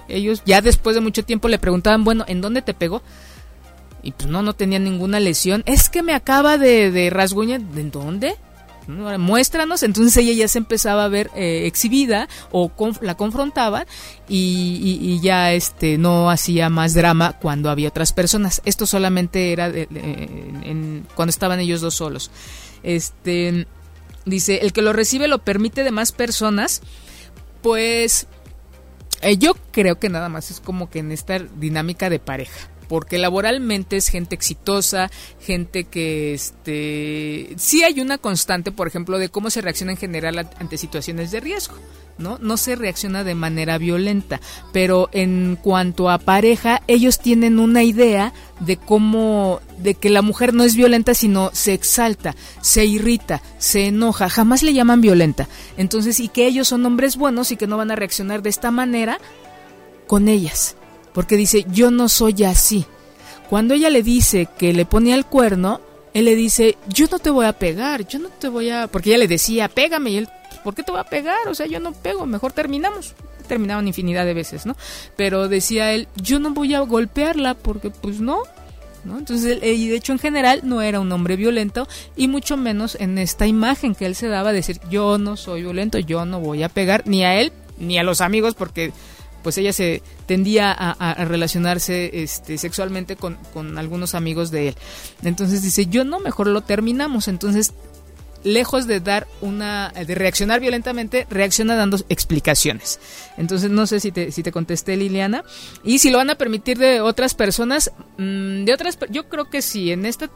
ellos 0.07 0.43
ya 0.45 0.61
después 0.61 0.95
de 0.95 1.01
mucho 1.01 1.23
tiempo 1.23 1.47
le 1.47 1.59
preguntaban, 1.59 2.03
bueno, 2.03 2.25
¿en 2.27 2.41
dónde 2.41 2.61
te 2.61 2.73
pegó? 2.73 3.01
Y 4.03 4.11
pues 4.11 4.29
no, 4.29 4.41
no 4.41 4.53
tenía 4.53 4.79
ninguna 4.79 5.19
lesión. 5.19 5.63
Es 5.65 5.89
que 5.89 6.03
me 6.03 6.13
acaba 6.13 6.57
de, 6.57 6.91
de 6.91 7.09
rasguñar. 7.09 7.61
¿De 7.61 7.83
dónde? 7.89 8.35
Muéstranos. 8.87 9.83
Entonces 9.83 10.15
ella 10.17 10.33
ya 10.33 10.47
se 10.47 10.57
empezaba 10.57 11.05
a 11.05 11.09
ver 11.09 11.31
eh, 11.35 11.63
exhibida 11.65 12.27
o 12.51 12.71
la 13.01 13.15
confrontaba 13.15 13.85
y, 14.27 15.19
ya 15.21 15.53
este 15.53 15.97
no 15.97 16.29
hacía 16.29 16.69
más 16.69 16.93
drama 16.93 17.33
cuando 17.33 17.69
había 17.69 17.89
otras 17.89 18.13
personas. 18.13 18.61
Esto 18.65 18.85
solamente 18.85 19.51
era 19.51 19.71
cuando 21.15 21.29
estaban 21.29 21.59
ellos 21.59 21.81
dos 21.81 21.95
solos. 21.95 22.31
Este 22.83 23.67
Dice, 24.25 24.61
el 24.63 24.73
que 24.73 24.81
lo 24.81 24.91
recibe 24.91 25.27
lo 25.27 25.39
permite 25.39 25.83
de 25.83 25.91
más 25.91 26.11
personas, 26.11 26.81
pues 27.61 28.27
eh, 29.21 29.37
yo 29.37 29.53
creo 29.71 29.99
que 29.99 30.09
nada 30.09 30.29
más 30.29 30.49
es 30.49 30.59
como 30.59 30.89
que 30.89 30.99
en 30.99 31.11
esta 31.11 31.37
dinámica 31.37 32.09
de 32.09 32.19
pareja 32.19 32.69
porque 32.87 33.17
laboralmente 33.17 33.97
es 33.97 34.09
gente 34.09 34.35
exitosa, 34.35 35.09
gente 35.39 35.85
que 35.85 36.33
este 36.33 37.53
sí 37.57 37.83
hay 37.83 37.99
una 37.99 38.17
constante, 38.17 38.71
por 38.71 38.87
ejemplo, 38.87 39.19
de 39.19 39.29
cómo 39.29 39.49
se 39.49 39.61
reacciona 39.61 39.93
en 39.93 39.97
general 39.97 40.49
ante 40.59 40.77
situaciones 40.77 41.31
de 41.31 41.39
riesgo. 41.39 41.75
¿no? 42.17 42.37
No 42.39 42.57
se 42.57 42.75
reacciona 42.75 43.23
de 43.23 43.35
manera 43.35 43.77
violenta, 43.77 44.39
pero 44.71 45.09
en 45.11 45.57
cuanto 45.61 46.09
a 46.09 46.17
pareja, 46.17 46.81
ellos 46.87 47.19
tienen 47.19 47.59
una 47.59 47.83
idea 47.83 48.33
de 48.59 48.77
cómo, 48.77 49.59
de 49.77 49.95
que 49.95 50.09
la 50.09 50.21
mujer 50.21 50.53
no 50.53 50.63
es 50.63 50.75
violenta, 50.75 51.13
sino 51.13 51.49
se 51.53 51.73
exalta, 51.73 52.35
se 52.61 52.85
irrita, 52.85 53.41
se 53.57 53.87
enoja, 53.87 54.29
jamás 54.29 54.63
le 54.63 54.73
llaman 54.73 55.01
violenta. 55.01 55.47
Entonces, 55.77 56.19
y 56.19 56.29
que 56.29 56.47
ellos 56.47 56.67
son 56.67 56.85
hombres 56.85 57.17
buenos 57.17 57.51
y 57.51 57.57
que 57.57 57.67
no 57.67 57.77
van 57.77 57.91
a 57.91 57.95
reaccionar 57.95 58.41
de 58.41 58.49
esta 58.49 58.71
manera 58.71 59.19
con 60.07 60.29
ellas 60.29 60.77
porque 61.15 61.37
dice, 61.37 61.65
yo 61.71 61.91
no 61.91 62.09
soy 62.09 62.43
así. 62.43 62.85
Cuando 63.49 63.73
ella 63.73 63.89
le 63.89 64.03
dice 64.03 64.49
que 64.57 64.73
le 64.73 64.85
ponía 64.85 65.15
el 65.15 65.25
cuerno, 65.25 65.79
él 66.13 66.25
le 66.25 66.35
dice, 66.35 66.77
yo 66.89 67.07
no 67.09 67.19
te 67.19 67.29
voy 67.29 67.45
a 67.45 67.53
pegar, 67.53 68.05
yo 68.05 68.19
no 68.19 68.27
te 68.27 68.49
voy 68.49 68.69
a... 68.69 68.87
Porque 68.87 69.11
ella 69.11 69.19
le 69.19 69.29
decía, 69.29 69.69
pégame, 69.69 70.09
y 70.11 70.17
él, 70.17 70.29
¿por 70.65 70.75
qué 70.75 70.83
te 70.83 70.91
voy 70.91 70.99
a 70.99 71.05
pegar? 71.05 71.47
O 71.47 71.55
sea, 71.55 71.67
yo 71.67 71.79
no 71.79 71.93
pego, 71.93 72.25
mejor 72.25 72.51
terminamos. 72.51 73.15
Terminaban 73.47 73.87
infinidad 73.87 74.25
de 74.25 74.33
veces, 74.33 74.65
¿no? 74.65 74.75
Pero 75.15 75.47
decía 75.47 75.93
él, 75.93 76.09
yo 76.17 76.39
no 76.39 76.51
voy 76.51 76.73
a 76.73 76.81
golpearla 76.81 77.53
porque 77.53 77.91
pues 77.91 78.19
no, 78.19 78.43
¿No? 79.05 79.19
Entonces, 79.19 79.59
y 79.63 79.87
de 79.87 79.95
hecho 79.95 80.13
en 80.13 80.19
general 80.19 80.61
no 80.63 80.81
era 80.81 80.99
un 80.99 81.11
hombre 81.11 81.35
violento 81.35 81.87
y 82.15 82.27
mucho 82.27 82.57
menos 82.57 82.97
en 82.99 83.19
esta 83.19 83.45
imagen 83.45 83.93
que 83.93 84.07
él 84.07 84.15
se 84.15 84.27
daba 84.27 84.49
de 84.49 84.57
decir 84.57 84.79
yo 84.89 85.19
no 85.19 85.37
soy 85.37 85.61
violento, 85.61 85.99
yo 85.99 86.25
no 86.25 86.39
voy 86.39 86.63
a 86.63 86.69
pegar 86.69 87.03
ni 87.05 87.23
a 87.23 87.39
él 87.39 87.53
ni 87.77 87.99
a 87.99 88.03
los 88.03 88.19
amigos 88.19 88.55
porque 88.55 88.93
pues 89.45 89.59
ella 89.59 89.73
se 89.73 90.01
tendía 90.25 90.71
a, 90.71 91.23
relacionarse 91.23 92.23
este, 92.23 92.57
sexualmente 92.57 93.15
con, 93.15 93.37
algunos 93.77 94.15
amigos 94.15 94.49
de 94.49 94.69
él. 94.69 94.75
Entonces 95.21 95.61
dice, 95.61 95.85
yo 95.85 96.03
no, 96.03 96.19
mejor 96.19 96.47
lo 96.47 96.61
terminamos. 96.61 97.27
Entonces 97.27 97.71
lejos 98.43 98.87
de 98.87 99.01
dar 99.01 99.27
una 99.41 99.89
de 99.89 100.15
reaccionar 100.15 100.61
violentamente 100.61 101.27
reacciona 101.31 101.75
dando 101.75 101.97
explicaciones 102.09 102.99
entonces 103.37 103.71
no 103.71 103.87
sé 103.87 103.99
si 103.99 104.11
te 104.11 104.31
si 104.31 104.43
te 104.43 104.51
contesté 104.51 104.95
Liliana 104.97 105.43
y 105.83 105.97
si 105.97 106.11
lo 106.11 106.19
van 106.19 106.29
a 106.29 106.35
permitir 106.35 106.77
de 106.77 107.01
otras 107.01 107.33
personas 107.33 107.91
mm, 108.19 108.65
de 108.65 108.71
otras 108.71 108.99
yo 109.09 109.29
creo 109.29 109.49
que 109.49 109.63
sí 109.63 109.91
en 109.91 110.05
esta 110.05 110.29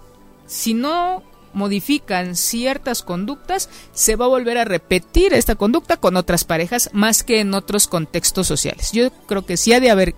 si 0.47 0.73
no 0.73 1.21
modifican 1.53 2.35
ciertas 2.35 3.03
conductas, 3.03 3.69
se 3.93 4.15
va 4.15 4.25
a 4.25 4.29
volver 4.29 4.57
a 4.57 4.65
repetir 4.65 5.33
esta 5.33 5.55
conducta 5.55 5.97
con 5.97 6.17
otras 6.17 6.43
parejas 6.43 6.89
más 6.93 7.23
que 7.23 7.39
en 7.39 7.53
otros 7.53 7.87
contextos 7.87 8.47
sociales. 8.47 8.91
Yo 8.91 9.11
creo 9.27 9.45
que 9.45 9.57
sí 9.57 9.73
ha 9.73 9.79
de 9.79 9.91
haber, 9.91 10.15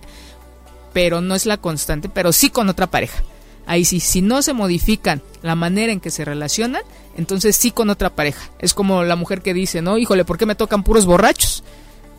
pero 0.92 1.20
no 1.20 1.34
es 1.34 1.46
la 1.46 1.56
constante, 1.56 2.08
pero 2.08 2.32
sí 2.32 2.50
con 2.50 2.68
otra 2.68 2.88
pareja. 2.88 3.22
Ahí 3.66 3.84
sí, 3.84 4.00
si 4.00 4.22
no 4.22 4.42
se 4.42 4.52
modifican 4.52 5.22
la 5.42 5.54
manera 5.54 5.92
en 5.92 6.00
que 6.00 6.10
se 6.10 6.24
relacionan, 6.24 6.82
entonces 7.16 7.56
sí 7.56 7.70
con 7.70 7.90
otra 7.90 8.10
pareja. 8.10 8.50
Es 8.58 8.74
como 8.74 9.04
la 9.04 9.16
mujer 9.16 9.40
que 9.40 9.54
dice, 9.54 9.82
no, 9.82 9.98
híjole, 9.98 10.24
¿por 10.24 10.38
qué 10.38 10.46
me 10.46 10.56
tocan 10.56 10.82
puros 10.82 11.06
borrachos? 11.06 11.62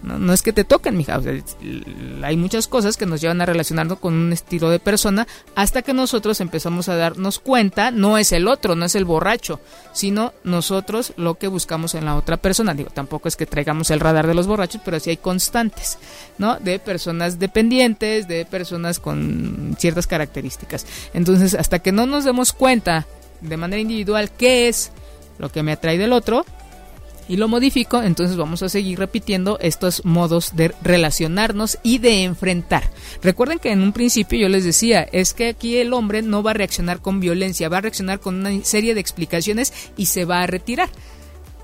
No, 0.04 0.34
es 0.34 0.42
que 0.42 0.52
te 0.52 0.66
toquen, 0.66 0.98
mija. 0.98 1.22
hay 2.24 2.36
muchas 2.36 2.68
cosas 2.68 2.98
que 2.98 3.06
nos 3.06 3.22
llevan 3.22 3.42
a 3.42 3.46
relacionarnos 3.46 4.00
con 4.00 4.14
un 4.14 4.34
estilo 4.34 4.70
de 4.70 4.80
persona 4.80 5.28
hasta 5.56 5.82
que 5.82 5.94
nosotros 5.94 6.42
empezamos 6.42 6.90
a 6.90 6.98
darnos 6.98 7.40
cuenta, 7.40 7.90
no 7.90 8.18
es 8.18 8.34
el 8.34 8.50
otro, 8.50 8.76
no 8.76 8.86
es 8.86 8.96
el 8.96 9.06
borracho, 9.06 9.62
sino 9.94 10.34
nosotros 10.44 11.14
lo 11.16 11.36
que 11.36 11.48
buscamos 11.48 11.96
en 11.96 12.04
la 12.04 12.18
otra 12.18 12.36
persona. 12.36 12.74
Digo, 12.74 12.90
tampoco 12.90 13.30
es 13.30 13.38
que 13.38 13.46
traigamos 13.46 13.92
el 13.92 14.02
radar 14.02 14.28
de 14.28 14.34
los 14.34 14.46
borrachos, 14.46 14.82
pero 14.84 15.00
sí 15.00 15.12
hay 15.12 15.18
constantes, 15.18 15.98
¿no? 16.38 16.58
De 16.60 16.80
personas 16.80 17.40
dependientes, 17.40 18.28
de 18.28 18.46
personas 18.46 19.00
con 19.00 19.76
ciertas 19.80 20.06
características. 20.06 20.86
Entonces, 21.14 21.54
hasta 21.54 21.80
que 21.80 21.94
no 21.94 22.06
nos 22.06 22.26
demos 22.26 22.52
cuenta 22.52 23.08
de 23.40 23.58
manera 23.58 23.82
individual 23.82 24.32
qué 24.32 24.68
es 24.68 24.92
lo 25.38 25.50
que 25.50 25.64
me 25.64 25.72
atrae 25.72 25.98
del 25.98 26.14
otro, 26.14 26.46
y 27.28 27.38
lo 27.38 27.48
modifico, 27.48 28.02
entonces 28.02 28.36
vamos 28.38 28.64
a 28.64 28.70
seguir 28.70 29.00
repitiendo 29.00 29.58
estos 29.60 30.04
modos 30.06 30.56
de 30.56 30.74
relacionarnos 30.82 31.78
y 31.84 32.00
de 32.00 32.24
enfrentar. 32.24 32.90
Recuerden 33.22 33.60
que 33.60 33.72
en 33.72 33.82
un 33.82 33.94
principio 33.94 34.40
yo 34.40 34.50
les 34.50 34.66
decía, 34.66 35.04
es 35.04 35.34
que 35.34 35.50
aquí 35.50 35.78
el 35.78 35.94
hombre 35.94 36.22
no 36.22 36.44
va 36.44 36.52
a 36.52 36.56
reaccionar 36.56 37.00
con 37.00 37.20
violencia, 37.20 37.70
va 37.70 37.78
a 37.78 37.82
reaccionar 37.82 38.20
con 38.20 38.36
una 38.36 38.64
serie 38.64 38.94
de 38.94 39.00
explicaciones 39.00 39.74
y 39.96 40.08
se 40.08 40.26
va 40.26 40.42
a 40.42 40.48
retirar. 40.48 40.90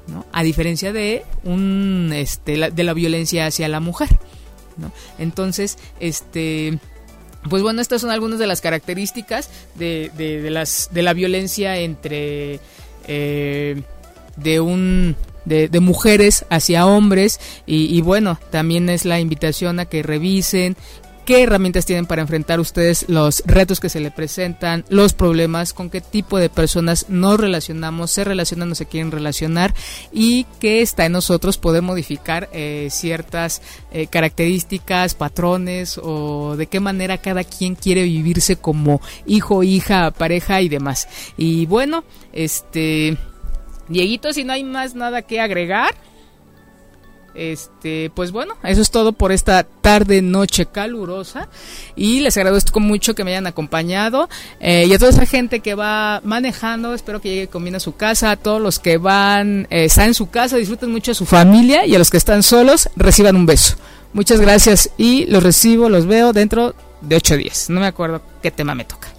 ¿no? 0.07 0.25
A 0.31 0.43
diferencia 0.43 0.91
de 0.91 1.23
un 1.43 2.11
este 2.13 2.71
de 2.71 2.83
la 2.83 2.93
violencia 2.93 3.45
hacia 3.45 3.67
la 3.67 3.79
mujer. 3.79 4.09
¿no? 4.77 4.91
Entonces, 5.19 5.77
este 5.99 6.79
pues 7.49 7.63
bueno, 7.63 7.81
estas 7.81 8.01
son 8.01 8.11
algunas 8.11 8.39
de 8.39 8.47
las 8.47 8.61
características 8.61 9.49
de, 9.75 10.11
de, 10.17 10.49
las, 10.49 10.89
de 10.91 11.01
la 11.03 11.13
violencia 11.13 11.77
entre 11.77 12.59
eh, 13.07 13.81
de 14.35 14.59
un 14.59 15.15
de, 15.49 15.79
mujeres 15.79 16.45
hacia 16.49 16.85
hombres 16.85 17.39
y, 17.65 17.99
bueno, 18.01 18.39
también 18.51 18.89
es 18.89 19.05
la 19.05 19.19
invitación 19.19 19.79
a 19.79 19.85
que 19.85 20.03
revisen 20.03 20.77
qué 21.29 21.43
herramientas 21.43 21.85
tienen 21.85 22.07
para 22.07 22.23
enfrentar 22.23 22.59
ustedes 22.59 23.05
los 23.07 23.43
retos 23.45 23.79
que 23.79 23.89
se 23.89 23.99
le 23.99 24.09
presentan, 24.09 24.83
los 24.89 25.13
problemas, 25.13 25.73
con 25.73 25.91
qué 25.91 26.01
tipo 26.01 26.39
de 26.39 26.49
personas 26.49 27.05
nos 27.07 27.39
relacionamos, 27.39 28.09
se 28.09 28.23
relacionan 28.23 28.71
o 28.71 28.75
se 28.75 28.87
quieren 28.87 29.11
relacionar 29.11 29.75
y 30.11 30.47
qué 30.59 30.81
está 30.81 31.05
en 31.05 31.11
nosotros 31.11 31.59
poder 31.59 31.83
modificar 31.83 32.49
eh, 32.51 32.87
ciertas 32.89 33.61
eh, 33.91 34.07
características, 34.07 35.13
patrones 35.13 35.99
o 36.01 36.55
de 36.57 36.65
qué 36.65 36.79
manera 36.79 37.19
cada 37.19 37.43
quien 37.43 37.75
quiere 37.75 38.05
vivirse 38.05 38.55
como 38.55 38.99
hijo, 39.27 39.61
hija, 39.61 40.09
pareja 40.09 40.63
y 40.63 40.69
demás. 40.69 41.07
Y 41.37 41.67
bueno, 41.67 42.05
este 42.33 43.19
Dieguito, 43.89 44.31
si 44.33 44.43
no 44.43 44.53
hay 44.53 44.63
más 44.63 44.95
nada 44.95 45.21
que 45.23 45.41
agregar. 45.41 45.95
Este, 47.35 48.11
pues 48.13 48.31
bueno, 48.31 48.55
eso 48.63 48.81
es 48.81 48.91
todo 48.91 49.13
por 49.13 49.31
esta 49.31 49.63
tarde, 49.63 50.21
noche 50.21 50.65
calurosa. 50.65 51.47
Y 51.95 52.19
les 52.19 52.37
agradezco 52.37 52.79
mucho 52.79 53.15
que 53.15 53.23
me 53.23 53.31
hayan 53.31 53.47
acompañado. 53.47 54.29
Eh, 54.59 54.85
y 54.87 54.93
a 54.93 54.99
toda 54.99 55.11
esa 55.11 55.25
gente 55.25 55.59
que 55.59 55.75
va 55.75 56.21
manejando, 56.23 56.93
espero 56.93 57.21
que 57.21 57.29
llegue 57.29 57.47
con 57.47 57.63
bien 57.63 57.75
a 57.75 57.79
su 57.79 57.95
casa. 57.95 58.31
A 58.31 58.37
todos 58.37 58.61
los 58.61 58.79
que 58.79 58.97
van, 58.97 59.67
eh, 59.69 59.85
están 59.85 60.07
en 60.07 60.13
su 60.13 60.29
casa, 60.29 60.57
disfruten 60.57 60.91
mucho 60.91 61.11
de 61.11 61.15
su 61.15 61.25
familia. 61.25 61.85
Y 61.85 61.95
a 61.95 61.99
los 61.99 62.09
que 62.09 62.17
están 62.17 62.43
solos, 62.43 62.89
reciban 62.95 63.35
un 63.35 63.45
beso. 63.45 63.75
Muchas 64.13 64.41
gracias 64.41 64.89
y 64.97 65.25
los 65.27 65.43
recibo, 65.43 65.87
los 65.87 66.07
veo 66.07 66.33
dentro 66.33 66.73
de 67.01 67.15
ocho 67.15 67.37
días. 67.37 67.69
No 67.69 67.79
me 67.79 67.87
acuerdo 67.87 68.21
qué 68.41 68.49
tema 68.51 68.73
me 68.73 68.85
toca 68.85 69.18